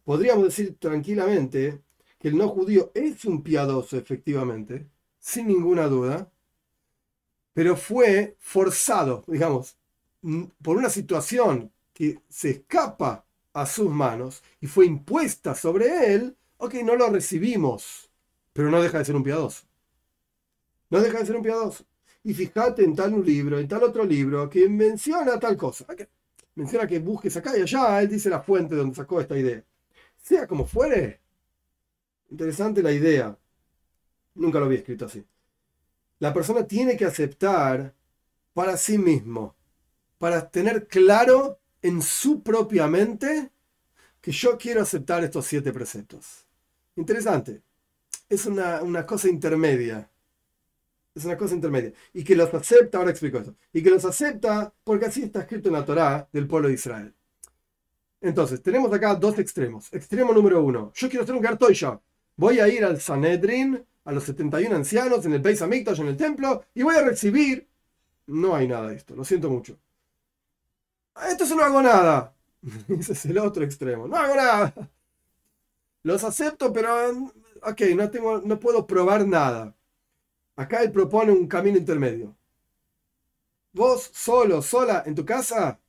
Podríamos 0.03 0.43
decir 0.43 0.75
tranquilamente 0.77 1.81
que 2.19 2.27
el 2.27 2.37
no 2.37 2.49
judío 2.49 2.91
es 2.93 3.23
un 3.23 3.41
piadoso, 3.41 3.95
efectivamente, 3.95 4.85
sin 5.17 5.47
ninguna 5.47 5.87
duda, 5.87 6.29
pero 7.53 7.77
fue 7.77 8.35
forzado, 8.37 9.23
digamos, 9.25 9.77
por 10.61 10.75
una 10.75 10.89
situación 10.89 11.71
que 11.93 12.19
se 12.27 12.49
escapa 12.49 13.25
a 13.53 13.65
sus 13.65 13.89
manos 13.89 14.43
y 14.59 14.67
fue 14.67 14.85
impuesta 14.87 15.55
sobre 15.55 16.13
él, 16.13 16.35
ok, 16.57 16.73
no 16.83 16.97
lo 16.97 17.09
recibimos, 17.09 18.11
pero 18.51 18.69
no 18.69 18.81
deja 18.81 18.97
de 18.97 19.05
ser 19.05 19.15
un 19.15 19.23
piadoso. 19.23 19.66
No 20.89 21.01
deja 21.01 21.19
de 21.19 21.25
ser 21.25 21.35
un 21.35 21.43
piadoso. 21.43 21.85
Y 22.23 22.33
fíjate 22.33 22.83
en 22.83 22.95
tal 22.95 23.13
un 23.13 23.25
libro, 23.25 23.59
en 23.59 23.67
tal 23.67 23.83
otro 23.83 24.03
libro, 24.03 24.49
que 24.49 24.67
menciona 24.67 25.39
tal 25.39 25.55
cosa. 25.55 25.85
Menciona 26.55 26.87
que 26.87 26.99
busques 26.99 27.37
acá 27.37 27.57
y 27.57 27.61
allá, 27.61 28.01
él 28.01 28.09
dice 28.09 28.29
la 28.29 28.41
fuente 28.41 28.75
donde 28.75 28.95
sacó 28.95 29.21
esta 29.21 29.37
idea. 29.37 29.63
Sea 30.21 30.47
como 30.47 30.65
fuere, 30.65 31.21
interesante 32.29 32.81
la 32.81 32.91
idea. 32.91 33.37
Nunca 34.35 34.59
lo 34.59 34.65
había 34.65 34.79
escrito 34.79 35.05
así. 35.05 35.23
La 36.19 36.33
persona 36.33 36.65
tiene 36.65 36.97
que 36.97 37.05
aceptar 37.05 37.93
para 38.53 38.75
sí 38.75 38.97
mismo, 38.97 39.55
para 40.17 40.49
tener 40.49 40.87
claro 40.87 41.59
en 41.81 42.01
su 42.01 42.41
propia 42.41 42.87
mente 42.87 43.51
que 44.19 44.31
yo 44.31 44.57
quiero 44.57 44.81
aceptar 44.81 45.23
estos 45.23 45.45
siete 45.45 45.71
preceptos. 45.71 46.45
Interesante. 46.95 47.61
Es 48.27 48.45
una, 48.45 48.81
una 48.81 49.05
cosa 49.05 49.29
intermedia. 49.29 50.09
Es 51.17 51.25
una 51.25 51.35
cosa 51.35 51.55
intermedia. 51.55 51.93
Y 52.13 52.23
que 52.23 52.35
los 52.35 52.53
acepta, 52.53 52.99
ahora 52.99 53.09
explico 53.09 53.39
eso. 53.39 53.55
Y 53.73 53.81
que 53.81 53.89
los 53.89 54.05
acepta 54.05 54.71
porque 54.83 55.07
así 55.07 55.23
está 55.23 55.39
escrito 55.41 55.69
en 55.69 55.73
la 55.73 55.83
Torá 55.83 56.29
del 56.31 56.47
pueblo 56.47 56.67
de 56.67 56.75
Israel. 56.75 57.11
Entonces, 58.21 58.61
tenemos 58.61 58.93
acá 58.93 59.15
dos 59.15 59.39
extremos. 59.39 59.91
Extremo 59.91 60.31
número 60.31 60.63
uno. 60.63 60.91
Yo 60.93 61.09
quiero 61.09 61.23
hacer 61.23 61.33
un 61.33 61.41
Gartoisha. 61.41 61.99
Voy 62.35 62.59
a 62.59 62.67
ir 62.67 62.85
al 62.85 63.01
Sanedrin, 63.01 63.83
a 64.05 64.11
los 64.11 64.25
71 64.25 64.75
ancianos, 64.75 65.25
en 65.25 65.33
el 65.33 65.41
Beis 65.41 65.59
Hamikdash, 65.59 66.01
en 66.01 66.07
el 66.09 66.17
templo, 66.17 66.65
y 66.75 66.83
voy 66.83 66.95
a 66.95 67.01
recibir. 67.01 67.67
No 68.27 68.55
hay 68.55 68.67
nada 68.67 68.89
de 68.89 68.95
esto, 68.97 69.15
lo 69.15 69.23
siento 69.23 69.49
mucho. 69.49 69.79
Esto 71.27 71.55
no 71.55 71.63
hago 71.63 71.81
nada. 71.81 72.35
Ese 72.89 73.13
es 73.13 73.25
el 73.25 73.39
otro 73.39 73.63
extremo. 73.63 74.07
No 74.07 74.17
hago 74.17 74.35
nada. 74.35 74.73
Los 76.03 76.23
acepto, 76.23 76.71
pero. 76.71 77.33
Ok, 77.63 77.81
no, 77.95 78.11
tengo, 78.11 78.39
no 78.39 78.59
puedo 78.59 78.85
probar 78.85 79.25
nada. 79.25 79.73
Acá 80.57 80.81
él 80.83 80.91
propone 80.91 81.31
un 81.31 81.47
camino 81.47 81.77
intermedio. 81.77 82.35
Vos 83.71 84.09
solo, 84.11 84.61
sola, 84.61 85.03
en 85.05 85.15
tu 85.15 85.23
casa, 85.23 85.79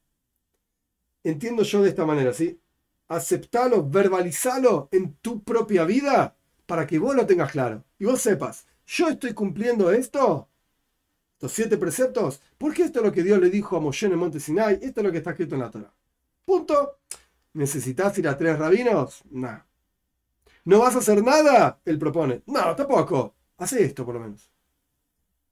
entiendo 1.24 1.62
yo 1.62 1.82
de 1.82 1.88
esta 1.88 2.04
manera, 2.04 2.32
¿sí? 2.32 2.60
Aceptalo, 3.08 3.88
verbalizalo 3.88 4.88
en 4.92 5.14
tu 5.16 5.42
propia 5.42 5.84
vida 5.84 6.36
para 6.66 6.86
que 6.86 6.98
vos 6.98 7.16
lo 7.16 7.26
tengas 7.26 7.50
claro. 7.50 7.82
Y 7.98 8.04
vos 8.04 8.20
sepas, 8.20 8.66
yo 8.86 9.08
estoy 9.08 9.32
cumpliendo 9.32 9.90
esto, 9.90 10.48
estos 11.32 11.52
siete 11.52 11.78
preceptos, 11.78 12.42
porque 12.58 12.82
esto 12.82 13.00
es 13.00 13.06
lo 13.06 13.12
que 13.12 13.22
Dios 13.22 13.40
le 13.40 13.48
dijo 13.48 13.76
a 13.76 13.80
Moshe 13.80 14.06
en 14.06 14.12
el 14.12 14.18
monte 14.18 14.38
Sinai, 14.38 14.78
esto 14.82 15.00
es 15.00 15.06
lo 15.06 15.10
que 15.10 15.18
está 15.18 15.30
escrito 15.30 15.54
en 15.54 15.62
la 15.62 15.70
Torah. 15.70 15.92
Punto. 16.44 16.98
¿Necesitas 17.54 18.16
ir 18.18 18.28
a 18.28 18.36
tres 18.36 18.58
rabinos? 18.58 19.22
No. 19.30 19.64
¿No 20.64 20.78
vas 20.80 20.94
a 20.94 20.98
hacer 20.98 21.22
nada? 21.24 21.80
Él 21.86 21.98
propone. 21.98 22.42
No, 22.46 22.76
tampoco. 22.76 23.34
Hace 23.56 23.82
esto 23.82 24.04
por 24.04 24.14
lo 24.14 24.20
menos. 24.20 24.50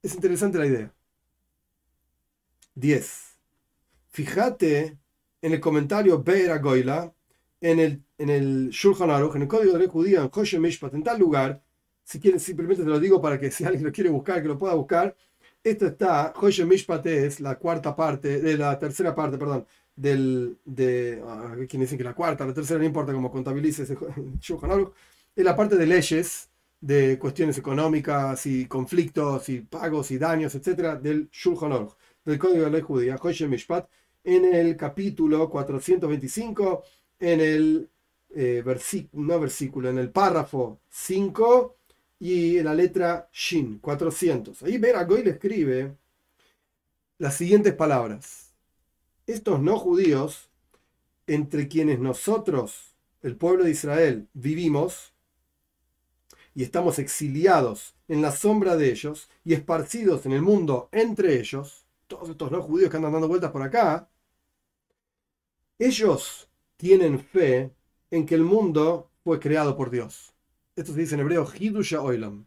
Es 0.07 0.14
interesante 0.14 0.57
la 0.57 0.66
idea. 0.66 0.94
10. 2.76 3.38
Fíjate 4.11 4.96
en 5.42 5.52
el 5.52 5.59
comentario 5.59 6.22
Be'er 6.22 6.61
Goila, 6.61 7.12
en 7.61 7.80
el, 7.80 8.04
en 8.16 8.30
el 8.30 8.70
Shulchan 8.70 9.11
Aruch, 9.11 9.34
en 9.34 9.42
el 9.42 9.48
código 9.48 9.72
de 9.76 9.84
la 9.84 9.90
judía, 9.90 10.20
en 10.20 10.28
Kosher 10.28 10.61
Mishpat, 10.61 10.94
en 10.94 11.02
tal 11.02 11.18
lugar, 11.18 11.61
si 12.04 12.20
quieren, 12.20 12.38
simplemente 12.38 12.84
te 12.84 12.88
lo 12.88 13.00
digo 13.00 13.20
para 13.20 13.40
que 13.40 13.50
si 13.50 13.64
alguien 13.64 13.82
lo 13.82 13.90
quiere 13.90 14.09
buscar, 14.09 14.40
que 14.40 14.46
lo 14.46 14.57
pueda 14.57 14.74
buscar. 14.74 15.16
Esto 15.64 15.86
está, 15.88 16.32
Kosher 16.32 16.66
Mishpat 16.66 17.04
es 17.07 17.40
la 17.40 17.59
cuarta 17.59 17.96
parte, 17.96 18.40
de 18.40 18.57
la 18.57 18.78
tercera 18.78 19.12
parte, 19.12 19.36
perdón, 19.38 19.66
del, 19.96 20.57
de, 20.64 21.20
ah, 21.26 21.57
dicen 21.57 21.98
que 21.98 22.04
la 22.04 22.14
cuarta, 22.14 22.46
la 22.46 22.54
tercera, 22.54 22.78
no 22.78 22.86
importa 22.86 23.12
cómo 23.12 23.32
contabilices 23.32 23.92
Shulchan 24.40 24.70
Aruch, 24.70 24.92
es 25.34 25.44
la 25.44 25.57
parte 25.57 25.74
de 25.74 25.84
leyes, 25.84 26.48
de 26.81 27.18
cuestiones 27.18 27.59
económicas 27.59 28.47
y 28.47 28.66
conflictos 28.66 29.49
y 29.49 29.61
pagos 29.61 30.11
y 30.11 30.18
daños, 30.18 30.55
etcétera, 30.55 30.97
del 30.97 31.29
Shulchan 31.31 31.72
Aruch, 31.72 31.97
del 32.24 32.39
Código 32.39 32.64
de 32.64 32.70
la 32.70 32.85
Judía, 32.85 33.18
Kosher 33.18 33.49
Mishpat, 33.49 33.89
en 34.24 34.45
el 34.55 34.77
capítulo 34.77 35.49
425, 35.49 36.83
en 37.20 37.41
el 37.41 37.91
eh, 38.31 38.62
no 39.12 39.41
versículo, 39.41 39.89
en 39.89 39.99
el 39.99 40.11
párrafo 40.11 40.81
5 40.91 41.77
y 42.18 42.59
en 42.59 42.64
la 42.64 42.74
letra 42.74 43.29
Shin, 43.33 43.79
400. 43.79 44.62
Ahí 44.62 44.79
Beragoy 44.79 45.22
le 45.22 45.31
escribe 45.31 45.97
las 47.18 47.37
siguientes 47.37 47.74
palabras. 47.74 48.53
Estos 49.27 49.61
no 49.61 49.79
judíos, 49.79 50.51
entre 51.27 51.68
quienes 51.68 51.99
nosotros, 51.99 52.95
el 53.22 53.37
pueblo 53.37 53.64
de 53.64 53.70
Israel, 53.70 54.29
vivimos, 54.35 55.12
y 56.57 56.62
estamos 56.62 56.98
exiliados 56.98 57.94
en 58.09 58.22
la 58.22 58.32
sombra 58.32 58.78
de 58.78 58.90
ellos 58.90 59.28
y 59.44 59.52
esparcidos 59.52 60.24
en 60.24 60.32
el 60.32 60.40
mundo 60.40 60.88
entre 60.90 61.38
ellos, 61.38 61.84
todos 62.07 62.30
estos 62.30 62.50
no 62.50 62.62
judíos 62.62 62.90
que 62.90 62.96
andan 62.96 63.12
dando 63.12 63.28
vueltas 63.28 63.50
por 63.50 63.62
acá, 63.62 64.09
ellos 65.78 66.48
tienen 66.78 67.20
fe 67.20 67.74
en 68.11 68.24
que 68.24 68.34
el 68.36 68.42
mundo 68.42 69.11
fue 69.22 69.38
creado 69.38 69.76
por 69.76 69.90
Dios. 69.90 70.32
Esto 70.74 70.94
se 70.94 71.00
dice 71.00 71.14
en 71.16 71.20
hebreo 71.20 71.46
Hidusha 71.46 72.00
Oilam. 72.00 72.46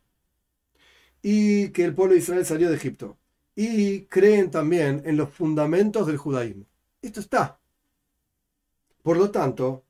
Y 1.22 1.70
que 1.70 1.84
el 1.84 1.94
pueblo 1.94 2.14
de 2.16 2.22
Israel 2.22 2.46
salió 2.48 2.68
de 2.70 2.78
Egipto. 2.78 3.16
Y 3.56 4.06
creen 4.06 4.50
también 4.50 5.04
en 5.06 5.18
los 5.18 5.30
fundamentos 5.30 6.08
del 6.08 6.18
judaísmo. 6.18 6.66
Esto 7.04 7.20
está. 7.20 7.60
Por 9.04 9.18
lo 9.18 9.30
tanto, 9.30 9.84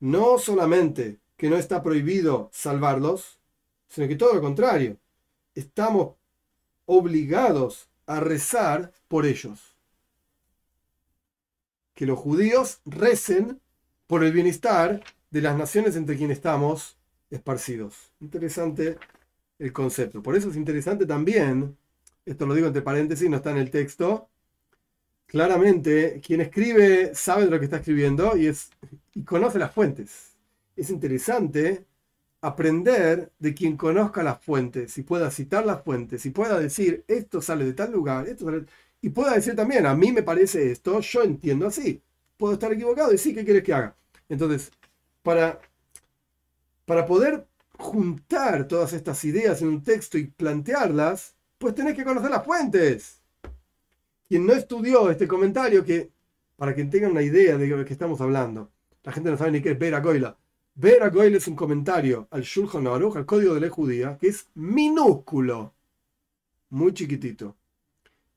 no 0.00 0.38
solamente 0.38 1.20
que 1.38 1.48
no 1.48 1.56
está 1.56 1.82
prohibido 1.82 2.50
salvarlos, 2.52 3.38
sino 3.88 4.06
que 4.06 4.16
todo 4.16 4.34
lo 4.34 4.42
contrario. 4.42 4.98
Estamos 5.54 6.16
obligados 6.84 7.88
a 8.06 8.20
rezar 8.20 8.92
por 9.08 9.24
ellos 9.24 9.78
que 11.98 12.06
los 12.06 12.16
judíos 12.16 12.80
recen 12.84 13.60
por 14.06 14.22
el 14.22 14.30
bienestar 14.30 15.02
de 15.32 15.42
las 15.42 15.58
naciones 15.58 15.96
entre 15.96 16.16
quienes 16.16 16.36
estamos 16.36 16.96
esparcidos. 17.28 18.12
Interesante 18.20 18.98
el 19.58 19.72
concepto. 19.72 20.22
Por 20.22 20.36
eso 20.36 20.48
es 20.48 20.54
interesante 20.54 21.06
también, 21.06 21.76
esto 22.24 22.46
lo 22.46 22.54
digo 22.54 22.68
entre 22.68 22.82
paréntesis, 22.82 23.28
no 23.28 23.38
está 23.38 23.50
en 23.50 23.56
el 23.56 23.72
texto, 23.72 24.28
claramente 25.26 26.20
quien 26.24 26.40
escribe 26.40 27.16
sabe 27.16 27.46
de 27.46 27.50
lo 27.50 27.58
que 27.58 27.64
está 27.64 27.78
escribiendo 27.78 28.36
y, 28.36 28.46
es, 28.46 28.70
y 29.14 29.24
conoce 29.24 29.58
las 29.58 29.72
fuentes. 29.72 30.37
Es 30.78 30.90
interesante 30.90 31.86
aprender 32.40 33.32
de 33.40 33.52
quien 33.52 33.76
conozca 33.76 34.22
las 34.22 34.40
fuentes 34.44 34.96
y 34.96 35.02
pueda 35.02 35.28
citar 35.30 35.66
las 35.66 35.82
fuentes 35.82 36.24
y 36.24 36.30
pueda 36.30 36.60
decir 36.60 37.04
esto 37.08 37.42
sale 37.42 37.64
de 37.64 37.72
tal 37.72 37.90
lugar, 37.90 38.28
esto 38.28 38.44
sale 38.44 38.64
y 39.00 39.08
pueda 39.10 39.34
decir 39.34 39.56
también, 39.56 39.86
a 39.86 39.94
mí 39.96 40.12
me 40.12 40.22
parece 40.22 40.70
esto, 40.70 41.00
yo 41.00 41.22
entiendo 41.24 41.66
así. 41.66 42.00
Puedo 42.36 42.54
estar 42.54 42.72
equivocado 42.72 43.12
y 43.12 43.18
sí, 43.18 43.34
¿qué 43.34 43.44
quieres 43.44 43.64
que 43.64 43.74
haga? 43.74 43.96
Entonces, 44.28 44.70
para, 45.22 45.60
para 46.84 47.06
poder 47.06 47.44
juntar 47.76 48.68
todas 48.68 48.92
estas 48.92 49.24
ideas 49.24 49.60
en 49.62 49.68
un 49.68 49.82
texto 49.82 50.16
y 50.16 50.28
plantearlas, 50.28 51.34
pues 51.58 51.74
tenés 51.74 51.94
que 51.96 52.04
conocer 52.04 52.30
las 52.30 52.44
fuentes. 52.44 53.20
Quien 54.28 54.46
no 54.46 54.52
estudió 54.52 55.10
este 55.10 55.26
comentario, 55.26 55.84
que 55.84 56.12
para 56.56 56.72
que 56.72 56.84
tengan 56.84 57.12
una 57.12 57.22
idea 57.22 57.56
de 57.56 57.66
lo 57.66 57.84
que 57.84 57.92
estamos 57.92 58.20
hablando, 58.20 58.70
la 59.02 59.12
gente 59.12 59.30
no 59.30 59.36
sabe 59.36 59.50
ni 59.50 59.60
qué 59.60 59.72
es 59.72 59.78
Vera 59.78 60.00
Goila. 60.00 60.36
Vera 60.80 61.08
Goila 61.08 61.38
es 61.38 61.48
un 61.48 61.56
comentario 61.56 62.28
al 62.30 62.42
Shulchan 62.42 62.86
Aruch, 62.86 63.16
al 63.16 63.26
código 63.26 63.52
de 63.52 63.60
la 63.60 63.68
judía, 63.68 64.16
que 64.16 64.28
es 64.28 64.46
minúsculo, 64.54 65.74
muy 66.70 66.94
chiquitito. 66.94 67.56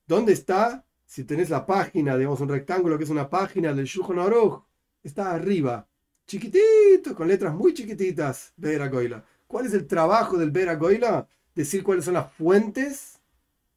¿Dónde 0.08 0.34
está? 0.34 0.84
Si 1.06 1.24
tenés 1.24 1.52
la 1.52 1.68
página, 1.68 2.18
digamos 2.18 2.42
un 2.42 2.50
rectángulo 2.50 2.98
que 2.98 3.04
es 3.04 3.12
una 3.12 3.30
página 3.30 3.76
del 3.76 3.86
Shulchan 3.86 4.18
Aruch, 4.18 4.64
está 5.04 5.36
arriba, 5.36 5.88
chiquitito, 6.26 7.14
con 7.14 7.28
letras 7.28 7.54
muy 7.54 7.76
chiquititas, 7.76 8.54
Vera 8.58 8.88
Goila. 8.88 9.24
¿Cuál 9.46 9.68
es 9.68 9.76
el 9.76 9.86
trabajo 9.86 10.36
del 10.36 10.50
Vera 10.50 10.74
Goila? 10.78 11.28
Decir 11.54 11.84
cuáles 11.84 12.06
son 12.06 12.16
las 12.16 12.34
fuentes 12.34 13.20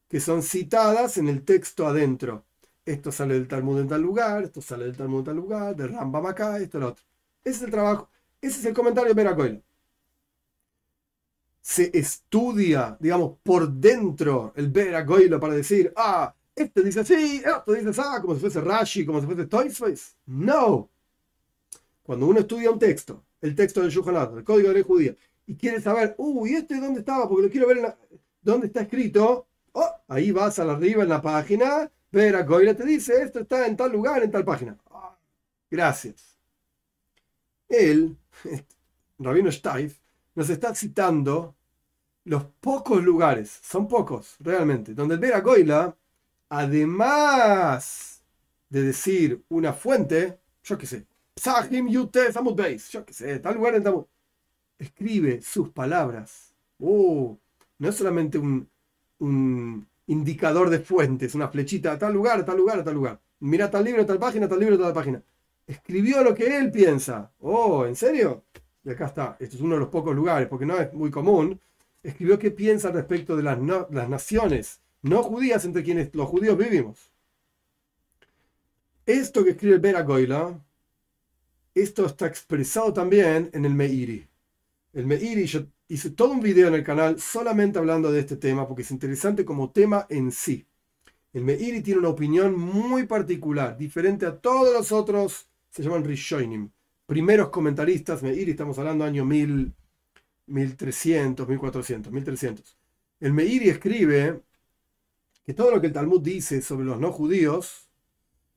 que 0.08 0.20
son 0.20 0.42
citadas 0.42 1.18
en 1.18 1.28
el 1.28 1.42
texto 1.42 1.86
adentro. 1.86 2.46
Esto 2.86 3.12
sale 3.12 3.34
del 3.34 3.46
Talmud 3.46 3.78
en 3.78 3.88
tal 3.88 4.00
lugar, 4.00 4.42
esto 4.42 4.62
sale 4.62 4.86
del 4.86 4.96
Talmud 4.96 5.18
en 5.18 5.24
tal 5.26 5.36
lugar, 5.36 5.76
del 5.76 5.90
Rambam 5.90 6.24
acá, 6.24 6.58
esto, 6.60 6.78
lo 6.78 6.88
otro. 6.88 7.04
Ese 7.44 7.56
es 7.56 7.62
el 7.64 7.70
trabajo, 7.70 8.08
ese 8.47 8.61
es 8.61 8.66
el 8.66 8.74
comentario 8.74 9.09
de 9.09 9.14
Vera 9.14 9.34
Goila 9.34 9.61
se 11.64 11.90
estudia, 11.99 12.95
digamos, 13.01 13.38
por 13.42 13.72
dentro 13.72 14.53
el 14.55 14.95
a 14.95 15.40
para 15.40 15.55
decir, 15.55 15.90
ah, 15.97 16.34
este 16.55 16.82
dice 16.82 17.01
así, 17.01 17.42
esto 17.42 17.72
dice 17.72 17.88
así, 17.88 18.20
como 18.20 18.34
si 18.34 18.40
fuese 18.42 18.61
Rashi, 18.61 19.07
como 19.07 19.18
si 19.18 19.26
fuese 19.26 19.47
Toysface. 19.47 20.12
No. 20.26 20.90
Cuando 22.03 22.26
uno 22.26 22.40
estudia 22.40 22.70
un 22.70 22.78
texto, 22.78 23.24
el 23.40 23.55
texto 23.55 23.80
del 23.80 23.90
Shuhanat, 23.90 24.36
el 24.36 24.45
código 24.45 24.68
de 24.68 24.78
la 24.80 24.84
judía, 24.84 25.16
y 25.47 25.57
quiere 25.57 25.80
saber, 25.80 26.14
uy, 26.18 26.53
¿este 26.55 26.78
dónde 26.78 27.01
estaba? 27.01 27.26
Porque 27.26 27.45
lo 27.45 27.51
quiero 27.51 27.68
ver 27.68 27.97
dónde 28.42 28.66
está 28.66 28.82
escrito. 28.82 29.47
Oh, 29.72 29.90
ahí 30.09 30.32
vas 30.32 30.59
a 30.59 30.66
la 30.66 30.74
arriba 30.74 31.03
en 31.03 31.09
la 31.09 31.22
página, 31.22 31.90
ver 32.12 32.36
a 32.36 32.47
te 32.47 32.84
dice, 32.84 33.22
esto 33.22 33.40
está 33.40 33.66
en 33.66 33.74
tal 33.74 33.90
lugar, 33.90 34.22
en 34.22 34.30
tal 34.30 34.45
página. 34.45 34.76
Ah, 34.90 35.16
gracias. 35.70 36.36
Él, 37.70 38.18
Rabino 39.18 39.51
Steif, 39.51 40.01
nos 40.35 40.51
está 40.51 40.74
citando 40.74 41.55
los 42.24 42.45
pocos 42.61 43.03
lugares, 43.03 43.61
son 43.62 43.87
pocos 43.87 44.37
realmente, 44.41 44.95
donde 44.95 45.14
el 45.14 45.20
Vera 45.20 45.41
Goila, 45.41 45.97
además 46.49 48.22
de 48.68 48.82
decir 48.82 49.45
una 49.49 49.72
fuente, 49.72 50.41
yo 50.62 50.78
qué 50.78 50.87
sé, 50.87 51.07
Yute 51.89 52.32
Beis, 52.57 52.91
yo 52.91 53.05
qué 53.05 53.12
sé, 53.12 53.39
tal 53.41 53.55
lugar 53.57 53.74
en 53.74 53.85
escribe 54.78 55.41
sus 55.43 55.70
palabras. 55.70 56.55
Oh, 56.80 57.39
no 57.78 57.89
es 57.89 57.95
solamente 57.95 58.39
un, 58.39 58.68
indicador 60.07 60.68
de 60.68 60.80
fuentes, 60.80 61.35
una 61.35 61.49
flechita, 61.49 61.93
a 61.93 61.99
tal 61.99 62.12
lugar, 62.12 62.45
tal 62.45 62.57
lugar, 62.57 62.85
tal 62.85 62.95
lugar. 62.95 63.20
Mira 63.41 63.70
tal 63.70 63.85
libro, 63.85 64.05
tal 64.05 64.18
página, 64.18 64.49
tal 64.49 64.61
libro, 64.61 64.78
tal 64.78 64.93
página. 64.93 65.22
Escribió 65.66 66.22
lo 66.22 66.34
que 66.34 66.56
él 66.56 66.70
piensa. 66.70 67.32
Oh, 67.40 67.86
¿en 67.86 67.96
serio? 67.96 68.44
y 68.84 68.90
acá 68.90 69.06
está, 69.06 69.36
este 69.40 69.56
es 69.56 69.62
uno 69.62 69.74
de 69.74 69.80
los 69.80 69.88
pocos 69.88 70.14
lugares, 70.14 70.46
porque 70.48 70.66
no 70.66 70.78
es 70.78 70.92
muy 70.92 71.10
común, 71.10 71.58
escribió 72.02 72.38
qué 72.38 72.50
piensa 72.50 72.90
respecto 72.90 73.36
de 73.36 73.42
las, 73.42 73.58
las 73.90 74.08
naciones 74.08 74.80
no 75.02 75.22
judías 75.22 75.64
entre 75.64 75.82
quienes 75.82 76.14
los 76.14 76.28
judíos 76.28 76.56
vivimos. 76.56 77.10
Esto 79.04 79.44
que 79.44 79.50
escribe 79.50 79.74
el 79.74 79.80
Beragoila, 79.80 80.58
esto 81.74 82.06
está 82.06 82.26
expresado 82.26 82.92
también 82.92 83.50
en 83.52 83.66
el 83.66 83.74
Meiri. 83.74 84.26
El 84.94 85.06
Meiri, 85.06 85.44
yo 85.44 85.66
hice 85.88 86.10
todo 86.10 86.30
un 86.30 86.40
video 86.40 86.68
en 86.68 86.74
el 86.74 86.84
canal 86.84 87.20
solamente 87.20 87.78
hablando 87.78 88.10
de 88.10 88.20
este 88.20 88.36
tema 88.36 88.66
porque 88.66 88.82
es 88.82 88.90
interesante 88.90 89.44
como 89.44 89.72
tema 89.72 90.06
en 90.08 90.32
sí. 90.32 90.66
El 91.34 91.44
Meiri 91.44 91.82
tiene 91.82 92.00
una 92.00 92.08
opinión 92.08 92.58
muy 92.58 93.04
particular, 93.04 93.76
diferente 93.76 94.24
a 94.24 94.38
todos 94.38 94.72
los 94.72 94.90
otros, 94.90 95.48
se 95.74 95.82
llaman 95.82 96.04
Rishonim, 96.04 96.70
primeros 97.04 97.48
comentaristas, 97.50 98.22
Meiri, 98.22 98.52
estamos 98.52 98.78
hablando 98.78 99.04
año 99.04 99.24
1000, 99.24 99.74
1300, 100.46 101.48
1400, 101.48 102.12
1300. 102.12 102.78
El 103.18 103.32
Meiri 103.32 103.70
escribe 103.70 104.42
que 105.44 105.52
todo 105.52 105.72
lo 105.72 105.80
que 105.80 105.88
el 105.88 105.92
Talmud 105.92 106.22
dice 106.22 106.62
sobre 106.62 106.84
los 106.84 107.00
no 107.00 107.10
judíos, 107.10 107.90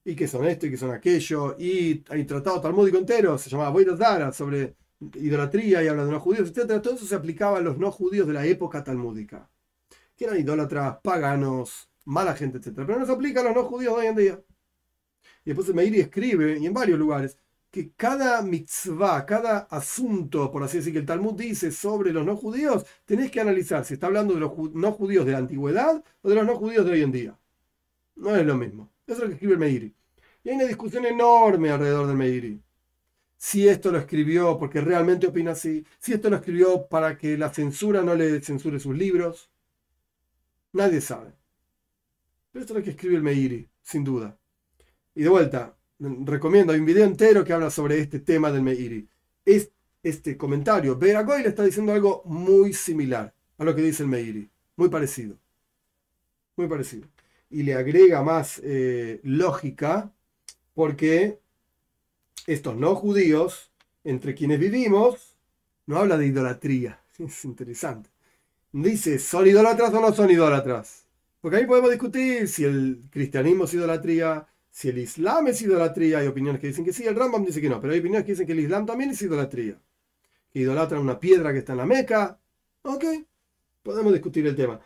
y 0.05 0.15
que 0.15 0.27
son 0.27 0.45
esto 0.45 0.67
y 0.67 0.71
que 0.71 0.77
son 0.77 0.91
aquello, 0.91 1.55
y 1.57 2.03
hay 2.09 2.23
tratado 2.25 2.61
talmúdico 2.61 2.97
entero, 2.97 3.37
se 3.39 3.49
llamaba 3.49 3.83
Dara, 3.97 4.31
sobre 4.31 4.75
idolatría 5.15 5.83
y 5.83 5.87
habla 5.87 6.05
de 6.05 6.11
no 6.11 6.19
judíos, 6.19 6.49
etc. 6.49 6.79
Todo 6.81 6.93
eso 6.93 7.05
se 7.05 7.15
aplicaba 7.15 7.57
a 7.57 7.61
los 7.61 7.79
no 7.79 7.91
judíos 7.91 8.27
de 8.27 8.33
la 8.33 8.45
época 8.45 8.83
talmúdica, 8.83 9.49
que 10.15 10.25
eran 10.25 10.39
idólatras, 10.39 10.99
paganos, 11.03 11.89
mala 12.05 12.35
gente, 12.35 12.59
etc. 12.59 12.73
Pero 12.75 12.99
no 12.99 13.05
se 13.07 13.11
aplica 13.11 13.41
a 13.41 13.43
los 13.43 13.55
no 13.55 13.63
judíos 13.63 13.95
de 13.95 14.01
hoy 14.01 14.07
en 14.07 14.15
día. 14.15 14.39
Y 15.47 15.51
después 15.51 15.69
el 15.69 15.75
Meiri 15.75 16.01
escribe, 16.01 16.57
y 16.59 16.65
en 16.65 16.73
varios 16.73 16.99
lugares, 16.99 17.37
que 17.71 17.91
cada 17.95 18.41
mitzvah, 18.41 19.25
cada 19.25 19.59
asunto, 19.59 20.51
por 20.51 20.61
así 20.61 20.79
decir, 20.79 20.91
que 20.91 20.99
el 20.99 21.05
Talmud 21.05 21.35
dice 21.35 21.71
sobre 21.71 22.11
los 22.11 22.25
no 22.25 22.35
judíos, 22.35 22.85
tenés 23.05 23.31
que 23.31 23.39
analizar 23.39 23.85
si 23.85 23.93
está 23.93 24.07
hablando 24.07 24.33
de 24.33 24.41
los 24.41 24.51
no 24.73 24.91
judíos 24.91 25.25
de 25.25 25.31
la 25.31 25.37
antigüedad 25.37 26.03
o 26.21 26.29
de 26.29 26.35
los 26.35 26.45
no 26.45 26.57
judíos 26.57 26.85
de 26.85 26.91
hoy 26.91 27.01
en 27.01 27.13
día. 27.13 27.39
No 28.17 28.35
es 28.35 28.45
lo 28.45 28.57
mismo. 28.57 28.91
Eso 29.05 29.19
es 29.19 29.21
lo 29.21 29.27
que 29.27 29.33
escribe 29.35 29.53
el 29.53 29.59
Meiri. 29.59 29.95
Y 30.43 30.49
hay 30.49 30.55
una 30.57 30.65
discusión 30.65 31.05
enorme 31.05 31.71
alrededor 31.71 32.07
del 32.07 32.17
Meiri. 32.17 32.61
Si 33.37 33.69
esto 33.69 33.89
lo 33.89 33.99
escribió 33.99 34.57
porque 34.57 34.81
realmente 34.81 35.27
opina 35.27 35.51
así, 35.51 35.85
si 35.97 36.11
esto 36.11 36.29
lo 36.29 36.35
escribió 36.35 36.87
para 36.89 37.17
que 37.17 37.37
la 37.37 37.53
censura 37.53 38.01
no 38.01 38.15
le 38.15 38.41
censure 38.41 38.81
sus 38.81 38.97
libros, 38.97 39.49
nadie 40.73 40.99
sabe. 40.99 41.31
Pero 42.51 42.63
esto 42.63 42.73
es 42.73 42.79
lo 42.79 42.83
que 42.83 42.91
escribe 42.91 43.15
el 43.15 43.23
Meiri, 43.23 43.69
sin 43.81 44.03
duda. 44.03 44.36
Y 45.17 45.23
de 45.23 45.29
vuelta, 45.29 45.75
recomiendo, 45.97 46.73
hay 46.73 46.79
un 46.79 46.85
video 46.85 47.03
entero 47.03 47.43
que 47.43 47.51
habla 47.51 47.71
sobre 47.71 47.99
este 47.99 48.19
tema 48.19 48.51
del 48.51 48.61
Meiri. 48.61 49.09
Es, 49.43 49.71
este 50.03 50.37
comentario, 50.37 50.95
Beragoy 50.95 51.41
le 51.41 51.49
está 51.49 51.63
diciendo 51.63 51.91
algo 51.91 52.21
muy 52.25 52.71
similar 52.71 53.33
a 53.57 53.63
lo 53.63 53.75
que 53.75 53.81
dice 53.81 54.03
el 54.03 54.09
Meiri, 54.09 54.47
muy 54.75 54.89
parecido. 54.89 55.35
Muy 56.55 56.67
parecido. 56.67 57.07
Y 57.49 57.63
le 57.63 57.73
agrega 57.73 58.21
más 58.21 58.61
eh, 58.63 59.19
lógica 59.23 60.13
porque 60.75 61.39
estos 62.45 62.75
no 62.75 62.93
judíos, 62.93 63.71
entre 64.03 64.35
quienes 64.35 64.59
vivimos, 64.59 65.35
no 65.87 65.97
habla 65.97 66.19
de 66.19 66.27
idolatría. 66.27 67.01
Es 67.17 67.43
interesante. 67.43 68.11
Dice, 68.71 69.17
¿son 69.17 69.47
idólatras 69.47 69.91
o 69.95 69.99
no 69.99 70.13
son 70.13 70.29
idólatras? 70.29 71.07
Porque 71.41 71.57
ahí 71.57 71.65
podemos 71.65 71.89
discutir 71.89 72.47
si 72.47 72.65
el 72.65 73.01
cristianismo 73.09 73.63
es 73.63 73.73
idolatría, 73.73 74.47
si 74.77 74.89
el 74.89 74.99
Islam 74.99 75.47
es 75.47 75.59
idolatría, 75.63 76.19
hay 76.19 76.27
opiniones 76.27 76.61
que 76.61 76.67
dicen 76.67 76.85
que 76.85 76.93
sí, 76.93 77.03
el 77.03 77.15
Rambam 77.15 77.43
dice 77.43 77.59
que 77.59 77.67
no, 77.67 77.81
pero 77.81 77.93
hay 77.93 77.99
opiniones 77.99 78.27
que 78.27 78.33
dicen 78.33 78.45
que 78.45 78.51
el 78.53 78.59
Islam 78.59 78.85
también 78.85 79.09
es 79.09 79.19
idolatría. 79.23 79.81
Que 80.51 80.59
idolatran 80.59 81.01
una 81.01 81.19
piedra 81.19 81.51
que 81.51 81.57
está 81.59 81.71
en 81.71 81.79
la 81.79 81.87
Meca. 81.87 82.39
Ok, 82.83 83.03
podemos 83.81 84.13
discutir 84.13 84.45
el 84.45 84.55
tema. 84.55 84.79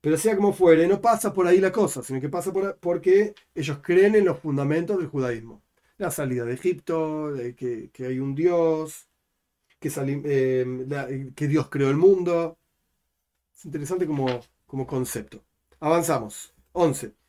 Pero 0.00 0.16
sea 0.16 0.36
como 0.36 0.52
fuere, 0.52 0.86
no 0.86 1.00
pasa 1.00 1.32
por 1.34 1.48
ahí 1.48 1.58
la 1.58 1.72
cosa, 1.72 2.04
sino 2.04 2.20
que 2.20 2.28
pasa 2.28 2.52
por, 2.52 2.76
porque 2.78 3.34
ellos 3.52 3.80
creen 3.82 4.14
en 4.14 4.26
los 4.26 4.38
fundamentos 4.38 4.96
del 4.98 5.08
judaísmo. 5.08 5.60
La 5.98 6.12
salida 6.12 6.44
de 6.44 6.54
Egipto, 6.54 7.32
que, 7.56 7.90
hay 7.98 8.20
un 8.20 8.36
Dios, 8.36 9.08
que, 9.80 9.90
eh, 9.96 11.32
que, 11.34 11.48
Dios 11.48 11.68
creó 11.68 11.90
el 11.90 11.96
mundo. 11.96 12.58
Es 13.52 13.64
interesante 13.64 14.06
como, 14.06 14.28
como 14.68 14.86
concepto. 14.86 15.42
Avanzamos. 15.80 16.54
11. 16.74 17.21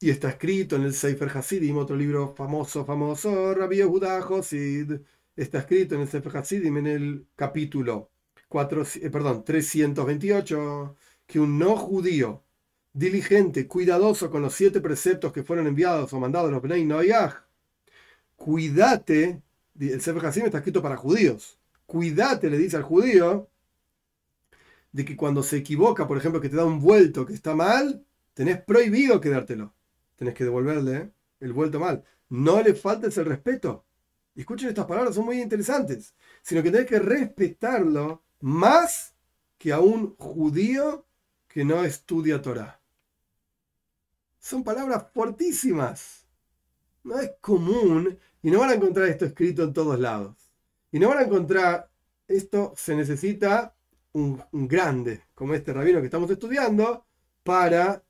Y 0.00 0.10
está 0.10 0.28
escrito 0.28 0.76
en 0.76 0.82
el 0.82 0.94
Sefer 0.94 1.28
Hasidim, 1.28 1.76
otro 1.76 1.96
libro 1.96 2.32
famoso, 2.36 2.84
famoso, 2.84 3.52
Rabbi 3.52 3.78
Yehuda 3.78 4.24
Hosid. 4.24 4.92
Está 5.34 5.58
escrito 5.58 5.96
en 5.96 6.02
el 6.02 6.08
Sefer 6.08 6.36
Hasidim 6.36 6.76
en 6.78 6.86
el 6.86 7.26
capítulo 7.34 8.12
4, 8.48 8.82
eh, 9.02 9.10
328, 9.44 10.96
que 11.26 11.40
un 11.40 11.58
no 11.58 11.76
judío, 11.76 12.44
diligente, 12.92 13.66
cuidadoso 13.66 14.30
con 14.30 14.42
los 14.42 14.54
siete 14.54 14.80
preceptos 14.80 15.32
que 15.32 15.42
fueron 15.42 15.66
enviados 15.66 16.12
o 16.12 16.20
mandados 16.20 16.48
a 16.50 16.52
los 16.52 16.62
Bnei 16.62 16.84
Noyaj, 16.84 17.34
cuídate, 18.36 19.42
el 19.80 20.00
Sefer 20.00 20.26
Hasidim 20.26 20.46
está 20.46 20.58
escrito 20.58 20.80
para 20.80 20.96
judíos, 20.96 21.58
cuídate, 21.86 22.50
le 22.50 22.58
dice 22.58 22.76
al 22.76 22.84
judío, 22.84 23.50
de 24.92 25.04
que 25.04 25.16
cuando 25.16 25.42
se 25.42 25.56
equivoca, 25.56 26.06
por 26.06 26.18
ejemplo, 26.18 26.40
que 26.40 26.48
te 26.48 26.56
da 26.56 26.64
un 26.64 26.80
vuelto 26.80 27.26
que 27.26 27.34
está 27.34 27.56
mal, 27.56 28.04
tenés 28.34 28.62
prohibido 28.62 29.20
quedártelo 29.20 29.74
tenés 30.18 30.34
que 30.34 30.44
devolverle 30.44 31.12
el 31.40 31.52
vuelto 31.52 31.78
mal. 31.78 32.04
No 32.28 32.60
le 32.60 32.74
faltes 32.74 33.16
el 33.16 33.24
respeto. 33.24 33.86
escuchen 34.34 34.68
estas 34.68 34.86
palabras, 34.86 35.14
son 35.14 35.24
muy 35.24 35.40
interesantes. 35.40 36.14
Sino 36.42 36.62
que 36.62 36.70
tenés 36.70 36.86
que 36.86 36.98
respetarlo 36.98 38.22
más 38.40 39.14
que 39.56 39.72
a 39.72 39.80
un 39.80 40.16
judío 40.16 41.06
que 41.46 41.64
no 41.64 41.84
estudia 41.84 42.42
Torah. 42.42 42.80
Son 44.38 44.62
palabras 44.62 45.06
fortísimas. 45.14 46.26
No 47.04 47.18
es 47.18 47.30
común 47.40 48.18
y 48.42 48.50
no 48.50 48.58
van 48.58 48.70
a 48.70 48.74
encontrar 48.74 49.08
esto 49.08 49.24
escrito 49.24 49.62
en 49.62 49.72
todos 49.72 49.98
lados. 49.98 50.36
Y 50.90 50.98
no 50.98 51.08
van 51.08 51.18
a 51.18 51.22
encontrar, 51.22 51.90
esto 52.26 52.72
se 52.76 52.94
necesita 52.96 53.74
un, 54.12 54.42
un 54.52 54.68
grande 54.68 55.22
como 55.34 55.54
este 55.54 55.72
rabino 55.72 56.00
que 56.00 56.06
estamos 56.06 56.30
estudiando 56.30 57.06
para 57.42 58.02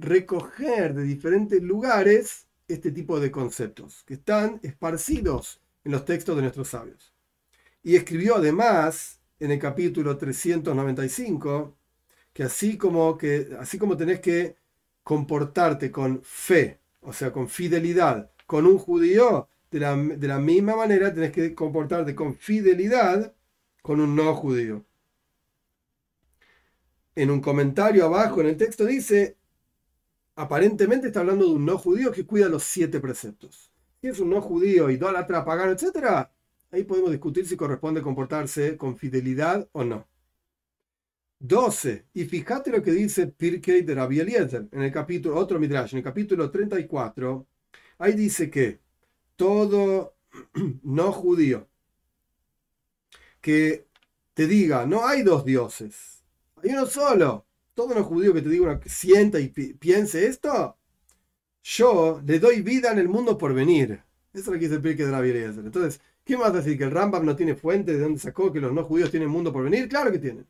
recoger 0.00 0.94
de 0.94 1.02
diferentes 1.02 1.62
lugares 1.62 2.46
este 2.68 2.90
tipo 2.90 3.20
de 3.20 3.30
conceptos 3.30 4.04
que 4.04 4.14
están 4.14 4.60
esparcidos 4.62 5.60
en 5.84 5.92
los 5.92 6.04
textos 6.04 6.36
de 6.36 6.42
nuestros 6.42 6.68
sabios. 6.68 7.12
Y 7.82 7.96
escribió 7.96 8.36
además 8.36 9.20
en 9.38 9.50
el 9.50 9.58
capítulo 9.58 10.16
395 10.16 11.76
que 12.32 12.44
así 12.44 12.76
como, 12.76 13.18
que, 13.18 13.48
así 13.58 13.78
como 13.78 13.96
tenés 13.96 14.20
que 14.20 14.56
comportarte 15.02 15.90
con 15.90 16.22
fe, 16.22 16.78
o 17.00 17.12
sea, 17.12 17.32
con 17.32 17.48
fidelidad, 17.48 18.30
con 18.46 18.66
un 18.66 18.78
judío, 18.78 19.48
de 19.70 19.80
la, 19.80 19.96
de 19.96 20.28
la 20.28 20.38
misma 20.38 20.76
manera 20.76 21.14
tenés 21.14 21.32
que 21.32 21.54
comportarte 21.54 22.14
con 22.14 22.34
fidelidad 22.34 23.34
con 23.82 24.00
un 24.00 24.14
no 24.16 24.34
judío. 24.34 24.84
En 27.14 27.30
un 27.30 27.40
comentario 27.40 28.04
abajo 28.04 28.40
en 28.40 28.48
el 28.48 28.56
texto 28.56 28.84
dice, 28.84 29.36
aparentemente 30.40 31.08
está 31.08 31.20
hablando 31.20 31.44
de 31.46 31.52
un 31.52 31.66
no 31.66 31.76
judío 31.76 32.10
que 32.10 32.24
cuida 32.24 32.48
los 32.48 32.64
siete 32.64 32.98
preceptos. 32.98 33.70
Si 34.00 34.08
es 34.08 34.20
un 34.20 34.30
no 34.30 34.40
judío, 34.40 34.90
idólatra, 34.90 35.44
pagano, 35.44 35.72
etc., 35.72 36.28
ahí 36.70 36.84
podemos 36.84 37.10
discutir 37.10 37.46
si 37.46 37.56
corresponde 37.56 38.00
comportarse 38.00 38.76
con 38.78 38.96
fidelidad 38.96 39.68
o 39.72 39.84
no. 39.84 40.08
12. 41.40 42.06
Y 42.14 42.24
fíjate 42.24 42.70
lo 42.70 42.82
que 42.82 42.92
dice 42.92 43.26
Pirkei 43.26 43.82
de 43.82 43.94
Rabbi 43.94 44.20
Eliezer 44.20 44.68
en 44.72 44.82
el 44.82 44.92
capítulo, 44.92 45.36
otro 45.36 45.58
Midrash, 45.60 45.92
en 45.92 45.98
el 45.98 46.04
capítulo 46.04 46.50
34. 46.50 47.46
Ahí 47.98 48.12
dice 48.14 48.50
que 48.50 48.80
todo 49.36 50.16
no 50.82 51.12
judío 51.12 51.68
que 53.42 53.86
te 54.32 54.46
diga, 54.46 54.86
no 54.86 55.06
hay 55.06 55.22
dos 55.22 55.44
dioses, 55.44 56.24
hay 56.62 56.70
uno 56.70 56.86
solo, 56.86 57.46
todo 57.80 57.94
los 57.94 58.06
judío 58.06 58.34
que 58.34 58.42
te 58.42 58.80
que 58.80 58.90
sienta 58.90 59.40
y 59.40 59.48
piense 59.48 60.26
esto, 60.26 60.76
yo 61.62 62.20
le 62.26 62.38
doy 62.38 62.60
vida 62.60 62.92
en 62.92 62.98
el 62.98 63.08
mundo 63.08 63.38
por 63.38 63.54
venir. 63.54 64.02
Eso 64.34 64.42
es 64.42 64.46
lo 64.48 64.52
que 64.52 64.58
dice 64.60 64.74
el 64.74 64.82
Pirkei 64.82 65.06
de 65.06 65.12
la 65.12 65.20
Eliezer. 65.20 65.64
Entonces, 65.64 65.98
¿qué 66.22 66.36
más 66.36 66.52
decir? 66.52 66.76
¿Que 66.76 66.84
el 66.84 66.90
Rambam 66.90 67.24
no 67.24 67.34
tiene 67.34 67.54
fuente 67.54 67.94
de 67.94 68.00
dónde 68.00 68.20
sacó 68.20 68.52
que 68.52 68.60
los 68.60 68.74
no 68.74 68.84
judíos 68.84 69.10
tienen 69.10 69.30
mundo 69.30 69.50
por 69.50 69.64
venir? 69.64 69.88
Claro 69.88 70.12
que 70.12 70.18
tienen. 70.18 70.46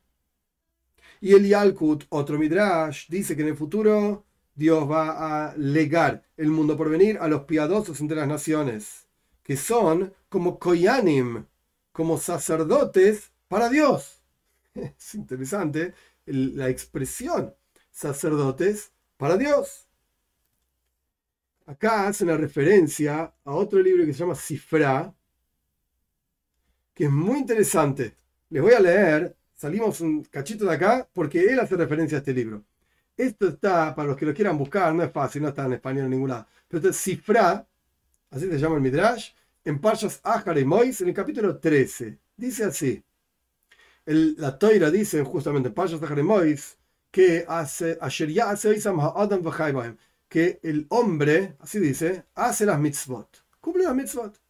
Y 1.20 1.34
el 1.34 1.46
Yalkut, 1.46 2.04
otro 2.08 2.36
Midrash, 2.36 3.08
dice 3.08 3.36
que 3.36 3.42
en 3.42 3.48
el 3.48 3.56
futuro 3.56 4.24
Dios 4.56 4.90
va 4.90 5.50
a 5.50 5.56
legar 5.56 6.24
el 6.36 6.48
mundo 6.48 6.76
por 6.76 6.90
venir 6.90 7.16
a 7.20 7.28
los 7.28 7.42
piadosos 7.42 8.00
entre 8.00 8.16
las 8.16 8.26
naciones, 8.26 9.06
que 9.44 9.56
son 9.56 10.12
como 10.28 10.58
Koyanim, 10.58 11.44
como 11.92 12.18
sacerdotes 12.18 13.30
para 13.46 13.68
Dios. 13.68 14.20
Es 14.74 15.14
interesante 15.14 15.94
la 16.32 16.68
expresión 16.68 17.54
sacerdotes 17.90 18.92
para 19.16 19.36
Dios. 19.36 19.86
Acá 21.66 22.08
hace 22.08 22.24
una 22.24 22.36
referencia 22.36 23.32
a 23.44 23.52
otro 23.52 23.80
libro 23.80 24.04
que 24.04 24.12
se 24.12 24.20
llama 24.20 24.34
Cifra, 24.34 25.14
que 26.94 27.04
es 27.04 27.10
muy 27.10 27.38
interesante. 27.38 28.16
Les 28.48 28.62
voy 28.62 28.72
a 28.72 28.80
leer, 28.80 29.36
salimos 29.54 30.00
un 30.00 30.24
cachito 30.24 30.64
de 30.64 30.74
acá 30.74 31.08
porque 31.12 31.40
él 31.40 31.60
hace 31.60 31.76
referencia 31.76 32.18
a 32.18 32.20
este 32.20 32.34
libro. 32.34 32.64
Esto 33.16 33.48
está, 33.48 33.94
para 33.94 34.08
los 34.08 34.16
que 34.16 34.26
lo 34.26 34.34
quieran 34.34 34.58
buscar, 34.58 34.94
no 34.94 35.02
es 35.02 35.12
fácil, 35.12 35.42
no 35.42 35.48
está 35.48 35.66
en 35.66 35.74
español 35.74 36.06
en 36.06 36.10
ningún 36.10 36.30
lado. 36.30 36.46
Pero 36.66 36.78
esto 36.78 36.90
es 36.90 36.96
Cifra, 36.96 37.66
así 38.30 38.46
se 38.48 38.58
llama 38.58 38.76
el 38.76 38.80
Midrash, 38.80 39.32
en 39.64 39.78
Parshas 39.78 40.20
Ahar 40.24 40.58
y 40.58 40.64
Mois, 40.64 41.00
en 41.02 41.08
el 41.08 41.14
capítulo 41.14 41.58
13. 41.58 42.18
Dice 42.36 42.64
así. 42.64 43.04
El, 44.10 44.34
la 44.38 44.58
Toira 44.58 44.90
dice 44.90 45.22
justamente 45.22 45.72
que 47.12 47.44
hace, 47.46 47.98
que 50.28 50.60
el 50.64 50.86
hombre, 50.88 51.56
así 51.60 51.78
dice, 51.78 52.24
hace 52.34 52.66
las 52.66 52.80
mitzvot, 52.80 53.44
cumple 53.60 53.84
las 53.84 53.94
mitzvot. 53.94 54.40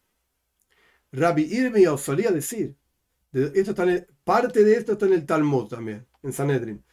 Rabbi 1.11 1.43
Irmi 1.43 1.85
solía 1.99 2.31
decir, 2.31 2.75
esto 3.31 3.69
está 3.71 3.83
en 3.83 4.07
parte 4.23 4.63
de 4.63 4.73
esto 4.73 4.93
está 4.93 5.05
en 5.05 5.13
el 5.13 5.27
Talmud 5.27 5.67
también, 5.67 6.07
en 6.23 6.33
Sanedrin. 6.33 6.83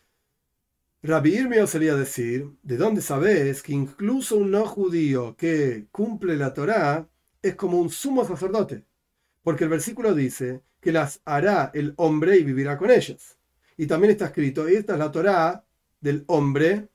Rabbi 1.03 1.37
Irmi 1.37 1.67
solía 1.67 1.97
decir, 1.97 2.51
¿de 2.63 2.77
dónde 2.77 3.01
sabes 3.01 3.63
que 3.63 3.73
incluso 3.73 4.37
un 4.37 4.51
no 4.51 4.67
judío 4.67 5.35
que 5.37 5.87
cumple 5.91 6.37
la 6.37 6.53
Torá 6.53 7.09
es 7.41 7.55
como 7.55 7.81
un 7.81 7.89
sumo 7.89 8.27
sacerdote? 8.27 8.85
Porque 9.43 9.65
el 9.65 9.71
versículo 9.71 10.13
dice 10.15 10.68
que 10.89 10.93
las 10.93 11.21
hará 11.27 11.71
el 11.75 11.93
hombre 11.99 12.39
y 12.39 12.45
vivirá 12.45 12.79
con 12.79 12.91
ellas. 12.91 13.37
Y 13.77 13.87
también 13.87 14.13
está 14.13 14.25
escrito, 14.25 14.67
esta 14.67 14.95
es 14.95 14.99
la 14.99 15.13
Torá 15.13 15.63
del 16.01 16.25
hombre 16.29 16.89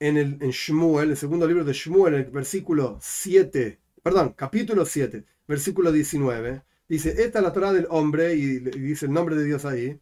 en 0.00 0.16
el 0.16 0.38
en 0.40 0.50
Shmuel, 0.50 1.10
el 1.10 1.16
segundo 1.18 1.46
libro 1.46 1.62
de 1.62 1.74
Shmuel, 1.74 2.14
el 2.14 2.24
versículo 2.30 2.96
7, 3.02 3.78
perdón, 4.02 4.32
capítulo 4.34 4.86
7, 4.86 5.26
versículo 5.46 5.92
19, 5.92 6.62
dice, 6.88 7.10
esta 7.22 7.40
es 7.40 7.44
la 7.44 7.52
Torah 7.52 7.70
del 7.74 7.86
hombre, 7.90 8.34
y, 8.34 8.60
dice 8.60 9.04
el 9.04 9.12
nombre 9.12 9.36
de 9.36 9.44
Dios 9.44 9.66
ahí. 9.66 10.00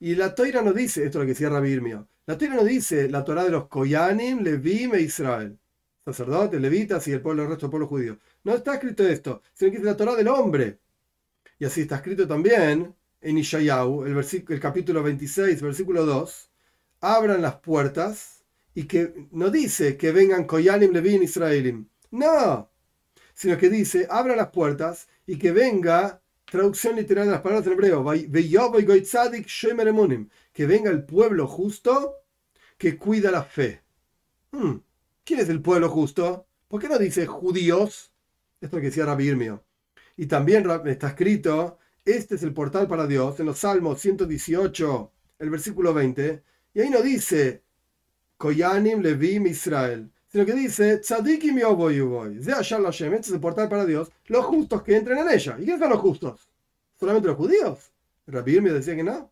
Y 0.00 0.16
la 0.16 0.34
Torah 0.34 0.62
no 0.62 0.72
dice, 0.72 1.04
esto 1.04 1.18
es 1.18 1.22
lo 1.22 1.26
que 1.26 1.34
decía 1.34 1.48
Rabbi 1.48 1.70
Irmio, 1.70 2.08
la 2.26 2.36
Torah 2.36 2.56
no 2.56 2.64
dice 2.64 3.08
la 3.08 3.22
Torah 3.22 3.44
de 3.44 3.50
los 3.50 3.68
Koyanim, 3.68 4.42
Levim 4.42 4.96
e 4.96 5.02
Israel, 5.02 5.56
sacerdotes, 6.04 6.60
levitas 6.60 7.06
y 7.06 7.12
el 7.12 7.20
pueblo, 7.20 7.44
el 7.44 7.50
resto 7.50 7.66
del 7.66 7.70
pueblo 7.70 7.86
judío. 7.86 8.18
No 8.42 8.52
está 8.52 8.74
escrito 8.74 9.06
esto, 9.06 9.42
sino 9.54 9.70
que 9.70 9.76
es 9.76 9.84
la 9.84 9.96
Torah 9.96 10.16
del 10.16 10.26
hombre. 10.26 10.80
Y 11.62 11.64
así 11.64 11.82
está 11.82 11.94
escrito 11.94 12.26
también 12.26 12.92
en 13.20 13.38
Ishayahu, 13.38 14.04
el, 14.04 14.18
el 14.48 14.58
capítulo 14.58 15.00
26, 15.00 15.62
versículo 15.62 16.04
2, 16.04 16.50
abran 17.02 17.40
las 17.40 17.60
puertas 17.60 18.44
y 18.74 18.82
que 18.88 19.28
no 19.30 19.48
dice 19.48 19.96
que 19.96 20.10
vengan 20.10 20.44
Koyanim, 20.44 20.90
Levim, 20.90 21.22
Israelim. 21.22 21.86
No, 22.10 22.68
sino 23.32 23.56
que 23.56 23.70
dice, 23.70 24.08
abra 24.10 24.34
las 24.34 24.50
puertas 24.50 25.06
y 25.24 25.38
que 25.38 25.52
venga, 25.52 26.20
traducción 26.46 26.96
literal 26.96 27.26
de 27.26 27.30
las 27.30 27.42
palabras 27.42 27.64
en 27.68 27.74
hebreo, 27.74 28.04
que 30.52 30.66
venga 30.66 30.90
el 30.90 31.04
pueblo 31.04 31.46
justo 31.46 32.16
que 32.76 32.98
cuida 32.98 33.30
la 33.30 33.44
fe. 33.44 33.84
Hmm, 34.50 34.78
¿Quién 35.22 35.38
es 35.38 35.48
el 35.48 35.62
pueblo 35.62 35.88
justo? 35.90 36.44
¿Por 36.66 36.80
qué 36.80 36.88
no 36.88 36.98
dice 36.98 37.24
judíos? 37.26 38.12
Esto 38.60 38.78
que 38.78 38.86
decía 38.86 39.06
Rabbi 39.06 39.28
Irmio. 39.28 39.64
Y 40.16 40.26
también 40.26 40.66
está 40.86 41.08
escrito, 41.08 41.78
este 42.04 42.34
es 42.34 42.42
el 42.42 42.52
portal 42.52 42.86
para 42.86 43.06
Dios, 43.06 43.38
en 43.40 43.46
los 43.46 43.58
Salmos 43.58 44.00
118, 44.00 45.10
el 45.38 45.50
versículo 45.50 45.94
20, 45.94 46.42
y 46.74 46.80
ahí 46.80 46.90
no 46.90 47.02
dice, 47.02 47.62
Koyanim 48.36 49.00
Levim 49.00 49.46
Israel, 49.46 50.10
sino 50.28 50.46
que 50.46 50.54
dice, 50.54 50.98
Tzadikim 50.98 51.58
Yoboy 51.58 52.38
de 52.38 52.52
Hashem, 52.52 53.14
este 53.14 53.28
es 53.28 53.32
el 53.32 53.40
portal 53.40 53.68
para 53.68 53.84
Dios, 53.84 54.10
los 54.26 54.44
justos 54.46 54.82
que 54.82 54.96
entren 54.96 55.18
en 55.18 55.30
ella. 55.30 55.56
¿Y 55.58 55.64
quiénes 55.64 55.80
son 55.80 55.90
los 55.90 56.00
justos? 56.00 56.48
¿Solamente 56.98 57.28
los 57.28 57.36
judíos? 57.36 57.92
Rabbi 58.26 58.60
me 58.60 58.70
decía 58.70 58.96
que 58.96 59.02
no. 59.02 59.30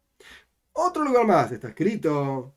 Otro 0.73 1.05
lugar 1.05 1.27
más 1.27 1.51
está 1.53 1.69
escrito 1.69 2.55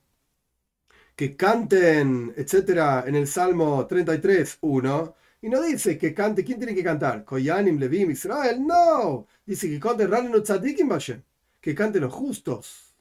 que 1.16 1.36
canten, 1.36 2.34
etcétera, 2.36 3.04
en 3.08 3.16
el 3.16 3.28
Salmo 3.28 3.86
33, 3.86 4.58
1. 4.62 5.16
Y 5.44 5.50
no 5.50 5.62
dice 5.62 5.98
que 5.98 6.14
cante, 6.14 6.42
¿quién 6.42 6.58
tiene 6.58 6.74
que 6.74 6.82
cantar? 6.82 7.26
Koyanim, 7.26 7.78
Levim, 7.78 8.10
Israel. 8.12 8.66
No. 8.66 9.28
Dice 9.46 9.70
que 9.70 9.78
cante 9.78 10.08
Tzadikim 10.08 10.90
que 11.60 11.76
canten 11.76 12.02
los 12.02 12.14
justos. 12.14 12.96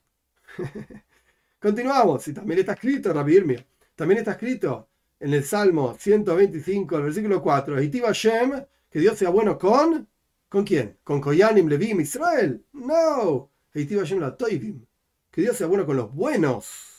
Continuamos. 1.61 2.27
Y 2.27 2.33
también 2.33 2.59
está 2.59 2.73
escrito, 2.73 3.13
Rabbi 3.13 3.37
Irmia. 3.37 3.65
También 3.95 4.19
está 4.19 4.33
escrito 4.33 4.89
en 5.21 5.35
el 5.35 5.45
Salmo 5.45 5.95
125, 5.97 6.97
el 6.97 7.03
versículo 7.05 7.41
4, 7.41 7.81
Shem, 8.13 8.65
que 8.91 8.99
Dios 8.99 9.17
sea 9.17 9.29
bueno 9.29 9.57
con, 9.57 10.09
¿con 10.49 10.65
quién? 10.65 10.99
¿Con 11.05 11.21
Koyanim, 11.21 11.69
Levim, 11.69 12.01
Israel? 12.01 12.65
No, 12.73 13.51
Shem 13.73 14.19
la 14.19 14.37
Toivim, 14.37 14.85
que 15.31 15.43
Dios 15.43 15.57
sea 15.57 15.69
bueno 15.69 15.87
con 15.87 15.97
los 15.97 16.13
buenos. 16.13 16.92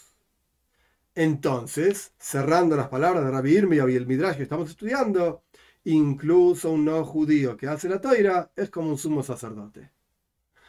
Entonces, 1.16 2.14
cerrando 2.18 2.76
las 2.76 2.88
palabras 2.90 3.24
de 3.24 3.32
Rabbi 3.32 3.56
Irmia 3.58 3.86
y 3.90 3.96
el 3.96 4.08
Midrash 4.08 4.38
que 4.38 4.44
estamos 4.44 4.70
estudiando, 4.70 5.44
incluso 5.84 6.72
un 6.72 6.86
no 6.86 7.06
judío 7.06 7.56
que 7.58 7.68
hace 7.68 7.88
la 7.90 8.02
toira 8.02 8.52
es 8.56 8.70
como 8.70 8.90
un 8.90 8.98
sumo 8.98 9.24
sacerdote. 9.24 9.92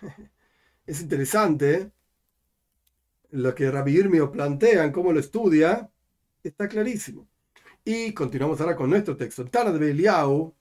Es 0.87 1.01
interesante 1.01 1.93
lo 3.31 3.55
que 3.55 3.71
Rabbi 3.71 3.97
Irmio 3.97 4.31
plantea 4.31 4.85
en 4.85 4.93
cómo 4.93 5.13
lo 5.15 5.21
estudia, 5.21 5.91
está 6.43 6.69
clarísimo. 6.69 7.27
Y 7.83 8.13
continuamos 8.13 8.61
ahora 8.61 8.77
con 8.77 8.91
nuestro 8.91 9.17
texto. 9.17 9.47
Tana 9.47 9.73
de 9.73 9.79
Beliau, 9.79 10.55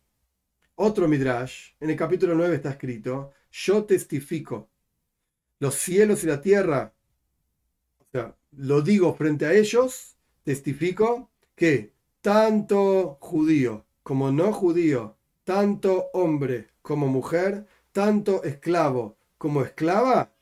otro 0.76 1.08
Midrash, 1.08 1.74
en 1.80 1.90
el 1.90 1.98
capítulo 1.98 2.36
9 2.36 2.56
está 2.56 2.72
escrito, 2.72 3.34
yo 3.52 3.84
testifico, 3.84 4.70
los 5.60 5.76
cielos 5.76 6.24
y 6.24 6.28
la 6.28 6.42
tierra, 6.42 6.94
lo 8.58 8.82
digo 8.82 9.16
frente 9.16 9.46
a 9.46 9.54
ellos, 9.54 10.18
testifico 10.44 11.32
que 11.56 11.94
tanto 12.22 13.18
judío 13.22 13.86
como 14.04 14.32
no 14.32 14.52
judío, 14.52 15.18
tanto 15.44 16.10
hombre 16.14 16.70
como 16.82 17.08
mujer, 17.08 17.66
tanto 17.92 18.44
esclavo 18.44 19.18
como 19.38 19.62
esclava, 19.62 20.34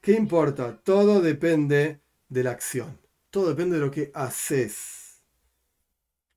¿qué 0.00 0.12
importa? 0.12 0.80
Todo 0.82 1.20
depende 1.20 2.00
de 2.28 2.42
la 2.42 2.52
acción, 2.52 2.98
todo 3.30 3.48
depende 3.48 3.76
de 3.76 3.84
lo 3.84 3.90
que 3.90 4.10
haces 4.14 5.06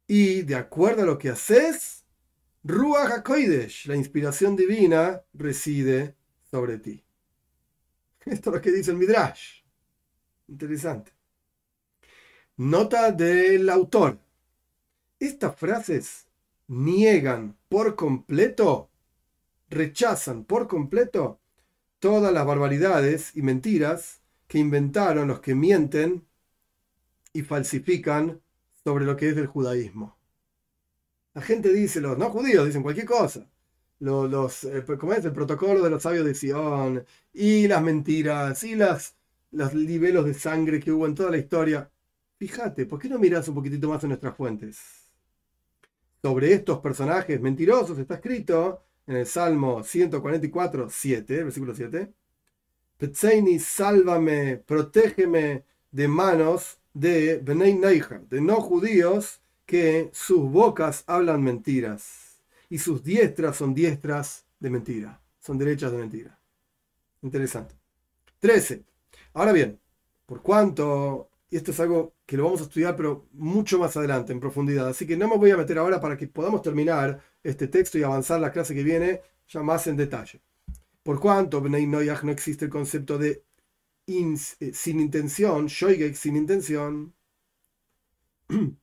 y 0.10 0.42
de 0.42 0.56
acuerdo 0.56 1.04
a 1.04 1.06
lo 1.06 1.20
que 1.20 1.30
haces, 1.30 2.04
Ruach 2.64 3.12
HaKoidesh, 3.12 3.86
la 3.86 3.96
inspiración 3.96 4.56
divina, 4.56 5.22
reside 5.36 6.16
sobre 6.50 6.80
ti. 6.80 7.06
Esto 8.26 8.50
es 8.50 8.56
lo 8.56 8.60
que 8.60 8.72
dice 8.72 8.90
el 8.90 8.98
Midrash. 8.98 9.62
Interesante. 10.48 11.12
Nota 12.60 13.14
del 13.14 13.70
autor. 13.70 14.20
Estas 15.18 15.56
frases 15.56 16.28
niegan 16.68 17.56
por 17.70 17.96
completo, 17.96 18.90
rechazan 19.70 20.44
por 20.44 20.68
completo 20.68 21.40
todas 22.00 22.34
las 22.34 22.46
barbaridades 22.46 23.34
y 23.34 23.44
mentiras 23.44 24.20
que 24.50 24.58
inventaron 24.58 25.30
los 25.30 25.40
que 25.40 25.56
mienten 25.56 26.26
y 27.32 27.44
falsifican 27.44 28.42
sobre 28.84 29.06
lo 29.06 29.16
que 29.16 29.30
es 29.30 29.38
el 29.38 29.48
judaísmo. 29.48 30.18
La 31.36 31.42
gente 31.42 31.72
dice, 31.72 32.02
los 32.02 32.18
no 32.18 32.30
judíos 32.30 32.66
dicen 32.66 32.84
cualquier 32.84 33.06
cosa. 33.06 33.50
Los, 34.00 34.30
los 34.30 34.66
eh, 34.66 34.84
¿cómo 35.00 35.14
es? 35.14 35.24
El 35.24 35.32
protocolo 35.32 35.82
de 35.82 35.92
los 35.92 36.04
sabios 36.04 36.26
de 36.26 36.36
Sion 36.36 37.06
y 37.32 37.70
las 37.70 37.82
mentiras 37.82 38.62
y 38.66 38.76
las, 38.76 39.16
los 39.52 39.74
niveles 39.74 40.26
de 40.26 40.34
sangre 40.34 40.82
que 40.82 40.92
hubo 40.92 41.06
en 41.06 41.16
toda 41.16 41.32
la 41.32 41.38
historia. 41.38 41.90
Fíjate, 42.40 42.86
¿por 42.86 43.00
qué 43.00 43.10
no 43.10 43.20
miras 43.20 43.50
un 43.50 43.56
poquitito 43.56 43.90
más 43.90 44.02
en 44.04 44.10
nuestras 44.10 44.34
fuentes? 44.34 44.80
Sobre 46.22 46.54
estos 46.54 46.80
personajes 46.80 47.42
mentirosos 47.42 48.00
está 48.00 48.16
escrito 48.16 48.82
en 49.06 49.18
el 49.18 49.26
Salmo 49.26 49.84
144, 49.84 50.88
7, 50.90 51.44
versículo 51.44 51.76
7. 51.76 52.14
Petzeini, 52.98 53.60
sálvame, 53.60 54.56
protégeme 54.56 55.66
de 55.92 56.08
manos 56.08 56.78
de 56.94 57.40
Benei 57.40 57.78
de 58.30 58.40
no 58.40 58.62
judíos, 58.62 59.42
que 59.66 60.10
sus 60.14 60.50
bocas 60.50 61.04
hablan 61.08 61.44
mentiras 61.44 62.42
y 62.70 62.78
sus 62.78 63.04
diestras 63.04 63.58
son 63.58 63.74
diestras 63.74 64.46
de 64.62 64.70
mentira, 64.70 65.22
son 65.42 65.58
derechas 65.58 65.92
de 65.92 65.98
mentira. 65.98 66.40
Interesante. 67.22 67.76
13. 68.40 68.86
Ahora 69.34 69.52
bien, 69.52 69.78
por 70.26 70.42
cuanto, 70.42 71.30
y 71.50 71.58
esto 71.58 71.72
es 71.72 71.80
algo 71.80 72.16
que 72.26 72.38
lo 72.38 72.44
vamos 72.46 72.62
a 72.62 72.64
estudiar, 72.64 72.96
pero 72.96 73.28
mucho 73.34 73.80
más 73.80 73.98
adelante, 73.98 74.32
en 74.32 74.40
profundidad, 74.40 74.88
así 74.88 75.08
que 75.08 75.18
no 75.18 75.28
me 75.28 75.38
voy 75.38 75.52
a 75.52 75.58
meter 75.58 75.78
ahora 75.78 76.00
para 76.00 76.16
que 76.16 76.28
podamos 76.28 76.62
terminar 76.62 77.22
este 77.44 77.68
texto 77.68 77.98
y 77.98 78.04
avanzar 78.04 78.40
la 78.40 78.52
clase 78.52 78.76
que 78.76 78.84
viene 78.84 79.22
ya 79.48 79.64
más 79.64 79.88
en 79.88 79.98
detalle. 79.98 80.42
Por 81.02 81.20
cuanto 81.20 81.62
Benei 81.62 81.88
no 81.88 82.02
existe 82.02 82.66
el 82.66 82.72
concepto 82.72 83.18
de 83.18 83.44
eh, 84.08 84.74
sin 84.74 85.00
intención, 85.00 85.68
shoigek 85.68 86.16
sin 86.16 86.36
intención, 86.36 87.14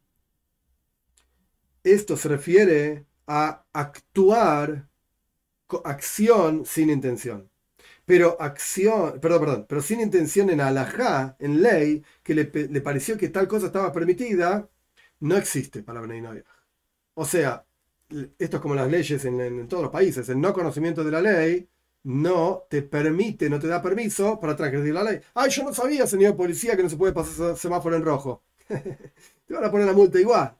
esto 1.83 2.17
se 2.17 2.29
refiere 2.29 3.07
a 3.27 3.65
actuar 3.73 4.89
acción 5.85 6.65
sin 6.65 6.91
intención. 6.91 7.51
Pero 8.07 8.37
acción, 8.41 9.21
perdón, 9.21 9.41
perdón, 9.41 9.67
pero 9.69 9.83
sin 9.83 10.01
intención 10.01 10.51
en 10.51 10.61
alajá, 10.61 11.37
en 11.41 11.63
ley, 11.63 12.05
que 12.23 12.35
le, 12.35 12.47
pareció 12.81 13.19
que 13.19 13.29
tal 13.31 13.49
cosa 13.49 13.67
estaba 13.67 13.93
permitida, 13.93 14.69
no 15.21 15.37
existe 15.37 15.83
para 15.83 16.01
Bnei 16.01 16.23
O 17.15 17.25
sea, 17.25 17.67
esto 18.39 18.57
es 18.57 18.63
como 18.63 18.75
las 18.75 18.91
leyes 18.91 19.25
en, 19.25 19.41
en, 19.41 19.69
todos 19.69 19.83
los 19.85 19.93
países, 19.93 20.29
el 20.29 20.41
no 20.41 20.53
conocimiento 20.53 21.03
de 21.05 21.11
la 21.11 21.21
ley 21.21 21.69
no 22.05 22.67
te 22.71 22.83
permite, 22.83 23.51
no 23.51 23.59
te 23.59 23.67
da 23.67 23.83
permiso 23.83 24.39
para 24.41 24.55
transgredir 24.57 24.95
la 24.95 25.03
ley. 25.03 25.21
Ay, 25.35 25.51
yo 25.51 25.65
no 25.65 25.75
sabía, 25.75 26.07
señor 26.07 26.37
policía, 26.37 26.77
que 26.77 26.83
no 26.85 26.89
se 26.91 26.97
puede 26.97 27.13
pasar 27.13 27.57
semáforo 27.57 27.97
en 27.97 28.05
rojo. 28.05 28.45
te 28.69 29.55
van 29.55 29.65
a 29.65 29.71
poner 29.71 29.87
la 29.87 29.93
multa 29.93 30.21
igual. 30.21 30.57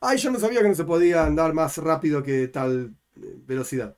Ay, 0.00 0.18
yo 0.18 0.30
no 0.30 0.38
sabía 0.40 0.62
que 0.62 0.68
no 0.68 0.74
se 0.74 0.84
podía 0.84 1.24
andar 1.26 1.52
más 1.54 1.78
rápido 1.78 2.22
que 2.22 2.48
tal 2.48 2.94
eh, 3.16 3.36
velocidad. 3.46 3.96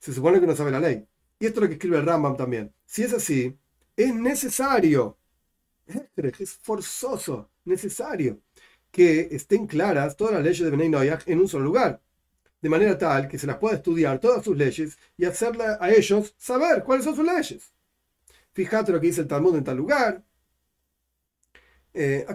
Se 0.00 0.12
supone 0.12 0.40
que 0.40 0.46
no 0.46 0.56
sabe 0.56 0.70
la 0.70 0.80
ley. 0.80 1.07
Y 1.38 1.46
esto 1.46 1.60
es 1.60 1.62
lo 1.62 1.68
que 1.68 1.74
escribe 1.74 1.98
el 1.98 2.06
Rambam 2.06 2.36
también. 2.36 2.72
Si 2.84 3.02
es 3.02 3.12
así, 3.12 3.56
es 3.96 4.14
necesario, 4.14 5.18
es 6.16 6.54
forzoso, 6.54 7.50
necesario, 7.64 8.40
que 8.90 9.28
estén 9.32 9.66
claras 9.66 10.16
todas 10.16 10.34
las 10.34 10.42
leyes 10.42 10.60
de 10.64 10.70
Benay 10.70 10.88
Noyach 10.88 11.28
en 11.28 11.40
un 11.40 11.48
solo 11.48 11.64
lugar 11.64 12.00
de 12.60 12.68
manera 12.68 12.98
tal 12.98 13.28
que 13.28 13.38
se 13.38 13.46
las 13.46 13.58
pueda 13.58 13.76
estudiar 13.76 14.18
todas 14.18 14.44
sus 14.44 14.56
leyes 14.56 14.98
y 15.16 15.24
hacerle 15.24 15.64
a 15.80 15.90
ellos 15.90 16.34
saber 16.36 16.82
cuáles 16.84 17.04
son 17.04 17.16
sus 17.16 17.24
leyes. 17.24 17.72
Fíjate 18.52 18.92
lo 18.92 19.00
que 19.00 19.06
dice 19.08 19.20
el 19.20 19.28
Talmud 19.28 19.56
en 19.56 19.64
tal 19.64 19.76
lugar. 19.76 20.24
Eh, 21.94 22.26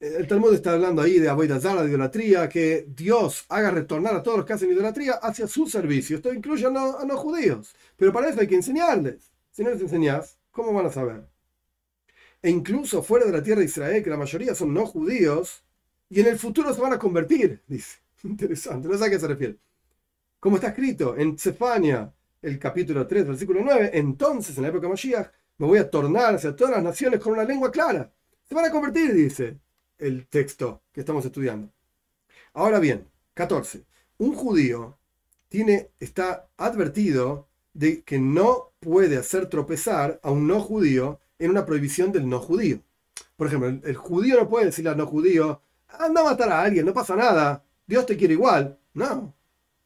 El 0.00 0.26
Talmud 0.26 0.54
está 0.54 0.72
hablando 0.72 1.02
ahí 1.02 1.18
de 1.18 1.28
Aboidazara, 1.28 1.82
de 1.82 1.90
idolatría, 1.90 2.48
que 2.48 2.86
Dios 2.88 3.44
haga 3.50 3.70
retornar 3.70 4.14
a 4.14 4.22
todos 4.22 4.38
los 4.38 4.46
que 4.46 4.54
hacen 4.54 4.70
idolatría 4.70 5.12
hacia 5.12 5.46
su 5.46 5.66
servicio. 5.66 6.16
Esto 6.16 6.32
incluye 6.32 6.64
a 6.66 6.70
no, 6.70 6.96
a 6.96 7.04
no 7.04 7.18
judíos. 7.18 7.74
Pero 7.98 8.10
para 8.10 8.30
eso 8.30 8.40
hay 8.40 8.46
que 8.46 8.54
enseñarles. 8.54 9.30
Si 9.52 9.62
no 9.62 9.68
les 9.68 9.82
enseñas, 9.82 10.38
¿cómo 10.52 10.72
van 10.72 10.86
a 10.86 10.90
saber? 10.90 11.26
E 12.40 12.48
incluso 12.48 13.02
fuera 13.02 13.26
de 13.26 13.32
la 13.32 13.42
tierra 13.42 13.58
de 13.60 13.66
Israel, 13.66 14.02
que 14.02 14.08
la 14.08 14.16
mayoría 14.16 14.54
son 14.54 14.72
no 14.72 14.86
judíos, 14.86 15.64
y 16.08 16.20
en 16.20 16.28
el 16.28 16.38
futuro 16.38 16.72
se 16.72 16.80
van 16.80 16.94
a 16.94 16.98
convertir, 16.98 17.62
dice. 17.66 17.98
Interesante, 18.24 18.88
no 18.88 18.96
sé 18.96 19.04
a 19.04 19.10
qué 19.10 19.20
se 19.20 19.28
refiere. 19.28 19.58
Como 20.38 20.56
está 20.56 20.68
escrito 20.68 21.14
en 21.14 21.36
Cefania, 21.36 22.10
el 22.40 22.58
capítulo 22.58 23.06
3, 23.06 23.26
versículo 23.28 23.60
9, 23.62 23.90
entonces 23.92 24.56
en 24.56 24.62
la 24.62 24.70
época 24.70 24.86
de 24.86 24.92
Mashiach 24.92 25.30
me 25.58 25.66
voy 25.66 25.78
a 25.78 25.90
tornar 25.90 26.36
hacia 26.36 26.56
todas 26.56 26.72
las 26.72 26.82
naciones 26.82 27.20
con 27.20 27.34
una 27.34 27.44
lengua 27.44 27.70
clara. 27.70 28.10
Se 28.48 28.54
van 28.54 28.64
a 28.64 28.70
convertir, 28.70 29.12
dice 29.12 29.58
el 30.00 30.26
texto 30.26 30.82
que 30.92 31.00
estamos 31.00 31.24
estudiando. 31.24 31.70
Ahora 32.54 32.78
bien, 32.78 33.06
14. 33.34 33.84
Un 34.18 34.34
judío 34.34 34.98
tiene, 35.48 35.90
está 36.00 36.48
advertido 36.56 37.48
de 37.72 38.02
que 38.02 38.18
no 38.18 38.72
puede 38.80 39.16
hacer 39.16 39.46
tropezar 39.48 40.20
a 40.22 40.30
un 40.30 40.46
no 40.46 40.60
judío 40.60 41.20
en 41.38 41.50
una 41.50 41.64
prohibición 41.64 42.12
del 42.12 42.28
no 42.28 42.40
judío. 42.40 42.80
Por 43.36 43.46
ejemplo, 43.46 43.68
el, 43.68 43.96
judío 43.96 44.36
no 44.36 44.48
puede 44.48 44.66
decirle 44.66 44.90
al 44.90 44.98
no 44.98 45.06
judío, 45.06 45.62
anda 45.88 46.20
a 46.20 46.24
matar 46.24 46.50
a 46.50 46.62
alguien, 46.62 46.84
no 46.84 46.92
pasa 46.92 47.16
nada, 47.16 47.64
Dios 47.86 48.06
te 48.06 48.16
quiere 48.16 48.34
igual. 48.34 48.78
No, 48.92 49.34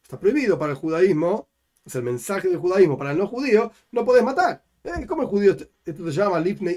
está 0.01 0.19
prohibido 0.19 0.57
para 0.59 0.71
el 0.73 0.77
judaísmo, 0.77 1.47
es 1.85 1.95
el 1.95 2.03
mensaje 2.03 2.49
del 2.49 2.57
judaísmo 2.57 2.97
para 2.97 3.11
el 3.11 3.17
no 3.17 3.27
judío, 3.27 3.71
no 3.91 4.03
puedes 4.03 4.23
matar. 4.23 4.63
Eh, 4.83 5.05
¿Cómo 5.07 5.21
el 5.23 5.27
judío, 5.27 5.55
esto 5.85 6.05
se 6.05 6.11
llama 6.11 6.39
lifne 6.39 6.75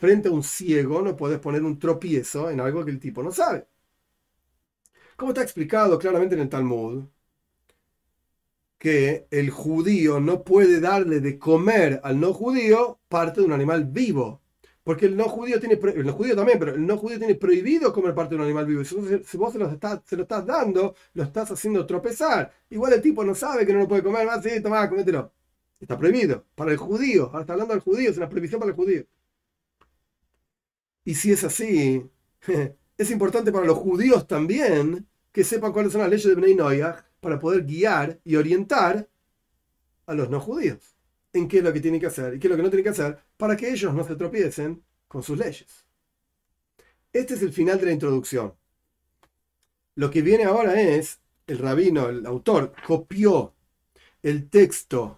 Frente 0.00 0.28
a 0.28 0.32
un 0.32 0.42
ciego 0.42 1.02
no 1.02 1.14
puedes 1.14 1.38
poner 1.40 1.62
un 1.62 1.78
tropiezo 1.78 2.50
en 2.50 2.58
algo 2.60 2.84
que 2.84 2.90
el 2.90 2.98
tipo 2.98 3.22
no 3.22 3.30
sabe. 3.32 3.66
Como 5.16 5.32
está 5.32 5.42
explicado 5.42 5.98
claramente 5.98 6.34
en 6.34 6.40
el 6.40 6.48
Talmud, 6.48 7.04
que 8.78 9.26
el 9.30 9.50
judío 9.50 10.18
no 10.20 10.42
puede 10.42 10.80
darle 10.80 11.20
de 11.20 11.38
comer 11.38 12.00
al 12.02 12.18
no 12.18 12.32
judío 12.32 12.98
parte 13.08 13.40
de 13.40 13.46
un 13.46 13.52
animal 13.52 13.84
vivo. 13.84 14.40
Porque 14.82 15.04
el 15.04 15.16
no 15.18 15.24
judío 15.28 15.60
tiene, 15.60 15.78
el 15.94 16.06
no 16.06 16.14
judío 16.14 16.34
también, 16.34 16.58
pero 16.58 16.74
el 16.74 16.86
no 16.86 16.96
judío 16.96 17.18
tiene 17.18 17.34
prohibido 17.34 17.92
comer 17.92 18.14
parte 18.14 18.30
de 18.30 18.36
un 18.36 18.46
animal 18.46 18.64
vivo. 18.64 18.82
Si, 18.84 18.94
vos 19.36 19.52
se 19.52 19.58
lo, 19.58 19.68
estás, 19.70 20.46
dando, 20.46 20.94
lo 21.12 21.22
estás 21.24 21.50
haciendo 21.50 21.84
tropezar. 21.84 22.50
Igual 22.70 22.94
el 22.94 23.02
tipo 23.02 23.22
no 23.22 23.34
sabe 23.34 23.66
que 23.66 23.74
no 23.74 23.80
lo 23.80 23.88
puede 23.88 24.02
comer, 24.02 24.26
va 24.26 24.40
sí, 24.42 24.62
toma, 24.62 24.88
comételo. 24.88 25.30
Está 25.78 25.98
prohibido. 25.98 26.46
Para 26.54 26.72
el 26.72 26.78
judío, 26.78 27.26
ahora 27.26 27.40
está 27.42 27.52
hablando 27.52 27.74
del 27.74 27.82
judío, 27.82 28.10
es 28.10 28.16
una 28.16 28.30
prohibición 28.30 28.60
para 28.60 28.70
el 28.70 28.76
judío. 28.76 29.04
Y 31.04 31.14
si 31.14 31.32
es 31.32 31.44
así, 31.44 32.04
es 32.98 33.10
importante 33.10 33.52
para 33.52 33.66
los 33.66 33.78
judíos 33.78 34.26
también 34.26 35.06
que 35.32 35.44
sepan 35.44 35.72
cuáles 35.72 35.92
son 35.92 36.02
las 36.02 36.10
leyes 36.10 36.26
de 36.26 36.34
Bnei 36.34 36.54
Noyach 36.54 37.04
para 37.20 37.38
poder 37.38 37.64
guiar 37.64 38.20
y 38.24 38.36
orientar 38.36 39.08
a 40.06 40.14
los 40.14 40.28
no 40.28 40.40
judíos 40.40 40.96
en 41.32 41.46
qué 41.46 41.58
es 41.58 41.64
lo 41.64 41.72
que 41.72 41.80
tienen 41.80 42.00
que 42.00 42.06
hacer 42.06 42.34
y 42.34 42.40
qué 42.40 42.48
es 42.48 42.50
lo 42.50 42.56
que 42.56 42.62
no 42.62 42.70
tienen 42.70 42.84
que 42.84 42.90
hacer 42.90 43.18
para 43.36 43.56
que 43.56 43.70
ellos 43.70 43.94
no 43.94 44.04
se 44.04 44.16
tropiecen 44.16 44.82
con 45.06 45.22
sus 45.22 45.38
leyes. 45.38 45.86
Este 47.12 47.34
es 47.34 47.42
el 47.42 47.52
final 47.52 47.78
de 47.78 47.86
la 47.86 47.92
introducción. 47.92 48.54
Lo 49.94 50.10
que 50.10 50.22
viene 50.22 50.44
ahora 50.44 50.80
es, 50.80 51.20
el 51.46 51.58
rabino, 51.58 52.08
el 52.08 52.24
autor, 52.26 52.72
copió 52.86 53.54
el 54.22 54.48
texto 54.48 55.16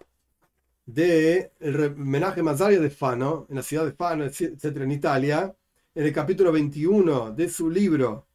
del 0.87 1.51
de 1.61 1.87
homenaje 1.87 2.43
Mazaria 2.43 2.81
de 2.81 2.91
Fano, 2.91 3.47
en 3.49 3.57
la 3.57 3.63
ciudad 3.63 3.85
de 3.85 3.93
Fano, 3.93 4.25
etcétera, 4.25 4.85
en 4.85 4.93
Italia, 4.93 5.55
en 5.95 6.07
el 6.07 6.13
capítulo 6.13 6.53
21 6.53 7.33
de 7.33 7.49
su 7.49 7.71
libro. 7.71 8.27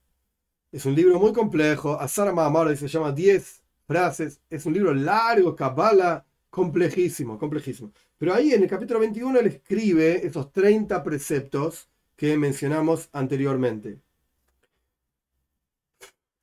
Es 0.72 0.86
un 0.86 0.96
libro 0.96 1.20
muy 1.20 1.34
complejo, 1.34 2.00
Asara 2.00 2.32
Mahamara 2.32 2.76
se 2.76 2.88
llama 2.88 3.12
10 3.12 3.64
frases, 3.88 4.42
es 4.50 4.66
un 4.66 4.74
libro 4.74 4.94
largo, 4.94 5.56
Kabbalah, 5.56 6.26
complejísimo, 6.50 7.38
complejísimo. 7.40 7.92
Pero 8.18 8.34
ahí 8.34 8.54
en 8.54 8.64
el 8.64 8.70
capítulo 8.70 9.00
21 9.00 9.40
él 9.40 9.48
escribe 9.48 10.26
esos 10.26 10.52
30 10.52 11.04
preceptos 11.04 11.90
que 12.16 12.38
mencionamos 12.38 13.10
anteriormente. 13.14 14.00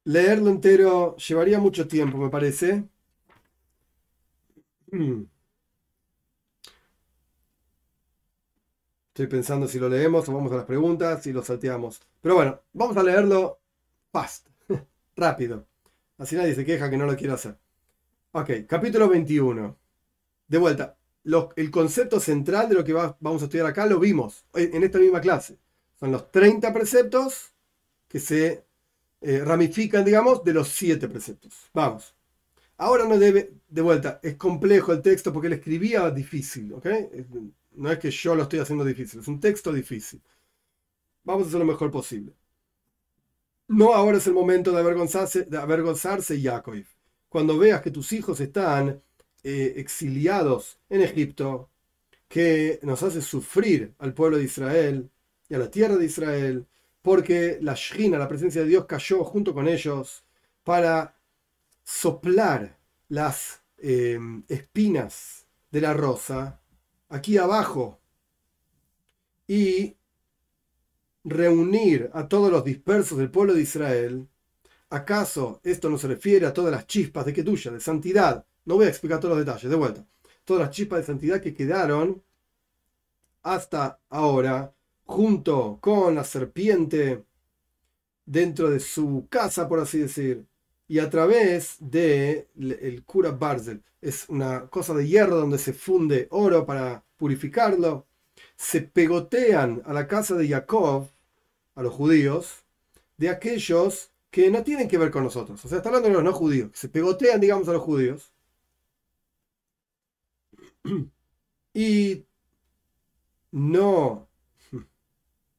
Leerlo 0.05 0.51
entero 0.51 1.17
llevaría 1.17 1.59
mucho 1.59 1.87
tiempo, 1.89 2.19
me 2.19 2.31
parece. 2.31 2.85
Hmm. 4.95 5.25
Estoy 9.15 9.29
pensando 9.29 9.69
si 9.69 9.79
lo 9.79 9.89
leemos 9.89 10.29
o 10.29 10.33
vamos 10.33 10.51
a 10.51 10.57
las 10.57 10.65
preguntas 10.65 11.25
y 11.29 11.33
lo 11.33 11.41
salteamos. 11.41 12.01
Pero 12.21 12.35
bueno, 12.35 12.61
vamos 12.73 12.97
a 12.97 13.03
leerlo 13.05 13.61
fast, 14.11 14.49
rápido. 15.17 15.69
Así 16.19 16.35
nadie 16.35 16.53
se 16.53 16.65
queja 16.65 16.91
que 16.91 16.97
no 16.97 17.07
lo 17.07 17.15
quiero 17.15 17.35
hacer. 17.35 17.57
Ok, 18.33 18.51
capítulo 18.67 19.09
21 19.09 19.77
de 20.49 20.59
vuelta, 20.59 20.97
el 21.55 21.71
concepto 21.71 22.19
central 22.19 22.69
de 22.69 22.75
lo 22.75 22.83
que 22.83 22.93
vamos 22.93 23.41
a 23.41 23.45
estudiar 23.45 23.67
acá 23.67 23.87
lo 23.87 24.01
vimos 24.01 24.47
en 24.53 24.83
esta 24.83 24.99
misma 24.99 25.21
clase. 25.21 25.59
Son 26.01 26.11
los 26.11 26.33
30 26.33 26.73
preceptos 26.73 27.53
que 28.09 28.19
se 28.19 28.65
eh, 29.21 29.45
ramifican, 29.45 30.05
digamos, 30.05 30.43
de 30.43 30.55
los 30.55 30.71
7 30.71 31.07
preceptos. 31.07 31.71
Vamos. 31.73 32.17
Ahora 32.79 33.05
no 33.05 33.17
debe, 33.17 33.53
de 33.69 33.81
vuelta, 33.81 34.19
es 34.25 34.35
complejo 34.35 34.93
el 34.93 35.03
texto 35.03 35.33
porque 35.33 35.47
él 35.47 35.53
escribía 35.53 36.11
difícil, 36.11 36.73
¿ok? 36.73 36.87
No 37.75 37.91
es 37.91 37.99
que 37.99 38.11
yo 38.11 38.35
lo 38.35 38.45
estoy 38.45 38.61
haciendo 38.61 38.85
difícil, 38.85 39.21
es 39.21 39.29
un 39.29 39.41
texto 39.41 39.73
difícil. 39.73 40.23
Vamos 41.25 41.45
a 41.45 41.49
hacer 41.49 41.61
lo 41.61 41.67
mejor 41.67 41.91
posible. 41.91 42.35
No 43.69 43.95
ahora 43.95 44.19
es 44.19 44.27
el 44.27 44.35
momento 44.35 44.73
de 44.73 44.81
avergonzarse, 44.81 45.45
de 45.45 45.57
avergonzarse, 45.59 46.41
Jacob. 46.41 46.75
Cuando 47.29 47.59
veas 47.59 47.81
que 47.83 47.91
tus 47.91 48.13
hijos 48.13 48.41
están 48.41 49.03
eh, 49.43 49.75
exiliados 49.77 50.79
en 50.89 51.01
Egipto, 51.01 51.71
que 52.29 52.79
nos 52.83 53.03
hace 53.03 53.23
sufrir 53.23 53.95
al 53.99 54.15
pueblo 54.15 54.39
de 54.39 54.45
Israel 54.45 55.11
y 55.49 55.55
a 55.55 55.59
la 55.59 55.71
tierra 55.71 55.97
de 55.97 56.07
Israel, 56.07 56.67
porque 57.03 57.59
la 57.61 57.75
Shina, 57.75 58.19
la 58.19 58.29
presencia 58.29 58.63
de 58.63 58.69
Dios, 58.69 58.87
cayó 58.87 59.25
junto 59.25 59.55
con 59.55 59.69
ellos 59.69 60.25
para 60.63 61.17
soplar 61.85 62.79
las 63.09 63.63
eh, 63.79 64.19
espinas 64.49 65.47
de 65.71 65.81
la 65.81 65.95
rosa 65.95 66.61
aquí 67.09 67.39
abajo 67.39 68.01
y 69.47 69.97
reunir 71.25 72.11
a 72.13 72.29
todos 72.29 72.51
los 72.51 72.65
dispersos 72.65 73.19
del 73.19 73.31
pueblo 73.31 73.55
de 73.55 73.63
Israel, 73.63 74.29
¿acaso 74.91 75.61
esto 75.65 75.89
no 75.91 75.99
se 75.99 76.09
refiere 76.09 76.47
a 76.47 76.53
todas 76.53 76.73
las 76.73 76.87
chispas 76.87 77.25
de 77.25 77.33
Kedusha, 77.33 77.71
de 77.71 77.81
santidad, 77.81 78.45
no 78.65 78.77
voy 78.77 78.87
a 78.87 78.91
explicar 78.91 79.21
todos 79.21 79.37
los 79.37 79.45
detalles, 79.45 79.71
de 79.71 79.77
vuelta. 79.77 80.07
Todas 80.45 80.63
las 80.63 80.71
chispas 80.71 81.01
de 81.01 81.07
santidad 81.07 81.41
que 81.41 81.55
quedaron 81.55 82.23
hasta 83.43 84.01
ahora, 84.09 84.73
junto 85.05 85.79
con 85.81 86.15
la 86.15 86.25
serpiente 86.25 87.25
dentro 88.25 88.71
de 88.71 88.81
su 88.81 89.27
casa, 89.29 89.69
por 89.69 89.81
así 89.81 89.99
decir, 89.99 90.47
y 90.89 90.99
a 90.99 91.11
través 91.11 91.77
de 91.79 92.49
el 92.57 93.05
cura 93.05 93.31
Barzel. 93.31 93.83
Es 94.05 94.29
una 94.29 94.67
cosa 94.69 94.93
de 94.93 95.09
hierro 95.09 95.37
donde 95.37 95.57
se 95.57 95.73
funde 95.73 96.29
oro 96.31 96.67
para 96.67 97.03
purificarlo. 97.17 98.07
Se 98.55 98.83
pegotean 98.83 99.83
a 99.87 99.95
la 99.95 100.07
casa 100.07 100.35
de 100.35 100.47
Jacob, 100.47 101.09
a 101.75 101.83
los 101.83 101.95
judíos, 101.95 102.65
de 103.17 103.31
aquellos 103.31 104.11
que 104.31 104.51
no 104.51 104.63
tienen 104.63 104.89
que 104.89 104.99
ver 104.99 105.11
con 105.11 105.25
nosotros. 105.25 105.65
O 105.65 105.69
sea, 105.69 105.79
está 105.79 105.89
hablando 105.89 106.09
de 106.09 106.15
los 106.17 106.23
no 106.23 106.35
judíos, 106.35 106.71
se 106.75 106.91
pegotean, 106.91 107.41
digamos, 107.41 107.67
a 107.67 107.73
los 107.73 107.83
judíos. 107.83 108.31
Y 111.77 112.25
no. 113.51 114.29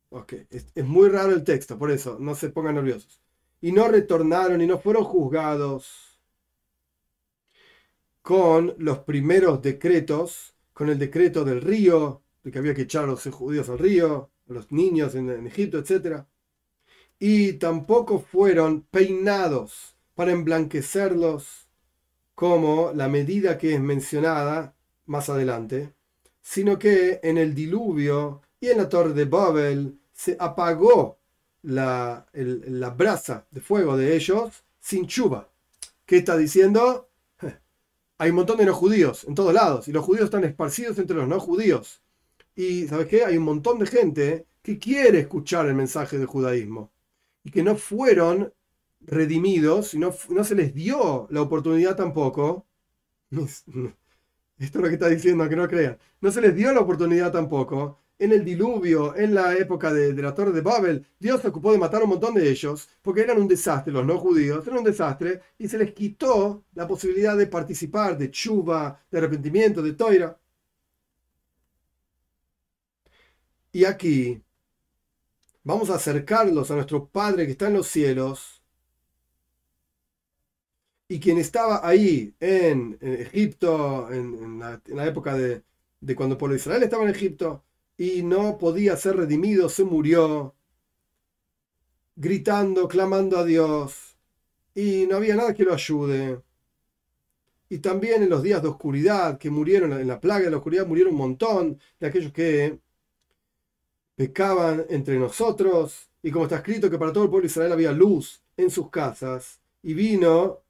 Ok, 0.09 0.33
es, 0.49 0.67
es, 0.75 0.85
muy 0.85 1.09
raro 1.09 1.31
el 1.31 1.43
texto, 1.43 1.77
por 1.77 1.91
eso, 1.91 2.17
no 2.19 2.35
se 2.35 2.49
pongan 2.49 2.75
nerviosos. 2.75 3.19
Y 3.59 3.71
no 3.73 3.87
retornaron 3.89 4.61
y 4.61 4.67
no 4.67 4.79
fueron 4.79 5.03
juzgados 5.03 6.14
con 8.25 8.73
los 8.79 8.97
primeros 8.97 9.61
decretos, 9.61 10.55
con 10.73 10.89
el 10.89 10.97
decreto 10.97 11.45
del 11.45 11.61
río, 11.61 12.23
de 12.43 12.51
que 12.51 12.57
había 12.57 12.73
que 12.73 12.81
echar 12.81 13.03
a 13.03 13.07
los 13.07 13.23
judíos 13.25 13.69
al 13.69 13.77
río, 13.77 14.31
a 14.49 14.53
los 14.53 14.71
niños 14.71 15.13
en, 15.13 15.29
en 15.29 15.45
Egipto, 15.45 15.77
etc. 15.77 16.23
Y 17.19 17.53
tampoco 17.53 18.17
fueron 18.17 18.81
peinados 18.89 19.95
para 20.15 20.31
emblanquecerlos 20.31 21.67
como 22.33 22.91
la 22.95 23.09
medida 23.09 23.59
que 23.59 23.75
es 23.75 23.79
mencionada 23.79 24.73
más 25.05 25.29
adelante, 25.29 25.93
sino 26.41 26.79
que 26.79 27.19
en 27.21 27.37
el 27.37 27.53
diluvio 27.53 28.41
y 28.59 28.69
en 28.69 28.79
la 28.79 28.89
torre 28.89 29.13
de 29.13 29.25
Babel 29.25 29.99
se 30.11 30.35
apagó 30.39 31.19
la, 31.61 32.25
la 32.33 32.89
brasa 32.89 33.45
de 33.51 33.61
fuego 33.61 33.95
de 33.95 34.15
ellos 34.15 34.63
sin 34.79 35.05
chuva. 35.05 35.47
¿Qué 36.07 36.17
está 36.17 36.35
diciendo? 36.35 37.07
Hay 38.17 38.29
un 38.29 38.37
montón 38.37 38.57
de 38.57 38.65
no 38.65 38.73
judíos 38.73 39.25
en 39.25 39.35
todos 39.35 39.53
lados 39.53 39.87
y 39.87 39.91
los 39.91 40.05
judíos 40.05 40.25
están 40.25 40.43
esparcidos 40.43 40.97
entre 40.99 41.17
los 41.17 41.27
no 41.27 41.39
judíos. 41.39 42.01
Y 42.55 42.87
¿sabes 42.87 43.07
qué? 43.07 43.25
Hay 43.25 43.37
un 43.37 43.43
montón 43.43 43.79
de 43.79 43.87
gente 43.87 44.47
que 44.61 44.79
quiere 44.79 45.19
escuchar 45.19 45.67
el 45.67 45.75
mensaje 45.75 46.17
del 46.17 46.27
judaísmo 46.27 46.91
y 47.43 47.51
que 47.51 47.63
no 47.63 47.75
fueron 47.75 48.53
redimidos 49.01 49.93
y 49.93 49.99
no, 49.99 50.13
no 50.29 50.43
se 50.43 50.55
les 50.55 50.73
dio 50.73 51.27
la 51.29 51.41
oportunidad 51.41 51.95
tampoco. 51.95 52.65
Esto 53.31 53.95
es 54.57 54.75
lo 54.75 54.87
que 54.87 54.93
está 54.93 55.09
diciendo, 55.09 55.47
que 55.49 55.55
no 55.55 55.67
crean. 55.67 55.97
No 56.21 56.31
se 56.31 56.41
les 56.41 56.55
dio 56.55 56.73
la 56.73 56.79
oportunidad 56.79 57.31
tampoco. 57.31 57.99
En 58.17 58.31
el 58.31 58.45
diluvio, 58.45 59.15
en 59.15 59.33
la 59.35 59.55
época 59.55 59.93
de, 59.93 60.13
la 60.13 60.33
Torre 60.33 60.51
de 60.51 60.61
Babel, 60.61 61.05
Dios 61.19 61.41
se 61.41 61.49
ocupó 61.49 61.71
de 61.71 61.77
matar 61.77 62.01
a 62.01 62.05
un 62.05 62.11
montón 62.11 62.33
de 62.33 62.49
ellos, 62.49 62.87
porque 63.01 63.21
eran 63.21 63.37
un 63.37 63.47
desastre, 63.47 63.91
los 63.93 64.05
no 64.05 64.17
judíos, 64.17 64.65
eran 64.65 64.79
un 64.79 64.85
desastre, 64.85 65.41
y 65.57 65.67
se 65.67 65.77
les 65.77 65.93
quitó 65.93 66.63
la 66.73 66.87
posibilidad 66.87 67.35
de 67.37 67.47
participar 67.47 68.17
de 68.17 68.31
chuva, 68.31 69.01
de 69.11 69.17
arrepentimiento, 69.17 69.81
de 69.81 69.93
toira. 69.93 70.37
Y 73.71 73.85
aquí 73.85 74.41
vamos 75.63 75.89
a 75.89 75.95
acercarlos 75.95 76.71
a 76.71 76.75
nuestro 76.75 77.07
Padre 77.07 77.45
que 77.45 77.51
está 77.51 77.67
en 77.67 77.73
los 77.73 77.87
cielos, 77.87 78.61
y 81.07 81.19
quien 81.19 81.37
estaba 81.37 81.87
ahí 81.87 82.33
en, 82.39 82.97
Egipto, 83.01 84.11
en, 84.11 84.59
la, 84.59 85.07
época 85.07 85.35
de, 85.35 85.63
cuando 86.15 86.33
el 86.33 86.39
pueblo 86.39 86.53
de 86.53 86.59
Israel 86.59 86.83
estaba 86.83 87.03
en 87.03 87.09
Egipto, 87.09 87.63
y 87.97 88.23
no 88.23 88.57
podía 88.57 88.97
ser 88.97 89.17
redimido, 89.17 89.69
se 89.69 89.83
murió, 89.83 90.53
gritando, 92.15 92.87
clamando 92.87 93.37
a 93.37 93.45
Dios, 93.45 94.17
y 94.73 95.05
no 95.07 95.17
había 95.17 95.35
nada 95.35 95.53
que 95.53 95.63
lo 95.63 95.73
ayude. 95.73 96.41
Y 97.69 97.79
también 97.79 98.23
en 98.23 98.29
los 98.29 98.43
días 98.43 98.61
de 98.61 98.67
oscuridad, 98.67 99.37
que 99.37 99.49
murieron 99.49 99.93
en 99.93 100.07
la 100.07 100.19
plaga 100.19 100.45
de 100.45 100.51
la 100.51 100.57
oscuridad, 100.57 100.85
murieron 100.85 101.13
un 101.13 101.19
montón 101.19 101.79
de 101.99 102.07
aquellos 102.07 102.31
que 102.31 102.79
pecaban 104.15 104.85
entre 104.89 105.17
nosotros, 105.17 106.09
y 106.21 106.31
como 106.31 106.45
está 106.45 106.57
escrito 106.57 106.89
que 106.89 106.97
para 106.97 107.13
todo 107.13 107.23
el 107.23 107.29
pueblo 107.29 107.47
de 107.47 107.51
Israel 107.51 107.71
había 107.71 107.91
luz 107.91 108.41
en 108.57 108.69
sus 108.69 108.89
casas, 108.89 109.59
y 109.83 109.93
vino 109.93 110.61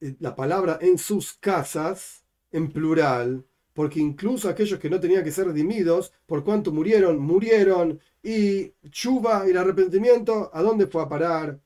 eh, 0.00 0.14
la 0.20 0.34
palabra 0.34 0.78
en 0.80 0.98
sus 0.98 1.32
casas, 1.34 2.24
en 2.52 2.70
plural, 2.70 3.44
porque 3.76 4.00
incluso 4.00 4.48
aquellos 4.48 4.80
que 4.80 4.88
no 4.88 4.98
tenían 4.98 5.22
que 5.22 5.30
ser 5.30 5.46
redimidos, 5.46 6.10
por 6.24 6.42
cuanto 6.42 6.72
murieron, 6.72 7.18
murieron, 7.18 8.00
y 8.22 8.72
chuva 8.90 9.44
y 9.46 9.50
el 9.50 9.58
arrepentimiento, 9.58 10.50
¿a 10.52 10.62
dónde 10.62 10.86
fue 10.86 11.02
a 11.02 11.08
parar? 11.10 11.60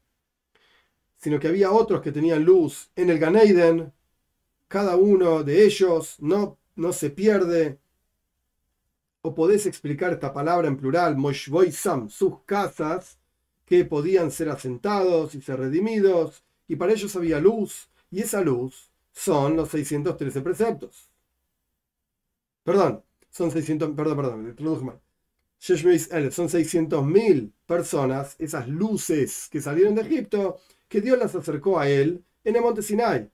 Sino 1.18 1.38
que 1.38 1.46
había 1.46 1.70
otros 1.70 2.02
que 2.02 2.10
tenían 2.10 2.44
luz 2.44 2.90
en 2.96 3.10
el 3.10 3.20
Ganeiden, 3.20 3.92
cada 4.66 4.96
uno 4.96 5.44
de 5.44 5.64
ellos 5.64 6.16
no, 6.18 6.58
no 6.74 6.92
se 6.92 7.10
pierde. 7.10 7.78
O 9.22 9.32
podés 9.32 9.66
explicar 9.66 10.12
esta 10.12 10.32
palabra 10.32 10.66
en 10.66 10.76
plural, 10.76 11.16
Sam, 11.70 12.10
sus 12.10 12.40
casas, 12.44 13.18
que 13.64 13.84
podían 13.84 14.32
ser 14.32 14.48
asentados 14.48 15.36
y 15.36 15.42
ser 15.42 15.60
redimidos, 15.60 16.42
y 16.66 16.74
para 16.74 16.92
ellos 16.92 17.14
había 17.14 17.38
luz, 17.38 17.88
y 18.10 18.22
esa 18.22 18.40
luz 18.40 18.90
son 19.12 19.54
los 19.54 19.68
613 19.68 20.40
preceptos. 20.40 21.09
Perdón, 22.70 23.02
son 23.30 23.50
600, 23.50 23.96
perdón, 23.96 24.16
perdón, 24.16 24.54
traduje 24.54 24.84
mal. 24.84 25.00
Son 25.58 26.48
600.000 26.48 27.52
personas, 27.66 28.36
esas 28.38 28.68
luces 28.68 29.48
que 29.50 29.60
salieron 29.60 29.96
de 29.96 30.02
Egipto, 30.02 30.60
que 30.88 31.00
Dios 31.00 31.18
las 31.18 31.34
acercó 31.34 31.80
a 31.80 31.88
él 31.88 32.24
en 32.44 32.54
el 32.54 32.62
monte 32.62 32.82
Sinai. 32.82 33.28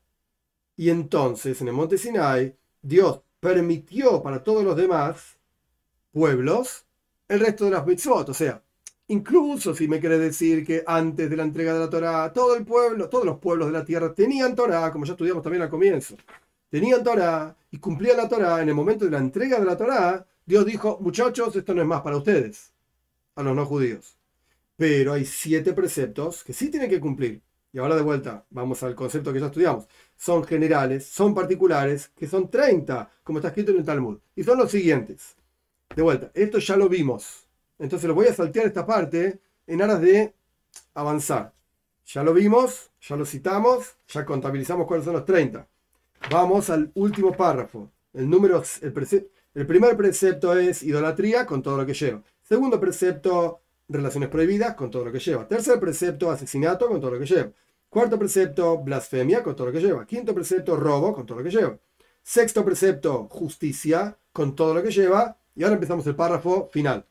Y 0.75 0.89
entonces, 0.89 1.61
en 1.61 1.69
el 1.69 1.75
monte 1.75 1.99
Sinai, 1.99 2.57
Dios 2.81 3.21
permitió 3.39 4.23
para 4.23 4.43
todos 4.43 4.65
los 4.65 4.75
demás 4.75 5.37
pueblos 6.13 6.87
el 7.29 7.41
resto 7.41 7.67
de 7.67 7.73
las 7.73 7.87
mitzvot. 7.87 8.31
O 8.31 8.35
sea, 8.35 8.63
Incluso 9.09 9.75
si 9.75 9.87
me 9.87 10.01
quiere 10.01 10.19
decir 10.19 10.65
que 10.67 10.83
antes 10.87 11.29
de 11.29 11.37
la 11.37 11.43
entrega 11.45 11.75
de 11.75 11.81
la 11.81 11.91
Torá, 11.91 12.33
todo 12.33 12.57
el 12.57 12.65
pueblo, 12.65 13.09
todos 13.11 13.27
los 13.27 13.39
pueblos 13.39 13.69
de 13.69 13.73
la 13.75 13.85
tierra 13.85 14.15
tenían 14.15 14.57
Torá, 14.57 14.91
como 14.91 15.05
ya 15.05 15.13
estudiamos 15.13 15.43
también 15.43 15.63
al 15.63 15.71
comienzo, 15.71 16.17
tenían 16.69 17.03
Torá 17.03 17.57
y 17.71 17.79
cumplían 17.79 18.17
la 18.17 18.29
Torá, 18.29 18.63
en 18.63 18.69
el 18.69 18.75
momento 18.75 19.05
de 19.05 19.11
la 19.11 19.19
entrega 19.19 19.59
de 19.59 19.67
la 19.67 19.77
Torá, 19.77 20.27
Dios 20.45 20.65
dijo, 20.65 20.99
muchachos, 21.01 21.55
esto 21.57 21.75
no 21.75 21.83
es 21.83 21.89
más 21.89 22.03
para 22.03 22.17
ustedes, 22.17 22.73
a 23.35 23.43
los 23.43 23.55
no 23.55 23.67
judíos. 23.67 24.17
Pero 24.77 25.13
hay 25.15 25.25
siete 25.25 25.73
preceptos 25.73 26.45
que 26.45 26.53
sí 26.53 26.71
tienen 26.71 26.91
que 26.91 27.01
cumplir. 27.01 27.43
Y 27.73 27.79
ahora 27.79 27.97
de 27.97 28.03
vuelta, 28.03 28.45
vamos 28.51 28.83
al 28.83 28.95
concepto 28.95 29.33
que 29.33 29.41
ya 29.41 29.47
estudiamos. 29.47 29.87
Son 30.17 30.45
generales, 30.45 31.07
son 31.07 31.35
particulares, 31.35 32.09
que 32.17 32.27
son 32.27 32.51
30, 32.51 33.11
como 33.23 33.39
está 33.39 33.49
escrito 33.49 33.73
en 33.73 33.79
el 33.79 33.85
Talmud. 33.85 34.19
Y 34.35 34.45
son 34.45 34.59
los 34.59 34.71
siguientes. 34.71 35.37
De 35.95 36.03
vuelta, 36.03 36.31
esto 36.35 36.59
ya 36.59 36.77
lo 36.77 36.89
vimos 36.89 37.47
entonces 37.79 38.09
lo 38.09 38.15
voy 38.15 38.27
a 38.27 38.35
saltear 38.35 38.67
esta 38.67 38.87
parte 38.87 39.41
en 39.67 39.83
aras 39.83 40.01
de 40.01 40.35
avanzar. 40.95 41.53
Ya 42.07 42.23
lo 42.23 42.33
vimos, 42.33 42.91
ya 43.01 43.17
lo 43.17 43.27
citamos, 43.27 43.97
ya 44.09 44.25
contabilizamos 44.25 44.87
cuáles 44.87 45.05
son 45.05 45.15
los 45.15 45.25
30. 45.25 45.67
Vamos 46.31 46.71
al 46.71 46.91
último 46.95 47.33
párrafo. 47.33 47.93
El, 48.13 48.29
número, 48.29 48.61
el, 48.83 49.67
primer 49.67 49.97
precepto 49.97 50.59
es 50.59 50.83
idolatría 50.83 51.47
con 51.47 51.63
todo 51.63 51.77
lo 51.77 51.87
que 51.87 51.95
lleva. 51.95 52.21
Segundo 52.43 52.81
precepto, 52.81 53.61
relaciones 53.89 54.29
prohibidas 54.29 54.75
con 54.75 54.91
todo 54.91 55.05
lo 55.05 55.13
que 55.13 55.21
lleva. 55.21 55.47
Tercer 55.47 55.79
precepto, 55.79 56.31
asesinato 56.31 56.89
con 56.89 57.01
todo 57.01 57.13
lo 57.13 57.21
que 57.21 57.27
lleva. 57.27 57.53
Cuarto 57.89 58.19
precepto, 58.19 58.79
blasfemia 58.79 59.45
con 59.45 59.55
todo 59.55 59.69
lo 59.69 59.73
que 59.73 59.81
lleva. 59.81 60.05
Quinto 60.05 60.35
precepto, 60.35 60.77
robo 60.77 61.15
con 61.15 61.27
todo 61.27 61.39
lo 61.39 61.45
que 61.45 61.51
lleva. 61.51 61.79
Sexto 62.25 62.65
precepto, 62.65 63.29
justicia 63.31 64.19
con 64.33 64.57
todo 64.57 64.75
lo 64.75 64.83
que 64.83 64.91
lleva. 64.91 65.39
Y 65.55 65.63
ahora 65.63 65.75
empezamos 65.75 66.07
el 66.09 66.17
párrafo 66.17 66.69
final. 66.73 67.07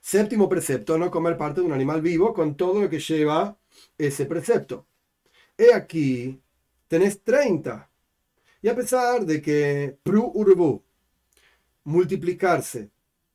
Séptimo 0.00 0.48
precepto, 0.48 0.98
no 0.98 1.08
comer 1.08 1.36
parte 1.36 1.60
de 1.60 1.66
un 1.66 1.72
animal 1.72 2.02
vivo 2.02 2.34
con 2.34 2.56
todo 2.56 2.82
lo 2.82 2.90
que 2.90 2.98
lleva 2.98 3.56
ese 3.96 4.26
precepto. 4.26 4.86
He 5.56 5.72
aquí, 5.72 6.40
tenés 6.88 7.22
30. 7.22 7.88
Y 8.62 8.68
a 8.68 8.76
pesar 8.76 9.26
de 9.26 9.42
que 9.42 9.98
pru 10.04 10.30
urbu, 10.34 10.82
multiplicarse, 11.84 12.90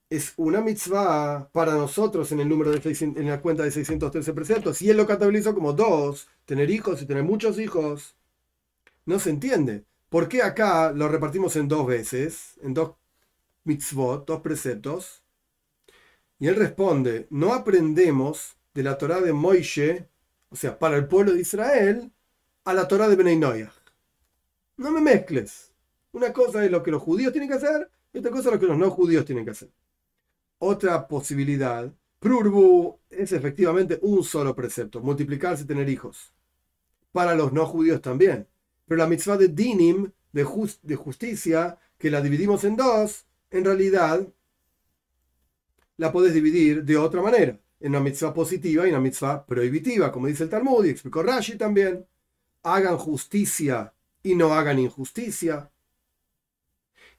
es 0.10 0.34
una 0.38 0.62
mitzvah 0.62 1.50
para 1.52 1.74
nosotros 1.74 2.32
en 2.32 2.40
el 2.40 2.50
número 2.50 2.72
de 2.72 2.82
en 3.02 3.28
la 3.28 3.42
cuenta 3.42 3.64
de 3.64 3.72
613 3.72 4.34
preceptos, 4.34 4.82
y 4.82 4.90
él 4.90 4.98
lo 4.98 5.06
contabilizó 5.06 5.54
como 5.54 5.74
dos, 5.74 6.30
tener 6.46 6.70
hijos 6.70 7.02
y 7.02 7.06
tener 7.06 7.24
muchos 7.24 7.60
hijos, 7.60 8.16
no 9.06 9.20
se 9.20 9.32
entiende. 9.32 9.86
¿Por 10.10 10.30
qué 10.30 10.42
acá 10.44 10.92
lo 10.94 11.10
repartimos 11.10 11.56
en 11.58 11.68
dos 11.68 11.86
veces, 11.88 12.54
en 12.62 12.74
dos 12.74 12.96
mitzvot, 13.66 14.26
dos 14.26 14.42
preceptos? 14.42 15.24
Y 16.40 16.48
él 16.48 16.56
responde, 16.56 17.28
no 17.30 17.54
aprendemos 17.54 18.58
de 18.74 18.84
la 18.84 18.98
Torah 18.98 19.22
de 19.22 19.34
Moishe, 19.34 20.08
o 20.50 20.56
sea, 20.56 20.80
para 20.80 20.98
el 20.98 21.08
pueblo 21.08 21.34
de 21.34 21.42
Israel, 21.42 22.12
a 22.64 22.74
la 22.74 22.88
Torah 22.88 23.10
de 23.10 23.16
Benay 23.18 23.38
No 24.78 24.92
me 24.92 25.02
mezcles. 25.02 25.74
Una 26.12 26.32
cosa 26.34 26.64
es 26.66 26.72
lo 26.72 26.82
que 26.84 26.92
los 26.92 27.02
judíos 27.02 27.32
tienen 27.32 27.50
que 27.50 27.56
hacer 27.56 27.90
y 28.14 28.20
otra 28.20 28.32
cosa 28.32 28.50
es 28.50 28.54
lo 28.56 28.60
que 28.60 28.68
los 28.68 28.78
no 28.78 28.90
judíos 28.92 29.26
tienen 29.26 29.46
que 29.46 29.52
hacer. 29.52 29.70
Otra 30.60 31.08
posibilidad, 31.08 31.94
Prurbu 32.20 33.00
es 33.10 33.32
efectivamente 33.32 34.00
un 34.02 34.24
solo 34.24 34.56
precepto, 34.56 35.02
multiplicarse 35.02 35.64
y 35.64 35.68
tener 35.68 35.90
hijos. 35.90 36.34
Para 37.12 37.36
los 37.36 37.54
no 37.54 37.66
judíos 37.66 38.02
también. 38.02 38.48
Pero 38.88 39.00
la 39.00 39.08
mitzvah 39.08 39.38
de 39.38 39.50
Dinim, 39.50 40.12
de, 40.32 40.46
de 40.84 40.96
justicia, 40.96 41.80
que 41.98 42.12
la 42.12 42.22
dividimos 42.22 42.64
en 42.64 42.76
dos, 42.78 43.26
en 43.52 43.66
realidad 43.66 44.28
la 45.98 46.12
podés 46.12 46.34
dividir 46.34 46.84
de 46.84 46.98
otra 46.98 47.22
manera. 47.22 47.60
en 47.80 47.90
una 47.92 48.00
mitzvah 48.00 48.34
positiva 48.34 48.88
y 48.88 48.90
una 48.90 49.00
mitzvah 49.00 49.46
prohibitiva, 49.46 50.12
como 50.12 50.28
dice 50.28 50.44
el 50.44 50.50
Talmud 50.50 50.86
y 50.86 50.90
explicó 50.90 51.22
Rashi 51.24 51.58
también. 51.58 52.08
Hagan 52.64 52.98
justicia 52.98 53.94
y 54.28 54.36
no 54.36 54.54
hagan 54.54 54.78
injusticia. 54.78 55.72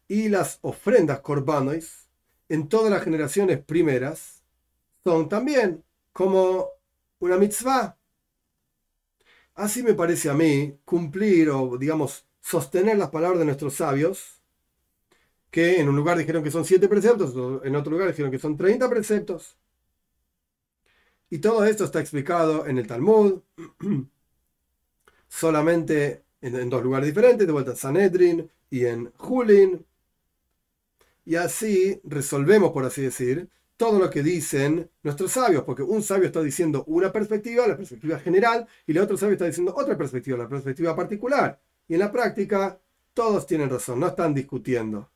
Y 0.07 0.29
las 0.29 0.59
ofrendas 0.61 1.21
corbanois 1.21 2.11
en 2.51 2.69
todas 2.69 2.91
las 2.91 3.03
generaciones 3.03 3.63
primeras 3.65 4.43
son 5.05 5.27
también 5.29 5.83
como 6.13 6.69
una 7.19 7.39
mitzvah. 7.39 7.97
Así 9.55 9.83
me 9.83 9.95
parece 9.95 10.29
a 10.29 10.35
mí 10.35 10.79
cumplir 10.85 11.49
o, 11.49 11.79
digamos, 11.79 12.27
sostener 12.43 12.99
las 12.99 13.09
palabras 13.09 13.39
de 13.39 13.47
nuestros 13.47 13.75
sabios, 13.75 14.43
que 15.51 15.81
en 15.81 15.89
un 15.89 15.97
lugar 15.97 16.19
dijeron 16.19 16.45
que 16.45 16.51
son 16.51 16.67
siete 16.67 16.89
preceptos, 16.89 17.35
en 17.65 17.75
otro 17.75 17.93
lugar 17.93 18.09
dijeron 18.09 18.31
que 18.31 18.39
son 18.39 18.57
30 18.57 18.89
preceptos. 18.91 19.57
Y 21.31 21.39
todo 21.39 21.65
esto 21.65 21.85
está 21.85 22.01
explicado 22.01 22.67
en 22.67 22.77
el 22.77 22.87
Talmud, 22.87 23.41
solamente 25.29 26.28
en, 26.41 26.71
dos 26.71 26.83
lugares 26.83 27.07
diferentes, 27.07 27.47
de 27.47 27.53
vuelta 27.53 27.73
en 27.73 27.77
Sanedrin 27.77 28.51
y 28.71 28.85
en 28.87 29.13
Julin. 29.17 29.85
Y 31.25 31.37
así 31.37 32.01
resolvemos, 32.05 32.73
por 32.73 32.85
así 32.85 33.03
decir, 33.03 33.49
todo 33.77 33.99
lo 33.99 34.11
que 34.11 34.23
dicen 34.23 34.91
nuestros 35.03 35.33
sabios, 35.33 35.63
porque 35.65 35.83
un 35.83 36.03
sabio 36.03 36.27
está 36.27 36.43
diciendo 36.43 36.85
una 36.87 37.13
perspectiva, 37.13 37.67
la 37.67 37.77
perspectiva 37.77 38.19
general, 38.19 38.67
y 38.87 38.93
el 38.93 38.99
otro 38.99 39.17
sabio 39.17 39.35
está 39.35 39.47
diciendo 39.47 39.75
otra 39.77 39.97
perspectiva, 39.97 40.39
la 40.39 40.49
perspectiva 40.49 40.97
particular. 40.97 41.61
Y 41.87 41.95
en 41.95 42.01
la 42.01 42.11
práctica, 42.11 42.81
todos 43.15 43.47
tienen 43.47 43.71
razón, 43.71 44.01
no 44.01 44.09
están 44.09 44.35
discutiendo. 44.35 45.11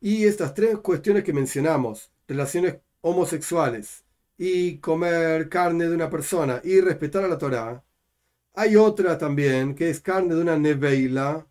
Y 0.00 0.24
estas 0.24 0.54
tres 0.54 0.78
cuestiones 0.78 1.24
que 1.24 1.32
mencionamos, 1.32 2.10
relaciones 2.26 2.76
homosexuales 3.02 4.04
y 4.38 4.78
comer 4.78 5.48
carne 5.50 5.88
de 5.88 5.94
una 5.94 6.08
persona 6.08 6.60
y 6.64 6.80
respetar 6.80 7.24
a 7.24 7.28
la 7.28 7.36
Torá, 7.38 7.84
hay 8.54 8.76
otra 8.76 9.18
también 9.18 9.74
que 9.74 9.90
es 9.90 10.00
carne 10.00 10.34
de 10.34 10.40
una 10.42 10.58
neveila. 10.58 11.46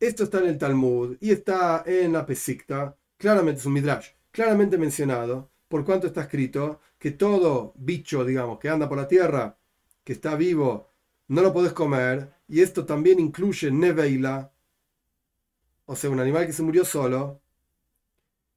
Esto 0.00 0.24
está 0.24 0.38
en 0.38 0.46
el 0.46 0.58
Talmud 0.58 1.16
y 1.20 1.30
está 1.30 1.82
en 1.86 2.12
la 2.12 2.24
Pesikta, 2.24 2.96
claramente 3.18 3.60
es 3.60 3.66
un 3.66 3.72
midrash 3.72 4.08
claramente 4.38 4.78
mencionado, 4.78 5.50
por 5.66 5.84
cuanto 5.84 6.06
está 6.06 6.22
escrito 6.22 6.80
que 6.96 7.10
todo 7.10 7.72
bicho, 7.76 8.24
digamos, 8.24 8.60
que 8.60 8.68
anda 8.68 8.88
por 8.88 8.98
la 8.98 9.08
tierra, 9.08 9.58
que 10.04 10.12
está 10.12 10.36
vivo, 10.36 10.90
no 11.26 11.42
lo 11.42 11.52
podés 11.52 11.72
comer, 11.72 12.32
y 12.46 12.60
esto 12.60 12.86
también 12.86 13.18
incluye 13.18 13.70
neveila, 13.72 14.52
o 15.86 15.96
sea, 15.96 16.10
un 16.10 16.20
animal 16.20 16.46
que 16.46 16.52
se 16.52 16.62
murió 16.62 16.84
solo. 16.84 17.40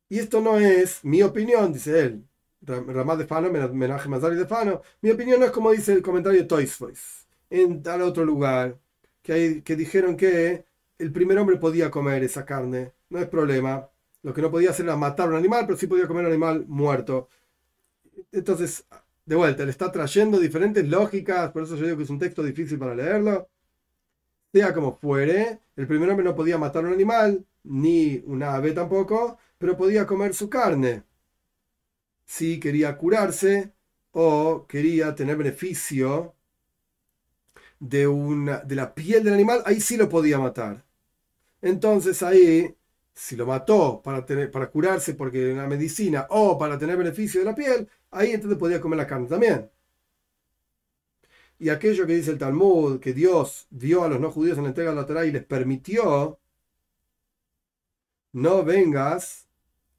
Y 0.07 0.19
esto 0.19 0.39
no 0.39 0.59
es 0.59 1.03
mi 1.03 1.23
opinión, 1.23 1.73
dice 1.73 1.99
él, 1.99 2.27
Ramad 2.61 3.17
de 3.17 3.25
Fano, 3.25 3.49
Menaj 3.49 4.05
Mazari 4.07 4.35
de 4.35 4.45
Fano. 4.45 4.83
Mi 5.01 5.09
opinión 5.09 5.39
no 5.39 5.47
es 5.47 5.51
como 5.51 5.71
dice 5.71 5.93
el 5.93 6.03
comentario 6.03 6.41
de 6.41 6.47
Toys 6.47 6.77
Voice, 6.77 7.20
en 7.51 7.83
tal 7.83 8.01
otro 8.01 8.25
lugar, 8.25 8.79
que, 9.21 9.61
que 9.63 9.75
dijeron 9.75 10.17
que 10.17 10.65
el 10.97 11.11
primer 11.11 11.37
hombre 11.37 11.57
podía 11.57 11.91
comer 11.91 12.23
esa 12.23 12.45
carne, 12.45 12.93
no 13.09 13.19
es 13.19 13.27
problema. 13.27 13.89
Lo 14.23 14.33
que 14.33 14.41
no 14.41 14.51
podía 14.51 14.71
hacer 14.71 14.85
era 14.85 14.95
matar 14.97 15.29
un 15.29 15.35
animal, 15.35 15.65
pero 15.67 15.77
sí 15.77 15.87
podía 15.87 16.07
comer 16.07 16.25
un 16.25 16.31
animal 16.31 16.65
muerto. 16.67 17.29
Entonces, 18.31 18.85
de 19.25 19.35
vuelta, 19.35 19.65
le 19.65 19.71
está 19.71 19.91
trayendo 19.91 20.39
diferentes 20.39 20.87
lógicas, 20.87 21.51
por 21.51 21.63
eso 21.63 21.75
yo 21.75 21.85
digo 21.85 21.97
que 21.97 22.03
es 22.03 22.09
un 22.09 22.19
texto 22.19 22.43
difícil 22.43 22.79
para 22.79 22.95
leerlo. 22.95 23.49
Sea 24.53 24.73
como 24.73 24.97
fuere, 24.97 25.59
el 25.75 25.87
primer 25.87 26.09
hombre 26.09 26.23
no 26.25 26.35
podía 26.35 26.57
matar 26.57 26.85
un 26.85 26.93
animal, 26.93 27.45
ni 27.63 28.21
una 28.25 28.55
ave 28.55 28.71
tampoco, 28.73 29.37
pero 29.57 29.77
podía 29.77 30.05
comer 30.07 30.33
su 30.33 30.49
carne. 30.49 31.03
Si 32.25 32.59
quería 32.59 32.97
curarse 32.97 33.73
o 34.11 34.65
quería 34.67 35.15
tener 35.15 35.37
beneficio 35.37 36.33
de, 37.81 38.07
una, 38.07 38.59
de 38.59 38.75
la 38.75 38.93
piel 38.95 39.23
del 39.23 39.33
animal, 39.33 39.63
ahí 39.65 39.81
sí 39.81 39.97
lo 39.97 40.09
podía 40.09 40.39
matar. 40.39 40.83
Entonces 41.61 42.23
ahí 42.23 42.75
si 43.13 43.35
lo 43.35 43.45
mató 43.45 44.01
para, 44.03 44.25
tener, 44.25 44.51
para 44.51 44.69
curarse 44.69 45.13
porque 45.15 45.51
una 45.53 45.67
medicina 45.67 46.27
o 46.29 46.57
para 46.57 46.77
tener 46.77 46.97
beneficio 46.97 47.41
de 47.41 47.45
la 47.45 47.55
piel, 47.55 47.87
ahí 48.11 48.31
entonces 48.31 48.57
podía 48.59 48.81
comer 48.81 48.97
la 48.97 49.07
carne 49.07 49.27
también. 49.27 49.69
Y 51.59 51.69
aquello 51.69 52.07
que 52.07 52.15
dice 52.15 52.31
el 52.31 52.37
Talmud, 52.39 52.99
que 52.99 53.13
Dios 53.13 53.67
vio 53.69 54.03
a 54.03 54.09
los 54.09 54.19
no 54.19 54.31
judíos 54.31 54.57
en 54.57 54.63
la 54.63 54.69
entrega 54.69 54.93
lateral 54.93 55.27
y 55.27 55.31
les 55.31 55.43
permitió, 55.45 56.39
no 58.33 58.63
vengas 58.63 59.47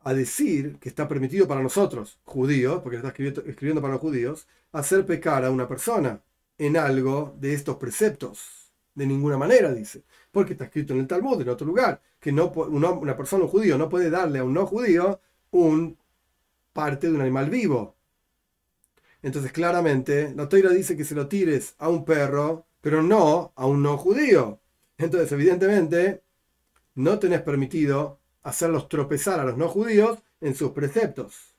a 0.00 0.14
decir 0.14 0.78
que 0.80 0.88
está 0.88 1.06
permitido 1.08 1.46
para 1.46 1.62
nosotros, 1.62 2.18
judíos, 2.24 2.80
porque 2.82 2.96
está 2.96 3.08
escribiendo, 3.08 3.42
escribiendo 3.42 3.80
para 3.80 3.94
los 3.94 4.00
judíos, 4.00 4.48
hacer 4.72 5.06
pecar 5.06 5.44
a 5.44 5.50
una 5.50 5.68
persona 5.68 6.20
en 6.58 6.76
algo 6.76 7.36
de 7.38 7.54
estos 7.54 7.76
preceptos. 7.76 8.70
De 8.94 9.06
ninguna 9.06 9.38
manera, 9.38 9.72
dice. 9.72 10.04
Porque 10.30 10.52
está 10.52 10.66
escrito 10.66 10.92
en 10.94 11.00
el 11.00 11.06
Talmud, 11.06 11.40
en 11.40 11.48
otro 11.48 11.66
lugar, 11.66 12.00
que 12.20 12.32
no, 12.32 12.48
una 12.50 13.16
persona, 13.16 13.44
un 13.44 13.50
judío, 13.50 13.78
no 13.78 13.88
puede 13.88 14.10
darle 14.10 14.38
a 14.40 14.44
un 14.44 14.54
no 14.54 14.66
judío 14.66 15.20
un 15.50 15.98
parte 16.72 17.08
de 17.08 17.14
un 17.14 17.20
animal 17.20 17.50
vivo. 17.50 17.96
Entonces, 19.22 19.52
claramente, 19.52 20.32
la 20.34 20.48
toira 20.48 20.70
dice 20.70 20.96
que 20.96 21.04
se 21.04 21.14
lo 21.14 21.28
tires 21.28 21.74
a 21.78 21.88
un 21.88 22.04
perro, 22.04 22.66
pero 22.80 23.02
no 23.02 23.52
a 23.56 23.66
un 23.66 23.82
no 23.82 23.96
judío. 23.96 24.60
Entonces, 24.98 25.30
evidentemente, 25.32 26.22
no 26.94 27.18
tenés 27.18 27.42
permitido 27.42 28.20
hacerlos 28.42 28.88
tropezar 28.88 29.40
a 29.40 29.44
los 29.44 29.56
no 29.56 29.68
judíos 29.68 30.18
en 30.40 30.54
sus 30.54 30.72
preceptos. 30.72 31.54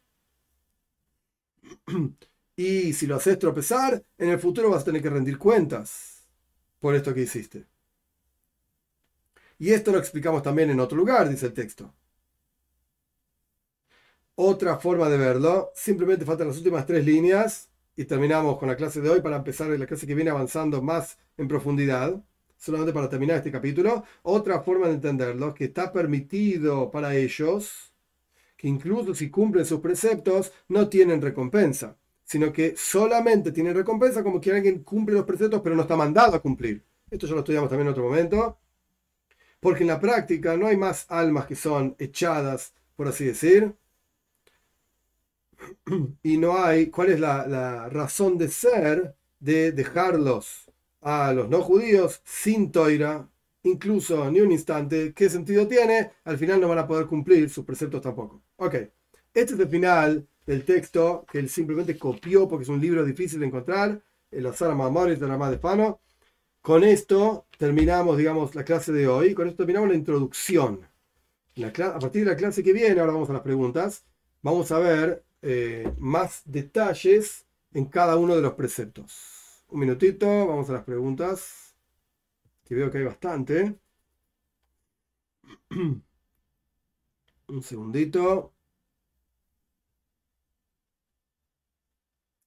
Y 2.56 2.94
si 2.94 3.08
lo 3.08 3.16
haces 3.16 3.40
tropezar, 3.40 4.04
en 4.18 4.30
el 4.30 4.40
futuro 4.40 4.70
vas 4.70 4.84
a 4.84 4.86
tener 4.86 5.02
que 5.02 5.10
rendir 5.10 5.38
cuentas 5.38 6.28
por 6.80 6.96
esto 6.96 7.14
que 7.14 7.22
hiciste. 7.22 7.66
Y 9.58 9.72
esto 9.72 9.92
lo 9.92 9.98
explicamos 9.98 10.44
también 10.44 10.70
en 10.70 10.80
otro 10.80 10.98
lugar, 10.98 11.30
dice 11.30 11.48
el 11.48 11.54
texto. 11.54 11.94
Otra 14.36 14.78
forma 14.78 15.10
de 15.10 15.18
verlo, 15.18 15.72
simplemente 15.76 16.26
faltan 16.26 16.48
las 16.48 16.58
últimas 16.58 16.86
tres 16.86 17.06
líneas 17.06 17.70
y 17.96 18.06
terminamos 18.06 18.58
con 18.58 18.68
la 18.68 18.76
clase 18.76 19.00
de 19.02 19.10
hoy 19.10 19.22
para 19.22 19.38
empezar 19.38 19.70
la 19.70 19.86
clase 19.86 20.08
que 20.08 20.16
viene 20.16 20.32
avanzando 20.32 20.82
más 20.82 21.18
en 21.38 21.48
profundidad, 21.48 22.24
solamente 22.58 22.94
para 22.94 23.10
terminar 23.10 23.38
este 23.38 23.52
capítulo. 23.52 24.04
Otra 24.24 24.62
forma 24.62 24.88
de 24.88 24.96
entenderlo, 24.96 25.54
que 25.54 25.66
está 25.66 25.92
permitido 25.92 26.92
para 26.92 27.16
ellos, 27.16 27.94
que 28.58 28.68
incluso 28.68 29.16
si 29.16 29.30
cumplen 29.30 29.66
sus 29.66 29.80
preceptos, 29.80 30.52
no 30.68 30.90
tienen 30.90 31.22
recompensa 31.22 31.98
sino 32.26 32.52
que 32.54 32.76
solamente 32.78 33.52
tiene 33.52 33.74
recompensa 33.74 34.24
como 34.24 34.42
que 34.42 34.52
alguien 34.52 34.84
cumple 34.84 35.16
los 35.16 35.26
preceptos 35.26 35.62
pero 35.62 35.76
no 35.76 35.84
está 35.84 35.96
mandado 35.96 36.36
a 36.36 36.42
cumplir. 36.42 36.84
Esto 37.10 37.28
ya 37.28 37.34
lo 37.34 37.40
estudiamos 37.40 37.70
también 37.70 37.88
en 37.88 37.92
otro 37.92 38.04
momento, 38.04 38.58
porque 39.60 39.84
en 39.84 39.88
la 39.88 40.00
práctica 40.00 40.58
no 40.58 40.68
hay 40.68 40.78
más 40.78 41.06
almas 41.10 41.46
que 41.48 41.56
son 41.56 41.96
echadas, 42.00 42.74
por 42.96 43.08
así 43.08 43.26
decir, 43.26 43.76
y 46.24 46.38
no 46.38 46.58
hay, 46.58 46.88
¿cuál 46.90 47.10
es 47.12 47.20
la, 47.20 47.48
la 47.48 47.90
razón 47.90 48.38
de 48.38 48.50
ser 48.50 49.16
de 49.40 49.72
dejarlos 49.72 50.72
a 51.02 51.34
los 51.34 51.50
no 51.50 51.62
judíos 51.62 52.22
sin 52.26 52.72
toira, 52.72 53.30
incluso 53.64 54.30
ni 54.32 54.42
un 54.42 54.52
instante? 54.52 55.14
¿Qué 55.14 55.30
sentido 55.30 55.68
tiene? 55.68 56.12
Al 56.24 56.38
final 56.38 56.62
no 56.62 56.68
van 56.70 56.80
a 56.80 56.88
poder 56.88 57.08
cumplir 57.08 57.50
sus 57.50 57.66
preceptos 57.66 58.02
tampoco. 58.02 58.42
Ok, 58.58 58.74
este 59.34 59.54
es 59.54 59.60
el 59.60 59.68
final 59.70 60.28
del 60.46 60.66
texto 60.66 61.26
que 61.32 61.40
él 61.40 61.50
simplemente 61.50 61.98
copió 61.98 62.48
porque 62.48 62.64
es 62.64 62.70
un 62.70 62.82
libro 62.82 63.04
difícil 63.06 63.40
de 63.40 63.48
encontrar, 63.48 64.02
el 64.32 64.46
Azar 64.46 64.74
Mamoris 64.76 65.20
de 65.20 65.28
Ramá 65.28 65.50
de 65.50 65.60
Fano. 65.60 66.02
Con 66.62 66.84
esto 66.84 67.48
terminamos, 67.58 68.18
digamos, 68.18 68.56
la 68.56 68.64
clase 68.64 68.92
de 68.92 69.08
hoy, 69.08 69.34
con 69.34 69.48
esto 69.48 69.58
terminamos 69.58 69.90
la 69.90 69.96
introducción. 69.96 70.88
a 71.62 72.00
partir 72.00 72.24
de 72.26 72.32
la 72.32 72.38
clase 72.38 72.64
que 72.64 72.74
viene, 72.74 73.00
ahora 73.00 73.14
vamos 73.14 73.30
a 73.30 73.34
las 73.34 73.42
preguntas, 73.42 74.06
vamos 74.42 74.72
a 74.72 74.80
ver 74.80 75.24
eh, 75.42 75.94
más 75.98 76.42
detalles 76.46 77.46
en 77.74 77.86
cada 77.86 78.18
uno 78.18 78.36
de 78.36 78.42
los 78.42 78.54
preceptos. 78.54 79.66
Un 79.70 79.80
minutito, 79.82 80.26
vamos 80.48 80.70
a 80.70 80.74
las 80.74 80.84
preguntas, 80.84 81.76
que 82.66 82.76
veo 82.76 82.92
que 82.92 83.00
hay 83.00 83.04
bastante. 83.04 83.76
Un 87.48 87.62
segundito. 87.62 88.53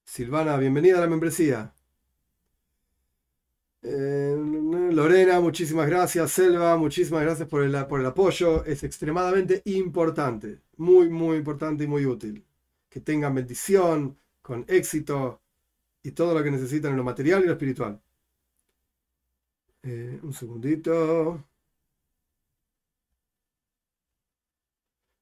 Silvana, 0.07 0.57
bienvenida 0.57 0.97
a 0.97 1.01
la 1.01 1.07
membresía. 1.07 1.73
Eh, 3.81 4.35
Lorena, 4.91 5.39
muchísimas 5.41 5.87
gracias. 5.87 6.31
Selva, 6.31 6.77
muchísimas 6.77 7.21
gracias 7.23 7.47
por 7.47 7.63
el, 7.63 7.85
por 7.87 7.99
el 7.99 8.05
apoyo. 8.05 8.63
Es 8.65 8.83
extremadamente 8.83 9.61
importante, 9.65 10.61
muy, 10.77 11.09
muy 11.09 11.37
importante 11.37 11.83
y 11.83 11.87
muy 11.87 12.05
útil. 12.05 12.45
Que 12.89 13.01
tengan 13.01 13.35
bendición, 13.35 14.17
con 14.41 14.65
éxito 14.67 15.41
y 16.03 16.11
todo 16.11 16.33
lo 16.33 16.43
que 16.43 16.51
necesitan 16.51 16.91
en 16.91 16.97
lo 16.97 17.03
material 17.03 17.43
y 17.43 17.47
lo 17.47 17.53
espiritual. 17.53 18.01
Eh, 19.83 20.19
un 20.21 20.33
segundito. 20.33 21.43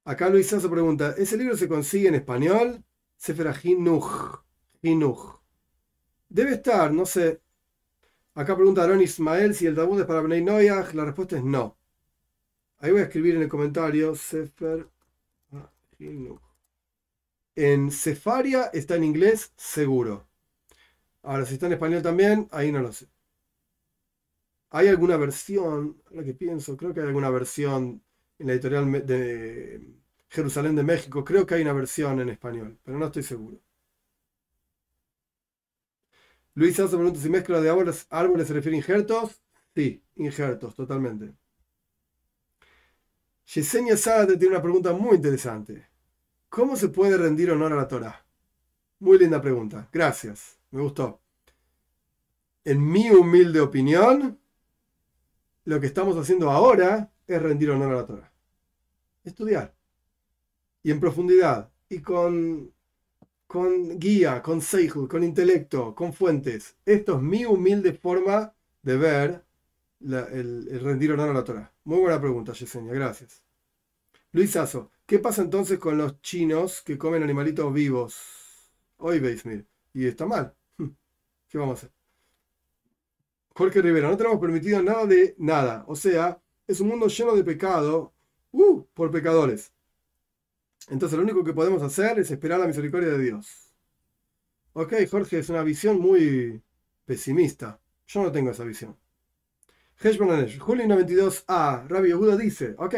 Acá 0.05 0.29
Luis 0.29 0.47
Sasso 0.47 0.69
pregunta, 0.69 1.15
¿ese 1.17 1.37
libro 1.37 1.57
se 1.57 1.67
consigue 1.67 2.07
en 2.07 2.15
español? 2.15 2.83
Sefer 3.17 3.47
Hinuch. 4.85 5.41
Debe 6.29 6.53
estar, 6.53 6.91
no 6.93 7.05
sé. 7.05 7.41
Acá 8.35 8.55
pregunta 8.55 8.83
Aaron 8.83 9.01
Ismael 9.01 9.55
si 9.55 9.65
el 9.65 9.75
Talmud 9.75 10.01
es 10.01 10.05
para 10.05 10.21
Bnei 10.21 10.43
Noyach. 10.43 10.93
La 10.93 11.05
respuesta 11.05 11.37
es 11.37 11.43
no. 11.43 11.77
Ahí 12.79 12.91
voy 12.91 13.01
a 13.01 13.05
escribir 13.05 13.35
en 13.35 13.43
el 13.43 13.49
comentario 13.49 14.15
Sefer 14.15 14.87
Hinuch. 15.99 16.41
En 17.55 17.89
Sefaria 17.89 18.69
está 18.73 18.95
en 18.95 19.05
inglés, 19.05 19.53
seguro. 19.55 20.27
Ahora, 21.23 21.45
si 21.45 21.53
está 21.53 21.67
en 21.67 21.73
español 21.73 22.01
también, 22.01 22.47
ahí 22.51 22.71
no 22.71 22.81
lo 22.81 22.91
sé. 22.91 23.07
¿Hay 24.71 24.89
alguna 24.89 25.17
versión? 25.17 26.01
Lo 26.11 26.23
que 26.23 26.33
pienso, 26.33 26.75
creo 26.75 26.93
que 26.93 26.99
hay 26.99 27.07
alguna 27.07 27.29
versión 27.29 28.03
en 28.37 28.47
la 28.47 28.53
editorial 28.53 29.05
de 29.05 29.81
Jerusalén 30.29 30.75
de 30.75 30.83
México. 30.83 31.23
Creo 31.23 31.45
que 31.45 31.55
hay 31.55 31.61
una 31.61 31.73
versión 31.73 32.19
en 32.19 32.29
español, 32.29 32.77
pero 32.83 32.97
no 32.99 33.05
estoy 33.05 33.23
seguro. 33.23 33.57
Luis 36.55 36.75
Sasso 36.75 36.97
pregunta 36.97 37.19
si 37.19 37.29
mezcla 37.29 37.61
de 37.61 37.69
árboles, 37.69 38.07
árboles 38.09 38.47
se 38.47 38.53
refiere 38.53 38.77
a 38.77 38.79
injertos. 38.79 39.41
Sí, 39.75 40.03
injertos, 40.15 40.73
totalmente. 40.75 41.35
Yesenia 43.45 43.97
Sade 43.97 44.37
tiene 44.37 44.55
una 44.55 44.61
pregunta 44.61 44.93
muy 44.93 45.17
interesante. 45.17 45.87
¿Cómo 46.49 46.77
se 46.77 46.87
puede 46.87 47.17
rendir 47.17 47.51
honor 47.51 47.73
a 47.73 47.75
la 47.75 47.87
Torah? 47.87 48.25
Muy 48.99 49.19
linda 49.19 49.41
pregunta. 49.41 49.89
Gracias. 49.91 50.57
Me 50.71 50.81
gustó. 50.81 51.21
En 52.63 52.89
mi 52.89 53.09
humilde 53.11 53.59
opinión, 53.59 54.39
lo 55.65 55.79
que 55.79 55.87
estamos 55.87 56.17
haciendo 56.17 56.49
ahora 56.49 57.11
es 57.27 57.41
rendir 57.41 57.69
honor 57.71 57.91
a 57.91 57.95
la 57.97 58.05
Torah. 58.05 58.33
Estudiar. 59.23 59.75
Y 60.81 60.91
en 60.91 60.99
profundidad. 60.99 61.71
Y 61.89 61.99
con, 61.99 62.73
con 63.47 63.99
guía, 63.99 64.41
con 64.41 64.61
seichel, 64.61 65.07
con 65.07 65.23
intelecto, 65.23 65.93
con 65.95 66.13
fuentes. 66.13 66.75
Esto 66.85 67.15
es 67.15 67.21
mi 67.21 67.45
humilde 67.45 67.93
forma 67.93 68.53
de 68.81 68.97
ver 68.97 69.45
el, 70.01 70.67
el, 70.69 70.79
rendir 70.81 71.11
honor 71.11 71.29
a 71.29 71.33
la 71.33 71.43
Torah. 71.43 71.73
Muy 71.83 71.99
buena 71.99 72.19
pregunta, 72.19 72.53
Yesenia. 72.53 72.93
Gracias. 72.93 73.43
Luis 74.31 74.51
Sasso. 74.51 74.91
¿Qué 75.05 75.19
pasa 75.19 75.41
entonces 75.43 75.79
con 75.79 75.97
los 75.97 76.19
chinos 76.21 76.81
que 76.81 76.97
comen 76.97 77.23
animalitos 77.23 77.71
vivos? 77.73 78.17
Hoy 78.97 79.19
veis, 79.19 79.45
mire. 79.45 79.65
Y 79.93 80.07
está 80.07 80.25
mal. 80.25 80.53
¿Qué 81.49 81.57
vamos 81.57 81.75
a 81.75 81.85
hacer? 81.85 81.91
Jorge 83.53 83.81
Rivera, 83.81 84.09
no 84.09 84.17
tenemos 84.17 84.39
permitido 84.39 84.81
nada 84.81 85.05
de 85.05 85.35
nada. 85.37 85.85
O 85.87 85.95
sea, 85.95 86.41
es 86.67 86.79
un 86.81 86.89
mundo 86.89 87.07
lleno 87.07 87.35
de 87.35 87.43
pecado 87.43 88.13
uh, 88.51 88.83
por 88.93 89.11
pecadores. 89.11 89.71
Entonces 90.89 91.17
lo 91.17 91.23
único 91.23 91.43
que 91.43 91.53
podemos 91.53 91.81
hacer 91.81 92.19
es 92.19 92.31
esperar 92.31 92.59
la 92.59 92.67
misericordia 92.67 93.09
de 93.09 93.19
Dios. 93.19 93.73
Ok, 94.73 94.93
Jorge, 95.09 95.39
es 95.39 95.49
una 95.49 95.63
visión 95.63 95.99
muy 95.99 96.61
pesimista. 97.05 97.79
Yo 98.07 98.21
no 98.23 98.31
tengo 98.31 98.51
esa 98.51 98.63
visión. 98.63 98.97
Julio 99.97 100.85
92a, 100.85 101.87
Rabbi 101.87 102.09
Yehuda 102.09 102.35
dice, 102.35 102.75
ok, 102.77 102.95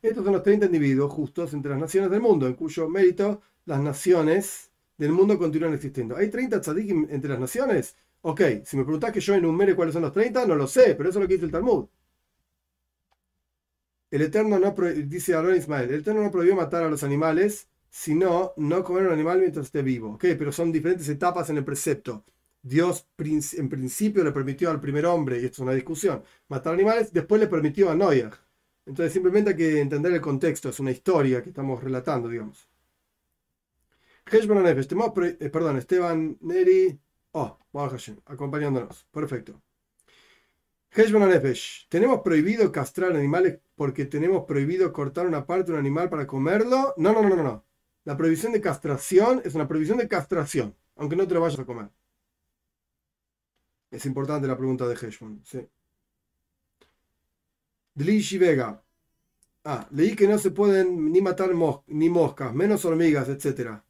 estos 0.00 0.24
son 0.24 0.32
los 0.32 0.42
30 0.42 0.66
individuos 0.66 1.12
justos 1.12 1.52
entre 1.52 1.70
las 1.72 1.80
naciones 1.80 2.10
del 2.10 2.20
mundo, 2.20 2.46
en 2.46 2.54
cuyo 2.54 2.88
mérito 2.88 3.42
las 3.66 3.80
naciones 3.80 4.70
del 4.96 5.12
mundo 5.12 5.38
continúan 5.38 5.74
existiendo. 5.74 6.16
¿Hay 6.16 6.30
30 6.30 6.60
tzadikim 6.60 7.06
entre 7.10 7.30
las 7.30 7.38
naciones? 7.38 7.96
Ok, 8.22 8.40
si 8.64 8.76
me 8.76 8.84
preguntás 8.84 9.12
que 9.12 9.20
yo 9.20 9.34
enumere 9.34 9.76
cuáles 9.76 9.92
son 9.92 10.02
los 10.02 10.12
30, 10.12 10.46
no 10.46 10.56
lo 10.56 10.66
sé, 10.66 10.94
pero 10.96 11.10
eso 11.10 11.18
es 11.18 11.22
lo 11.22 11.28
que 11.28 11.34
dice 11.34 11.46
el 11.46 11.52
Talmud. 11.52 11.86
El 14.10 14.22
Eterno 14.22 14.58
no 14.58 14.74
dice 15.06 15.34
el 15.34 15.94
Eterno 15.94 16.22
no 16.22 16.30
prohibió 16.30 16.56
matar 16.56 16.84
a 16.84 16.88
los 16.90 17.02
animales, 17.02 17.68
sino 17.90 18.52
no 18.56 18.84
comer 18.84 19.06
un 19.06 19.12
animal 19.12 19.40
mientras 19.40 19.66
esté 19.66 19.82
vivo. 19.82 20.14
Ok, 20.14 20.24
pero 20.38 20.52
son 20.52 20.72
diferentes 20.72 21.08
etapas 21.08 21.50
en 21.50 21.58
el 21.58 21.64
precepto. 21.64 22.24
Dios 22.62 23.06
en 23.18 23.68
principio 23.68 24.24
le 24.24 24.32
permitió 24.32 24.70
al 24.70 24.80
primer 24.80 25.06
hombre, 25.06 25.40
y 25.40 25.44
esto 25.44 25.56
es 25.56 25.60
una 25.60 25.72
discusión, 25.72 26.22
matar 26.48 26.74
animales, 26.74 27.12
después 27.12 27.40
le 27.40 27.46
permitió 27.48 27.90
a 27.90 27.94
Noyag. 27.94 28.34
Entonces 28.86 29.12
simplemente 29.12 29.50
hay 29.50 29.56
que 29.56 29.80
entender 29.80 30.12
el 30.12 30.20
contexto, 30.20 30.68
es 30.68 30.80
una 30.80 30.90
historia 30.90 31.42
que 31.42 31.50
estamos 31.50 31.82
relatando, 31.82 32.28
digamos. 32.28 32.68
Eh, 34.30 35.50
perdón, 35.50 35.76
Esteban 35.78 36.36
Neri, 36.40 36.98
oh, 37.32 37.58
acompañándonos, 38.26 39.06
perfecto. 39.10 39.60
¿Tenemos 41.88 42.20
prohibido 42.22 42.72
castrar 42.72 43.14
animales 43.14 43.60
porque 43.76 44.04
tenemos 44.06 44.44
prohibido 44.44 44.92
cortar 44.92 45.26
una 45.26 45.46
parte 45.46 45.66
de 45.66 45.72
un 45.72 45.78
animal 45.78 46.08
para 46.08 46.26
comerlo? 46.26 46.94
No, 46.96 47.12
no, 47.12 47.22
no, 47.22 47.36
no, 47.36 47.42
no. 47.42 47.64
La 48.04 48.16
prohibición 48.16 48.52
de 48.52 48.60
castración 48.60 49.42
es 49.44 49.54
una 49.54 49.68
prohibición 49.68 49.98
de 49.98 50.08
castración, 50.08 50.74
aunque 50.96 51.16
no 51.16 51.26
te 51.26 51.34
lo 51.34 51.40
vayas 51.40 51.60
a 51.60 51.66
comer. 51.66 51.90
Es 53.90 54.04
importante 54.06 54.46
la 54.48 54.56
pregunta 54.56 54.86
de 54.86 54.94
Heshman, 54.94 55.40
sí. 55.44 55.66
Dlishi 57.94 58.38
Vega. 58.38 58.82
Ah, 59.64 59.86
leí 59.90 60.14
que 60.14 60.28
no 60.28 60.38
se 60.38 60.50
pueden 60.50 61.12
ni 61.12 61.20
matar 61.20 61.50
ni 61.86 62.08
moscas, 62.08 62.54
menos 62.54 62.84
hormigas, 62.84 63.28
etc. 63.28 63.82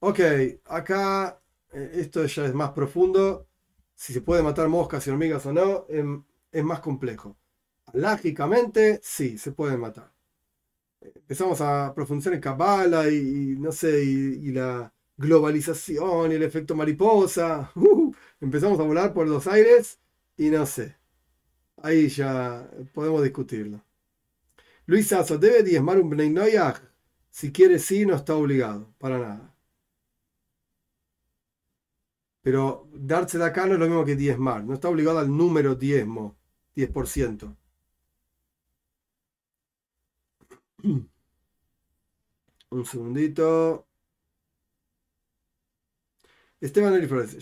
Ok, 0.00 0.20
acá 0.64 1.40
eh, 1.72 1.90
esto 1.94 2.24
ya 2.24 2.46
es 2.46 2.54
más 2.54 2.72
profundo. 2.72 3.46
Si 3.94 4.12
se 4.12 4.22
puede 4.22 4.42
matar 4.42 4.68
moscas 4.68 5.06
y 5.06 5.10
hormigas 5.10 5.44
o 5.46 5.52
no, 5.52 5.86
em, 5.88 6.24
es 6.52 6.64
más 6.64 6.80
complejo. 6.80 7.36
Lógicamente, 7.92 9.00
sí, 9.02 9.38
se 9.38 9.52
pueden 9.52 9.80
matar. 9.80 10.12
Empezamos 11.00 11.60
a 11.60 11.92
profundizar 11.94 12.34
en 12.34 12.40
Kabbalah 12.40 13.08
y, 13.08 13.56
no 13.58 13.72
sé, 13.72 14.04
y, 14.04 14.52
la 14.52 14.92
globalización 15.16 16.32
y 16.32 16.34
el 16.34 16.42
efecto 16.42 16.74
mariposa. 16.74 17.72
Uh, 17.80 18.14
empezamos 18.40 18.78
a 18.80 18.82
volar 18.84 19.12
por 19.14 19.28
los 19.28 19.46
aires 19.46 19.98
y 20.36 20.50
no 20.50 20.66
sé. 20.66 20.96
Ahí 21.82 22.08
ya 22.08 22.70
podemos 22.94 23.22
discutirlo. 23.22 23.82
Luis 24.86 25.08
Sasso, 25.08 25.38
¿debe 25.38 25.62
diezmar 25.62 25.98
un 26.00 26.10
Bnei 26.10 26.56
Si 27.30 27.52
quiere, 27.52 27.78
sí, 27.78 28.04
no 28.06 28.16
está 28.16 28.34
obligado, 28.34 28.92
para 28.98 29.18
nada. 29.18 29.54
Pero 32.42 32.88
darse 32.94 33.38
de 33.38 33.44
acá 33.44 33.66
no 33.66 33.74
es 33.74 33.78
lo 33.78 33.86
mismo 33.86 34.04
que 34.04 34.16
diezmar, 34.16 34.64
no 34.64 34.74
está 34.74 34.88
obligado 34.88 35.18
al 35.18 35.34
número 35.36 35.74
diezmo, 35.74 36.36
10%. 36.76 37.56
Un 42.70 42.86
segundito. 42.86 43.86
Esteban 46.60 46.94
Eliflores, 46.94 47.36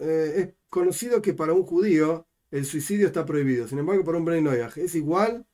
eh, 0.00 0.40
es 0.40 0.54
conocido 0.70 1.20
que 1.20 1.34
para 1.34 1.52
un 1.52 1.62
judío 1.64 2.26
el 2.50 2.64
suicidio 2.64 3.06
está 3.06 3.26
prohibido. 3.26 3.68
Sin 3.68 3.78
embargo, 3.78 4.02
para 4.04 4.18
un 4.18 4.24
Bnei 4.24 4.60
¿es 4.76 4.94
igual 4.94 5.46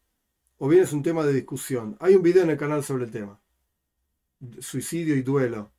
o 0.59 0.69
bien 0.69 0.85
es 0.85 0.93
un 0.93 1.03
tema 1.03 1.27
de 1.27 1.33
discusión? 1.33 1.97
Hay 2.01 2.15
un 2.15 2.23
video 2.23 2.45
en 2.45 2.51
el 2.51 2.57
canal 2.57 2.85
sobre 2.85 3.05
el 3.05 3.11
tema. 3.11 3.41
Suicidio 4.61 5.17
y 5.17 5.23
duelo. 5.23 5.73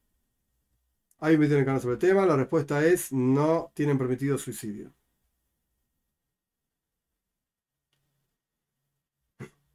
Hay 1.19 1.35
un 1.35 1.41
video 1.41 1.55
en 1.55 1.61
el 1.61 1.65
canal 1.65 1.81
sobre 1.81 1.93
el 1.93 1.99
tema. 1.99 2.25
La 2.25 2.35
respuesta 2.35 2.85
es 2.85 3.11
no 3.13 3.71
tienen 3.73 3.97
permitido 3.97 4.37
suicidio. 4.37 4.91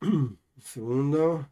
Un 0.05 0.39
segundo. 0.61 1.49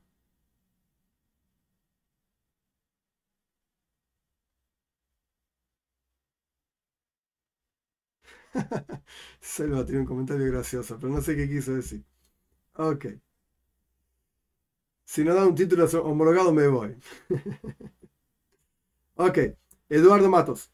Selva 9.41 9.85
tiene 9.85 10.01
un 10.01 10.07
comentario 10.07 10.47
gracioso, 10.51 10.99
pero 10.99 11.13
no 11.13 11.21
sé 11.21 11.37
qué 11.37 11.49
quiso 11.49 11.75
decir. 11.75 12.05
Ok. 12.77 13.07
Si 15.05 15.23
no 15.25 15.35
da 15.35 15.45
un 15.47 15.55
título 15.55 15.85
homologado, 16.03 16.53
me 16.53 16.67
voy. 16.67 16.97
ok. 19.17 19.39
Eduardo 19.89 20.29
Matos. 20.29 20.71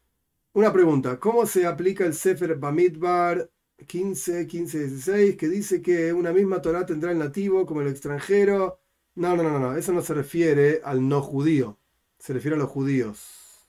Una 0.53 0.73
pregunta. 0.73 1.19
¿Cómo 1.19 1.45
se 1.45 1.65
aplica 1.67 2.05
el 2.05 2.13
Sefer 2.15 2.55
Bamidbar 2.57 3.49
15, 3.87 4.47
15, 4.47 4.79
16, 4.87 5.35
que 5.37 5.47
dice 5.47 5.81
que 5.81 6.13
una 6.13 6.31
misma 6.31 6.61
Torah 6.61 6.85
tendrá 6.85 7.11
el 7.11 7.19
nativo 7.19 7.65
como 7.65 7.81
el 7.81 7.87
extranjero? 7.87 8.79
No, 9.15 9.35
no, 9.35 9.43
no, 9.43 9.59
no. 9.59 9.75
Eso 9.75 9.91
no 9.93 10.01
se 10.01 10.13
refiere 10.13 10.81
al 10.83 11.07
no 11.07 11.21
judío. 11.21 11.77
Se 12.19 12.33
refiere 12.33 12.55
a 12.55 12.59
los 12.59 12.69
judíos. 12.69 13.67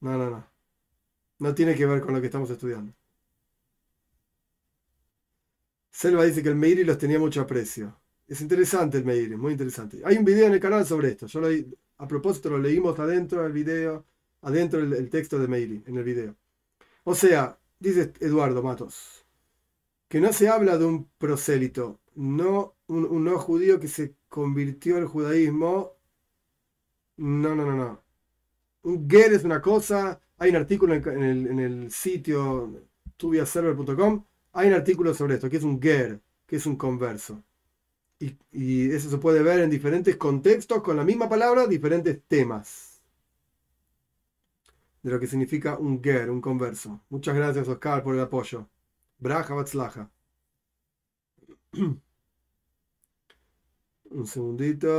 No, 0.00 0.16
no, 0.18 0.30
no. 0.30 0.46
No 1.38 1.54
tiene 1.54 1.74
que 1.74 1.86
ver 1.86 2.00
con 2.00 2.14
lo 2.14 2.20
que 2.20 2.26
estamos 2.26 2.50
estudiando. 2.50 2.92
Selva 5.90 6.24
dice 6.24 6.42
que 6.42 6.50
el 6.50 6.56
Meiri 6.56 6.84
los 6.84 6.98
tenía 6.98 7.18
mucho 7.18 7.40
aprecio. 7.40 7.98
Es 8.28 8.40
interesante 8.40 8.98
el 8.98 9.04
Meiri, 9.04 9.36
muy 9.36 9.52
interesante. 9.52 10.02
Hay 10.04 10.16
un 10.16 10.24
video 10.24 10.46
en 10.46 10.54
el 10.54 10.60
canal 10.60 10.84
sobre 10.84 11.08
esto. 11.08 11.26
Yo 11.26 11.40
a 11.98 12.08
propósito 12.08 12.50
lo 12.50 12.58
leímos 12.58 12.98
adentro 12.98 13.42
del 13.42 13.52
video, 13.52 14.04
adentro 14.42 14.84
del 14.86 15.08
texto 15.08 15.38
de 15.38 15.48
Meiri, 15.48 15.82
en 15.86 15.96
el 15.96 16.04
video. 16.04 16.36
O 17.04 17.14
sea, 17.14 17.58
dice 17.78 18.12
Eduardo 18.20 18.62
Matos, 18.62 19.25
que 20.08 20.20
no 20.20 20.32
se 20.32 20.48
habla 20.48 20.78
de 20.78 20.84
un 20.84 21.08
prosélito, 21.18 22.00
no 22.14 22.76
un, 22.88 23.24
no 23.24 23.38
judío 23.38 23.80
que 23.80 23.88
se 23.88 24.14
convirtió 24.28 24.96
al 24.96 25.06
judaísmo. 25.06 25.92
No, 27.16 27.54
no, 27.54 27.64
no, 27.64 27.74
no. 27.74 28.02
Un 28.82 29.08
ger 29.08 29.32
es 29.32 29.44
una 29.44 29.60
cosa, 29.60 30.20
hay 30.38 30.50
un 30.50 30.56
artículo 30.56 30.94
en 30.94 31.58
el, 31.58 31.90
sitio 31.90 32.82
tubiaserver.com, 33.16 34.24
hay 34.52 34.68
un 34.68 34.74
artículo 34.74 35.14
sobre 35.14 35.34
esto, 35.34 35.50
que 35.50 35.56
es 35.56 35.64
un 35.64 35.80
ger, 35.80 36.20
que 36.46 36.56
es 36.56 36.66
un 36.66 36.76
converso. 36.76 37.42
Y, 38.18 38.36
y, 38.52 38.90
eso 38.90 39.10
se 39.10 39.18
puede 39.18 39.42
ver 39.42 39.60
en 39.60 39.70
diferentes 39.70 40.16
contextos 40.16 40.82
con 40.82 40.96
la 40.96 41.04
misma 41.04 41.28
palabra, 41.28 41.66
diferentes 41.66 42.22
temas. 42.28 43.02
De 45.02 45.10
lo 45.10 45.20
que 45.20 45.26
significa 45.26 45.78
un 45.78 46.02
ger, 46.02 46.30
un 46.30 46.40
converso. 46.40 47.00
Muchas 47.10 47.34
gracias, 47.34 47.68
Oscar, 47.68 48.02
por 48.02 48.14
el 48.14 48.20
apoyo. 48.20 48.68
Braja 49.20 49.54
Batzlaja. 49.54 50.08
Un 54.10 54.26
segundito. 54.26 54.92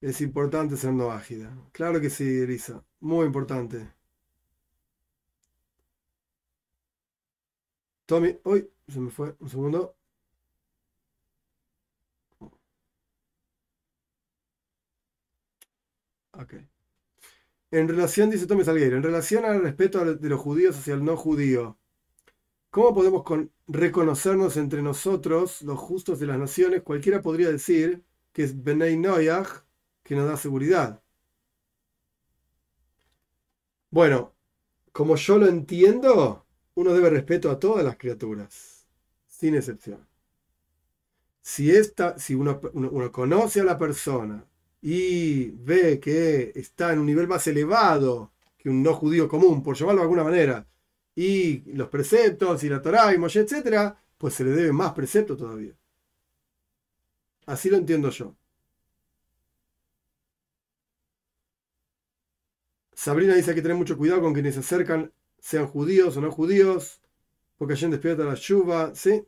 Es 0.00 0.20
importante 0.22 0.76
ser 0.76 0.92
no 0.92 1.12
ágida. 1.12 1.56
Claro 1.70 2.00
que 2.00 2.10
sí, 2.10 2.24
Elisa. 2.40 2.84
Muy 2.98 3.26
importante. 3.26 3.92
Tommy, 8.06 8.36
uy, 8.44 8.68
se 8.88 8.98
me 8.98 9.10
fue. 9.10 9.36
Un 9.38 9.48
segundo. 9.48 9.97
En 17.70 17.88
relación, 17.88 18.30
dice 18.30 18.46
Tommy 18.46 18.64
Salguero, 18.64 18.96
en 18.96 19.02
relación 19.02 19.44
al 19.44 19.62
respeto 19.62 20.14
de 20.14 20.28
los 20.28 20.40
judíos 20.40 20.76
hacia 20.76 20.94
el 20.94 21.04
no 21.04 21.16
judío, 21.16 21.78
¿cómo 22.70 22.94
podemos 22.94 23.24
reconocernos 23.66 24.56
entre 24.56 24.82
nosotros, 24.82 25.62
los 25.62 25.78
justos 25.78 26.18
de 26.18 26.26
las 26.26 26.38
naciones? 26.38 26.82
Cualquiera 26.82 27.20
podría 27.20 27.50
decir 27.50 28.02
que 28.32 28.44
es 28.44 28.62
Benei 28.62 28.96
Noyach, 28.96 29.64
que 30.02 30.16
nos 30.16 30.28
da 30.28 30.36
seguridad. 30.36 31.02
Bueno, 33.90 34.34
como 34.92 35.16
yo 35.16 35.38
lo 35.38 35.46
entiendo, 35.46 36.46
uno 36.74 36.92
debe 36.92 37.10
respeto 37.10 37.50
a 37.50 37.58
todas 37.58 37.84
las 37.84 37.96
criaturas, 37.96 38.86
sin 39.26 39.54
excepción. 39.54 40.06
Si, 41.40 41.70
esta, 41.70 42.18
si 42.18 42.34
uno 42.34 42.60
conoce 43.12 43.60
a 43.60 43.64
la 43.64 43.78
persona 43.78 44.46
y 44.80 45.50
ve 45.50 45.98
que 46.00 46.52
está 46.54 46.92
en 46.92 47.00
un 47.00 47.06
nivel 47.06 47.26
más 47.26 47.46
elevado 47.46 48.32
que 48.56 48.68
un 48.68 48.82
no 48.82 48.94
judío 48.94 49.28
común, 49.28 49.62
por 49.62 49.76
llamarlo 49.76 50.00
de 50.00 50.04
alguna 50.04 50.24
manera, 50.24 50.66
y 51.14 51.72
los 51.72 51.88
preceptos 51.88 52.62
y 52.64 52.68
la 52.68 52.82
Torah 52.82 53.14
y 53.14 53.18
Moshe, 53.18 53.40
etc., 53.40 53.94
pues 54.16 54.34
se 54.34 54.44
le 54.44 54.50
debe 54.50 54.72
más 54.72 54.92
precepto 54.94 55.36
todavía. 55.36 55.74
Así 57.46 57.70
lo 57.70 57.76
entiendo 57.76 58.10
yo. 58.10 58.34
Sabrina 62.92 63.34
dice 63.34 63.54
que 63.54 63.62
tener 63.62 63.76
mucho 63.76 63.96
cuidado 63.96 64.20
con 64.20 64.34
quienes 64.34 64.54
se 64.54 64.60
acercan, 64.60 65.12
sean 65.38 65.66
judíos 65.68 66.16
o 66.16 66.20
no 66.20 66.32
judíos, 66.32 67.00
porque 67.56 67.74
allí 67.74 67.88
despierta 67.88 68.24
la 68.24 68.34
chuva, 68.34 68.94
¿sí? 68.94 69.24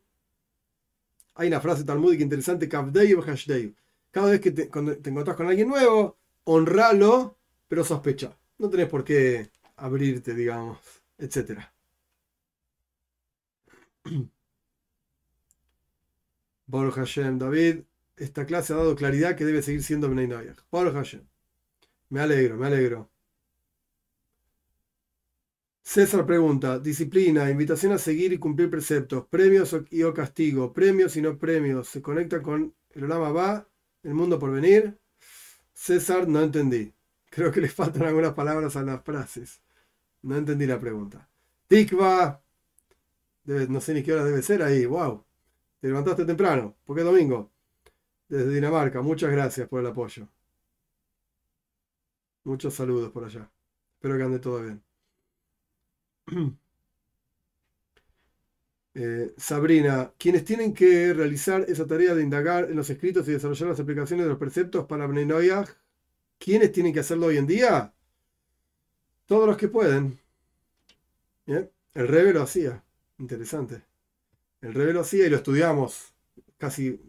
Hay 1.35 1.49
una 1.49 1.61
frase 1.61 1.85
talmúdica 1.85 2.23
interesante, 2.23 2.69
Kavdeyu 2.69 3.23
Hashdeyu 3.23 3.75
cada 4.11 4.31
vez 4.31 4.41
que 4.41 4.51
te, 4.51 4.69
cuando 4.69 4.97
te 4.97 5.11
encontrás 5.11 5.37
con 5.37 5.47
alguien 5.47 5.69
nuevo, 5.69 6.19
honralo, 6.45 7.39
pero 7.69 7.85
sospecha. 7.85 8.37
No 8.59 8.69
tenés 8.71 8.89
por 8.89 9.05
qué 9.05 9.51
abrirte, 9.77 10.35
digamos, 10.35 10.79
etc. 11.19 11.61
Baruch 16.67 16.95
Hashem, 16.95 17.39
David, 17.39 17.83
esta 18.17 18.47
clase 18.47 18.73
ha 18.73 18.77
dado 18.77 18.95
claridad 18.95 19.37
que 19.37 19.45
debe 19.45 19.63
seguir 19.63 19.83
siendo 19.83 20.09
Bnei 20.09 20.29
Noyach. 20.29 20.59
Baruch 20.71 20.95
Hashem. 20.95 21.27
Me 22.11 22.21
alegro, 22.21 22.57
me 22.57 22.67
alegro. 22.67 23.11
César 25.83 26.25
pregunta, 26.25 26.79
disciplina, 26.79 27.51
invitación 27.51 27.93
a 27.93 27.99
seguir 27.99 28.33
y 28.33 28.39
cumplir 28.39 28.71
preceptos, 28.71 29.27
premios 29.27 29.75
y 29.91 30.03
o 30.05 30.15
castigo, 30.15 30.73
premios 30.73 31.17
y 31.17 31.23
no 31.23 31.37
premios, 31.39 31.89
se 31.89 32.01
conecta 32.01 32.41
con 32.43 32.75
el 32.91 33.05
Olama 33.05 33.33
Va 33.33 33.70
el 34.03 34.15
mundo 34.15 34.39
por 34.39 34.51
venir. 34.51 34.99
César, 35.73 36.29
no 36.29 36.43
entendí. 36.43 36.93
Creo 37.31 37.51
que 37.53 37.61
le 37.61 37.69
faltan 37.69 38.03
algunas 38.03 38.35
palabras 38.35 38.77
a 38.77 38.83
las 38.83 39.03
frases. 39.03 39.61
No 40.23 40.37
entendí 40.37 40.67
la 40.67 40.79
pregunta. 40.79 41.29
Tikva. 41.69 42.43
no 43.45 43.81
sé 43.81 43.95
ni 43.95 44.03
qué 44.03 44.13
hora 44.13 44.25
debe 44.25 44.43
ser 44.43 44.63
ahí. 44.63 44.85
Wow. 44.87 45.25
Te 45.81 45.89
levantaste 45.89 46.25
temprano. 46.25 46.77
¿Por 46.85 46.97
qué 46.97 47.03
domingo? 47.03 47.51
Desde 48.29 48.53
Dinamarca. 48.53 49.01
Muchas 49.03 49.31
gracias 49.31 49.69
por 49.69 49.81
el 49.81 49.87
apoyo. 49.87 50.29
Muchos 52.45 52.75
saludos 52.75 53.11
por 53.13 53.25
allá. 53.25 53.51
Espero 53.95 54.17
que 54.17 54.23
ande 54.23 54.39
todo 54.39 54.63
bien. 54.63 54.83
Eh, 58.95 59.33
Sabrina, 59.37 60.13
quienes 60.19 60.45
tienen 60.45 60.75
que 60.75 61.15
realizar 61.15 61.65
esa 61.69 61.87
tarea 61.87 62.15
de 62.15 62.23
indagar 62.23 62.65
en 62.65 62.77
los 62.77 62.91
escritos 62.91 63.29
y 63.29 63.33
desarrollar 63.33 63.69
las 63.69 63.81
aplicaciones 63.81 64.25
de 64.25 64.31
los 64.31 64.39
preceptos 64.39 64.87
para 64.87 65.07
Bnei 65.07 65.29
¿quiénes 66.39 66.73
tienen 66.73 66.93
que 66.93 67.01
hacerlo 67.01 67.27
hoy 67.27 67.37
en 67.37 67.47
día? 67.47 67.95
Todos 69.27 69.47
los 69.47 69.57
que 69.57 69.69
pueden. 69.69 70.19
El 71.47 72.09
Rebe 72.09 72.33
lo 72.33 72.43
hacía. 72.43 72.83
Interesante. 73.19 73.83
El 74.61 74.75
Rebe 74.75 74.93
lo 74.93 75.01
hacía 75.01 75.27
y 75.27 75.31
lo 75.31 75.37
estudiamos 75.37 76.13
casi, 76.59 77.01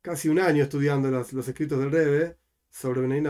casi 0.00 0.28
un 0.28 0.38
año 0.38 0.62
estudiando 0.62 1.10
los, 1.10 1.48
escritos 1.48 1.78
del 1.78 1.90
Rebe 1.90 2.36
sobre 2.70 3.02
Bnei 3.02 3.20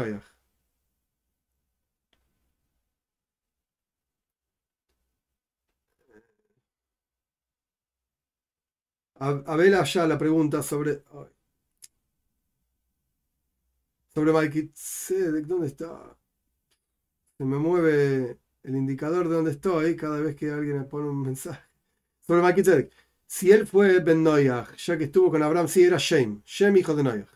A, 9.21 9.57
ver 9.57 9.75
allá 9.75 10.07
la 10.07 10.17
pregunta 10.17 10.63
sobre. 10.63 11.03
Sobre 14.15 14.33
Malkitzedek, 14.33 15.45
¿dónde 15.47 15.67
está? 15.67 16.17
Se 17.37 17.45
me 17.45 17.59
mueve 17.59 18.39
el 18.63 18.77
indicador 18.77 19.29
de 19.29 19.35
dónde 19.35 19.51
estoy 19.53 19.95
cada 19.95 20.21
vez 20.21 20.37
que 20.37 20.51
alguien 20.51 20.79
me 20.79 20.85
pone 20.85 21.09
un 21.09 21.21
mensaje. 21.21 21.63
Sobre 22.27 22.41
Malkitzedek. 22.43 22.91
Si 23.27 23.53
él 23.53 23.67
fue 23.67 24.01
Ben 24.01 24.23
Noyach, 24.23 24.75
ya 24.77 24.97
que 24.97 25.05
estuvo 25.05 25.31
con 25.31 25.43
Abraham, 25.43 25.69
sí 25.69 25.85
era 25.85 25.99
Shem. 25.99 26.43
Shem, 26.45 26.77
hijo 26.79 26.95
de 26.95 27.03
Noyach. 27.03 27.29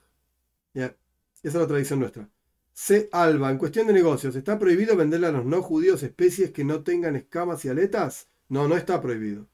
Esa 0.75 0.95
es 1.43 1.55
la 1.55 1.67
tradición 1.67 2.01
nuestra. 2.01 2.29
C. 2.73 3.11
Alba, 3.13 3.51
en 3.51 3.59
cuestión 3.59 3.87
de 3.87 3.93
negocios, 3.93 4.35
¿está 4.35 4.59
prohibido 4.59 4.97
venderle 4.97 5.27
a 5.27 5.33
los 5.33 5.45
no 5.45 5.63
judíos 5.63 6.03
especies 6.03 6.51
que 6.51 6.65
no 6.65 6.83
tengan 6.83 7.15
escamas 7.15 7.65
y 7.67 7.69
aletas? 7.69 8.29
No, 8.49 8.67
no 8.69 8.77
está 8.77 9.01
prohibido. 9.03 9.47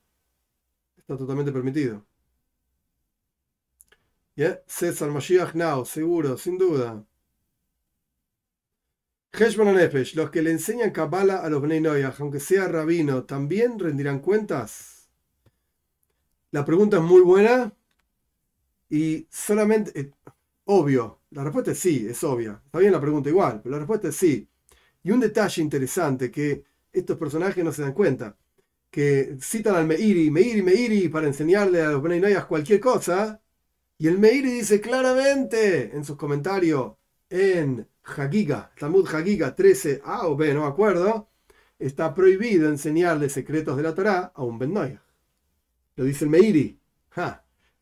Está 0.96 1.18
totalmente 1.18 1.50
permitido. 1.52 2.06
César 4.66 5.10
Mashiach 5.10 5.54
Now, 5.54 5.84
seguro, 5.84 6.38
sin 6.38 6.56
duda. 6.56 7.04
Heshbon 9.32 9.74
Nefesh, 9.74 10.14
los 10.14 10.30
que 10.30 10.42
le 10.42 10.50
enseñan 10.50 10.90
Kabbalah 10.90 11.44
a 11.44 11.50
los 11.50 11.62
Bnei 11.62 12.02
aunque 12.02 12.40
sea 12.40 12.66
rabino, 12.66 13.24
¿también 13.24 13.78
rendirán 13.78 14.20
cuentas? 14.20 15.08
La 16.50 16.64
pregunta 16.64 16.96
es 16.96 17.02
muy 17.02 17.20
buena 17.20 17.72
y 18.88 19.28
solamente, 19.30 19.92
eh, 19.98 20.10
obvio, 20.64 21.20
la 21.30 21.44
respuesta 21.44 21.72
es 21.72 21.78
sí, 21.78 22.06
es 22.08 22.24
obvia. 22.24 22.60
Está 22.64 22.80
bien 22.80 22.92
la 22.92 23.00
pregunta 23.00 23.28
igual, 23.28 23.60
pero 23.62 23.72
la 23.72 23.78
respuesta 23.78 24.08
es 24.08 24.16
sí. 24.16 24.48
Y 25.04 25.10
un 25.12 25.20
detalle 25.20 25.62
interesante 25.62 26.30
que 26.30 26.64
estos 26.92 27.16
personajes 27.16 27.64
no 27.64 27.72
se 27.72 27.82
dan 27.82 27.92
cuenta, 27.92 28.36
que 28.90 29.36
citan 29.40 29.76
al 29.76 29.86
Meiri, 29.86 30.30
Meiri, 30.30 30.62
Meiri, 30.62 31.08
para 31.08 31.28
enseñarle 31.28 31.82
a 31.82 31.90
los 31.90 32.02
Bnei 32.02 32.20
Noyach 32.20 32.46
cualquier 32.46 32.80
cosa, 32.80 33.40
y 34.00 34.08
el 34.08 34.18
Meiri 34.18 34.50
dice 34.50 34.80
claramente 34.80 35.94
en 35.94 36.06
sus 36.06 36.16
comentarios 36.16 36.94
en 37.28 37.86
Hagiga, 38.02 38.72
Talmud 38.78 39.06
Hagiga 39.06 39.54
13a 39.54 40.00
ah, 40.02 40.26
o 40.26 40.36
b, 40.36 40.54
no 40.54 40.62
me 40.62 40.68
acuerdo, 40.68 41.28
está 41.78 42.14
prohibido 42.14 42.70
enseñarle 42.70 43.28
secretos 43.28 43.76
de 43.76 43.82
la 43.82 43.94
Torah 43.94 44.32
a 44.34 44.42
un 44.42 44.58
Ben 44.58 44.72
Lo 45.96 46.04
dice 46.04 46.24
el 46.24 46.30
Meiri. 46.30 46.80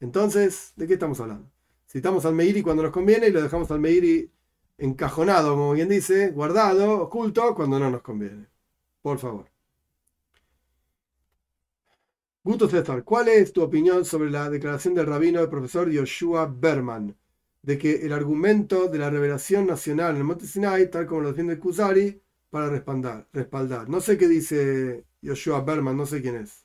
Entonces, 0.00 0.72
¿de 0.74 0.88
qué 0.88 0.94
estamos 0.94 1.20
hablando? 1.20 1.52
Citamos 1.88 2.24
al 2.24 2.34
Meiri 2.34 2.62
cuando 2.62 2.82
nos 2.82 2.90
conviene 2.90 3.28
y 3.28 3.30
lo 3.30 3.40
dejamos 3.40 3.70
al 3.70 3.78
Meiri 3.78 4.28
encajonado, 4.76 5.52
como 5.52 5.72
bien 5.74 5.88
dice, 5.88 6.32
guardado, 6.32 7.00
oculto, 7.00 7.54
cuando 7.54 7.78
no 7.78 7.92
nos 7.92 8.02
conviene. 8.02 8.48
Por 9.02 9.20
favor. 9.20 9.46
Gusto 12.48 12.66
César, 12.66 13.04
¿cuál 13.04 13.28
es 13.28 13.52
tu 13.52 13.60
opinión 13.60 14.06
sobre 14.06 14.30
la 14.30 14.48
declaración 14.48 14.94
del 14.94 15.04
rabino 15.04 15.40
del 15.40 15.50
profesor 15.50 15.90
Yoshua 15.90 16.46
Berman 16.46 17.14
de 17.60 17.76
que 17.76 18.06
el 18.06 18.12
argumento 18.14 18.88
de 18.88 18.96
la 18.96 19.10
revelación 19.10 19.66
nacional 19.66 20.12
en 20.12 20.16
el 20.16 20.24
Monte 20.24 20.46
Sinai, 20.46 20.90
tal 20.90 21.06
como 21.06 21.20
lo 21.20 21.28
defiende 21.28 21.58
Kuzari, 21.58 22.22
para 22.48 22.70
respaldar, 22.70 23.28
respaldar? 23.34 23.90
No 23.90 24.00
sé 24.00 24.16
qué 24.16 24.26
dice 24.28 25.04
Yoshua 25.20 25.60
Berman, 25.60 25.98
no 25.98 26.06
sé 26.06 26.22
quién 26.22 26.36
es. 26.36 26.64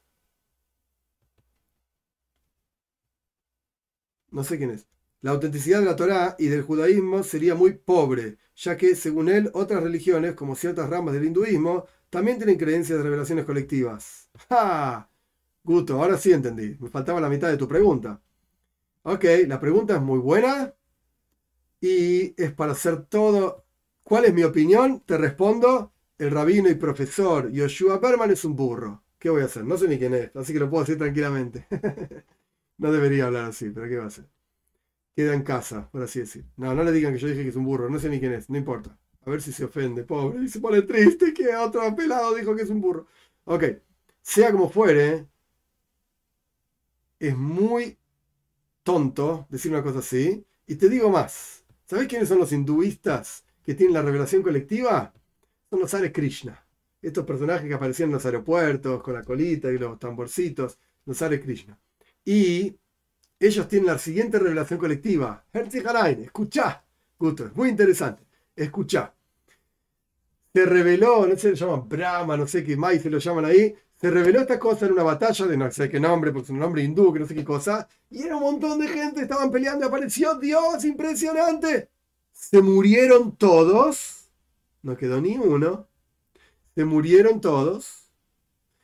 No 4.31 4.45
sé 4.45 4.57
quién 4.57 4.71
es. 4.71 4.87
La 5.19 5.31
autenticidad 5.31 5.79
de 5.79 5.85
la 5.85 5.97
Torá 5.97 6.37
y 6.39 6.47
del 6.47 6.61
judaísmo 6.61 7.23
sería 7.23 7.55
muy 7.55 7.73
pobre, 7.73 8.37
ya 8.55 8.77
que, 8.77 8.95
según 8.95 9.27
él, 9.27 9.51
otras 9.53 9.83
religiones, 9.83 10.33
como 10.35 10.55
ciertas 10.55 10.89
ramas 10.89 11.13
del 11.13 11.25
hinduismo, 11.25 11.87
también 12.09 12.37
tienen 12.37 12.57
creencias 12.57 12.99
de 12.99 13.03
revelaciones 13.03 13.43
colectivas. 13.43 14.29
¡Ja! 14.47 15.09
Guto, 15.63 16.01
ahora 16.01 16.17
sí 16.17 16.31
entendí. 16.31 16.77
Me 16.79 16.89
faltaba 16.89 17.19
la 17.21 17.29
mitad 17.29 17.49
de 17.49 17.57
tu 17.57 17.67
pregunta. 17.67 18.21
Ok, 19.03 19.25
la 19.47 19.59
pregunta 19.59 19.95
es 19.95 20.01
muy 20.01 20.19
buena 20.19 20.73
y 21.81 22.33
es 22.41 22.51
para 22.53 22.73
hacer 22.73 23.05
todo. 23.05 23.65
¿Cuál 24.03 24.25
es 24.25 24.33
mi 24.33 24.43
opinión? 24.43 25.01
Te 25.05 25.17
respondo, 25.17 25.93
el 26.17 26.31
rabino 26.31 26.69
y 26.69 26.75
profesor 26.75 27.51
Yoshua 27.51 27.99
Berman 27.99 28.31
es 28.31 28.45
un 28.45 28.55
burro. 28.55 29.03
¿Qué 29.19 29.29
voy 29.29 29.41
a 29.41 29.45
hacer? 29.45 29.63
No 29.65 29.77
sé 29.77 29.87
ni 29.87 29.97
quién 29.97 30.13
es, 30.13 30.35
así 30.35 30.53
que 30.53 30.59
lo 30.59 30.69
puedo 30.69 30.83
decir 30.83 30.97
tranquilamente. 30.97 31.65
no 32.77 32.91
debería 32.91 33.27
hablar 33.27 33.45
así, 33.45 33.69
pero 33.69 33.87
¿qué 33.87 33.97
va 33.97 34.05
a 34.05 34.07
hacer? 34.07 34.25
queda 35.15 35.33
en 35.33 35.43
casa, 35.43 35.89
por 35.91 36.03
así 36.03 36.19
decir. 36.19 36.45
No, 36.57 36.73
no 36.73 36.83
le 36.83 36.91
digan 36.91 37.13
que 37.13 37.19
yo 37.19 37.27
dije 37.27 37.43
que 37.43 37.49
es 37.49 37.55
un 37.55 37.65
burro, 37.65 37.89
no 37.89 37.99
sé 37.99 38.09
ni 38.09 38.19
quién 38.19 38.33
es, 38.33 38.49
no 38.49 38.57
importa. 38.57 38.97
A 39.25 39.29
ver 39.29 39.41
si 39.41 39.51
se 39.53 39.65
ofende, 39.65 40.03
pobre, 40.03 40.43
y 40.43 40.49
se 40.49 40.59
pone 40.59 40.81
triste 40.83 41.33
que 41.33 41.55
otro 41.55 41.95
pelado 41.95 42.35
dijo 42.35 42.55
que 42.55 42.63
es 42.63 42.69
un 42.69 42.81
burro. 42.81 43.07
Ok, 43.45 43.63
sea 44.21 44.51
como 44.51 44.69
fuere, 44.69 45.27
es 47.27 47.37
muy 47.37 47.97
tonto 48.83 49.47
decir 49.49 49.71
una 49.71 49.81
cosa 49.81 49.99
así. 49.99 50.45
Y 50.67 50.75
te 50.75 50.89
digo 50.89 51.09
más, 51.09 51.63
¿sabes 51.85 52.07
quiénes 52.07 52.27
son 52.27 52.39
los 52.39 52.51
hinduistas 52.51 53.45
que 53.65 53.75
tienen 53.75 53.93
la 53.93 54.01
revelación 54.01 54.41
colectiva? 54.41 55.13
Son 55.69 55.79
los 55.79 55.93
Hare 55.93 56.11
Krishna. 56.11 56.65
Estos 57.01 57.25
personajes 57.25 57.65
que 57.67 57.73
aparecían 57.73 58.09
en 58.09 58.15
los 58.15 58.25
aeropuertos 58.25 59.01
con 59.01 59.13
la 59.13 59.23
colita 59.23 59.71
y 59.71 59.77
los 59.77 59.97
tamborcitos, 59.99 60.77
los 61.05 61.21
Hare 61.21 61.39
Krishna. 61.39 61.79
Y 62.25 62.75
ellos 63.39 63.69
tienen 63.69 63.87
la 63.87 63.97
siguiente 63.97 64.37
revelación 64.37 64.77
colectiva. 64.79 65.45
escuchá, 65.53 66.83
Gusto, 67.17 67.45
es 67.45 67.55
muy 67.55 67.69
interesante. 67.69 68.23
Escuchá. 68.53 69.13
Se 70.53 70.65
reveló, 70.65 71.25
no 71.25 71.35
sé, 71.37 71.55
se 71.55 71.55
llama 71.55 71.77
Brahma, 71.87 72.35
no 72.35 72.47
sé 72.47 72.65
qué 72.65 72.75
más 72.75 73.01
se 73.01 73.09
lo 73.09 73.17
llaman 73.17 73.45
ahí. 73.45 73.73
Se 74.03 74.11
reveló 74.11 74.41
esta 74.41 74.59
cosa 74.59 74.85
en 74.85 74.91
una 74.91 75.03
batalla 75.03 75.45
de 75.45 75.55
no 75.55 75.71
sé 75.71 75.87
qué 75.87 75.97
nombre, 75.97 76.33
porque 76.33 76.47
es 76.47 76.49
un 76.49 76.59
nombre 76.59 76.83
hindú, 76.83 77.13
que 77.13 77.19
no 77.19 77.25
sé 77.25 77.33
qué 77.33 77.45
cosa. 77.45 77.87
Y 78.09 78.23
era 78.23 78.35
un 78.35 78.41
montón 78.43 78.77
de 78.77 78.89
gente, 78.89 79.21
estaban 79.21 79.49
peleando 79.49 79.85
y 79.85 79.87
apareció 79.87 80.35
Dios, 80.35 80.83
impresionante. 80.83 81.87
Se 82.33 82.61
murieron 82.61 83.37
todos. 83.37 84.27
No 84.81 84.97
quedó 84.97 85.21
ni 85.21 85.37
uno. 85.37 85.87
Se 86.75 86.83
murieron 86.83 87.39
todos 87.39 88.09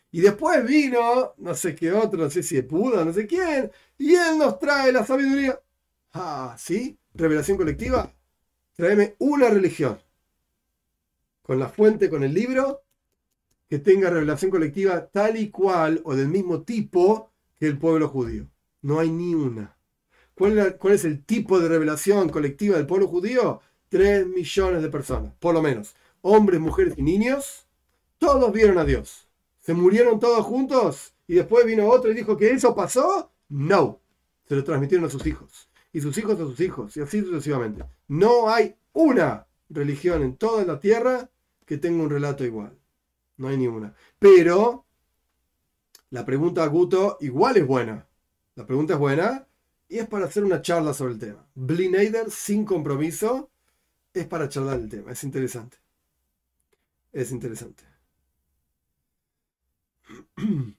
y 0.09 0.21
después 0.21 0.65
vino, 0.65 1.33
no 1.35 1.53
sé 1.53 1.75
qué 1.75 1.91
otro, 1.91 2.17
no 2.17 2.29
sé 2.29 2.41
si 2.41 2.61
Buda, 2.61 3.03
no 3.03 3.11
sé 3.11 3.27
quién, 3.27 3.69
y 3.97 4.15
él 4.15 4.37
nos 4.37 4.57
trae 4.57 4.93
la 4.93 5.05
sabiduría. 5.05 5.59
Ah, 6.13 6.55
¿sí? 6.57 6.97
Revelación 7.13 7.57
colectiva. 7.57 8.09
Tráeme 8.73 9.17
una 9.19 9.49
religión. 9.49 10.01
Con 11.41 11.59
la 11.59 11.67
fuente, 11.67 12.09
con 12.09 12.23
el 12.23 12.33
libro, 12.33 12.83
que 13.69 13.79
tenga 13.79 14.09
revelación 14.09 14.49
colectiva 14.49 15.07
tal 15.07 15.37
y 15.37 15.51
cual 15.51 16.01
o 16.03 16.15
del 16.15 16.27
mismo 16.27 16.63
tipo 16.63 17.29
que 17.55 17.67
el 17.67 17.77
pueblo 17.77 18.09
judío. 18.09 18.47
No 18.81 18.99
hay 18.99 19.11
ni 19.11 19.35
una. 19.35 19.77
¿Cuál, 20.33 20.77
¿Cuál, 20.77 20.93
es 20.95 21.05
el 21.05 21.23
tipo 21.23 21.59
de 21.59 21.69
revelación 21.69 22.29
colectiva 22.29 22.77
del 22.77 22.87
pueblo 22.87 23.07
judío? 23.07 23.61
Tres 23.89 24.25
millones 24.25 24.81
de 24.81 24.89
personas, 24.89 25.33
por 25.39 25.53
lo 25.53 25.61
menos. 25.61 25.95
Hombres, 26.21 26.59
mujeres 26.59 26.95
y 26.97 27.03
niños, 27.03 27.67
todos 28.17 28.51
vieron 28.51 28.77
a 28.79 28.85
Dios. 28.85 29.27
¿Se 29.59 29.73
murieron 29.73 30.19
todos 30.19 30.45
juntos? 30.45 31.13
Y 31.27 31.35
después 31.35 31.65
vino 31.65 31.87
otro 31.87 32.11
y 32.11 32.15
dijo 32.15 32.37
que 32.37 32.51
eso 32.51 32.75
pasó. 32.75 33.31
No. 33.49 33.99
Se 34.47 34.55
lo 34.55 34.63
transmitieron 34.63 35.05
a 35.05 35.11
sus 35.11 35.27
hijos. 35.27 35.69
Y 35.93 36.01
sus 36.01 36.17
hijos 36.17 36.39
a 36.39 36.43
sus 36.43 36.59
hijos. 36.59 36.97
Y 36.97 37.01
así 37.01 37.21
sucesivamente. 37.21 37.83
No 38.07 38.49
hay 38.49 38.75
una 38.93 39.45
religión 39.69 40.23
en 40.23 40.37
toda 40.37 40.65
la 40.65 40.79
tierra 40.79 41.29
que 41.65 41.77
tenga 41.77 42.01
un 42.01 42.09
relato 42.09 42.43
igual. 42.43 42.78
No 43.39 43.47
hay 43.47 43.57
ni 43.57 43.67
una. 43.67 43.95
Pero 44.19 44.85
la 46.09 46.25
pregunta 46.25 46.65
Guto 46.67 47.17
igual 47.21 47.57
es 47.57 47.65
buena. 47.65 48.05
La 48.55 48.67
pregunta 48.67 48.93
es 48.93 48.99
buena 48.99 49.47
y 49.87 49.97
es 49.97 50.07
para 50.07 50.25
hacer 50.25 50.43
una 50.43 50.61
charla 50.61 50.93
sobre 50.93 51.13
el 51.13 51.19
tema. 51.19 51.47
Blineider 51.55 52.29
sin 52.31 52.65
compromiso 52.65 53.49
es 54.13 54.27
para 54.27 54.49
charlar 54.49 54.79
el 54.81 54.89
tema. 54.89 55.13
Es 55.13 55.23
interesante. 55.23 55.77
Es 57.13 57.31
interesante. 57.31 57.85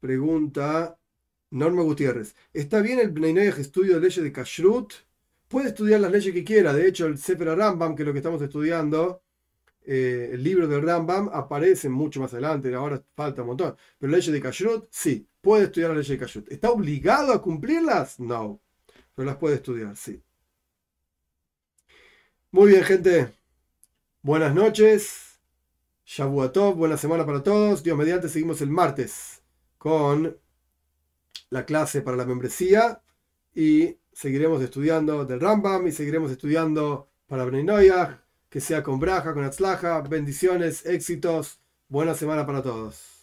Pregunta 0.00 0.98
Norma 1.50 1.82
Gutiérrez. 1.82 2.34
¿Está 2.54 2.80
bien 2.80 2.98
el 2.98 3.10
Bnei 3.10 3.48
estudio 3.48 3.96
de 3.96 4.00
leyes 4.00 4.24
de 4.24 4.32
Kashrut? 4.32 4.94
Puede 5.48 5.68
estudiar 5.68 6.00
las 6.00 6.12
leyes 6.12 6.32
que 6.32 6.44
quiera. 6.44 6.72
De 6.72 6.88
hecho, 6.88 7.04
el 7.06 7.18
Sefer 7.18 7.48
Rambam, 7.48 7.94
que 7.94 8.04
es 8.04 8.06
lo 8.06 8.12
que 8.12 8.20
estamos 8.20 8.40
estudiando, 8.40 9.22
eh, 9.90 10.32
el 10.34 10.44
libro 10.44 10.68
del 10.68 10.82
Rambam, 10.82 11.30
aparece 11.32 11.88
mucho 11.88 12.20
más 12.20 12.34
adelante. 12.34 12.74
Ahora 12.74 13.02
falta 13.16 13.40
un 13.40 13.48
montón. 13.48 13.74
Pero 13.98 14.12
leyes 14.12 14.30
de 14.30 14.40
Kashrut, 14.40 14.86
sí. 14.90 15.26
Puede 15.40 15.64
estudiar 15.64 15.88
las 15.90 15.96
leyes 15.96 16.10
de 16.10 16.18
Kashrut. 16.18 16.52
¿Está 16.52 16.70
obligado 16.70 17.32
a 17.32 17.40
cumplirlas? 17.40 18.20
No. 18.20 18.60
Pero 19.14 19.24
las 19.24 19.36
puede 19.36 19.54
estudiar, 19.56 19.96
sí. 19.96 20.22
Muy 22.50 22.72
bien, 22.72 22.84
gente. 22.84 23.32
Buenas 24.20 24.54
noches. 24.54 25.40
Shabuatov, 26.04 26.74
buena 26.74 26.98
semana 26.98 27.24
para 27.24 27.42
todos. 27.42 27.82
Dios 27.82 27.96
mediante, 27.96 28.28
seguimos 28.28 28.60
el 28.60 28.68
martes 28.68 29.42
con 29.78 30.38
la 31.48 31.64
clase 31.64 32.02
para 32.02 32.18
la 32.18 32.26
membresía 32.26 33.00
y 33.54 33.96
seguiremos 34.12 34.60
estudiando 34.62 35.24
del 35.24 35.40
Rambam 35.40 35.86
y 35.86 35.92
seguiremos 35.92 36.30
estudiando 36.30 37.10
para 37.26 37.46
Bnei 37.46 37.90
que 38.50 38.60
sea 38.60 38.82
con 38.82 38.98
braja, 39.00 39.34
con 39.34 39.44
atzlaja, 39.44 40.00
bendiciones, 40.02 40.86
éxitos. 40.86 41.60
Buena 41.88 42.14
semana 42.14 42.46
para 42.46 42.62
todos. 42.62 43.17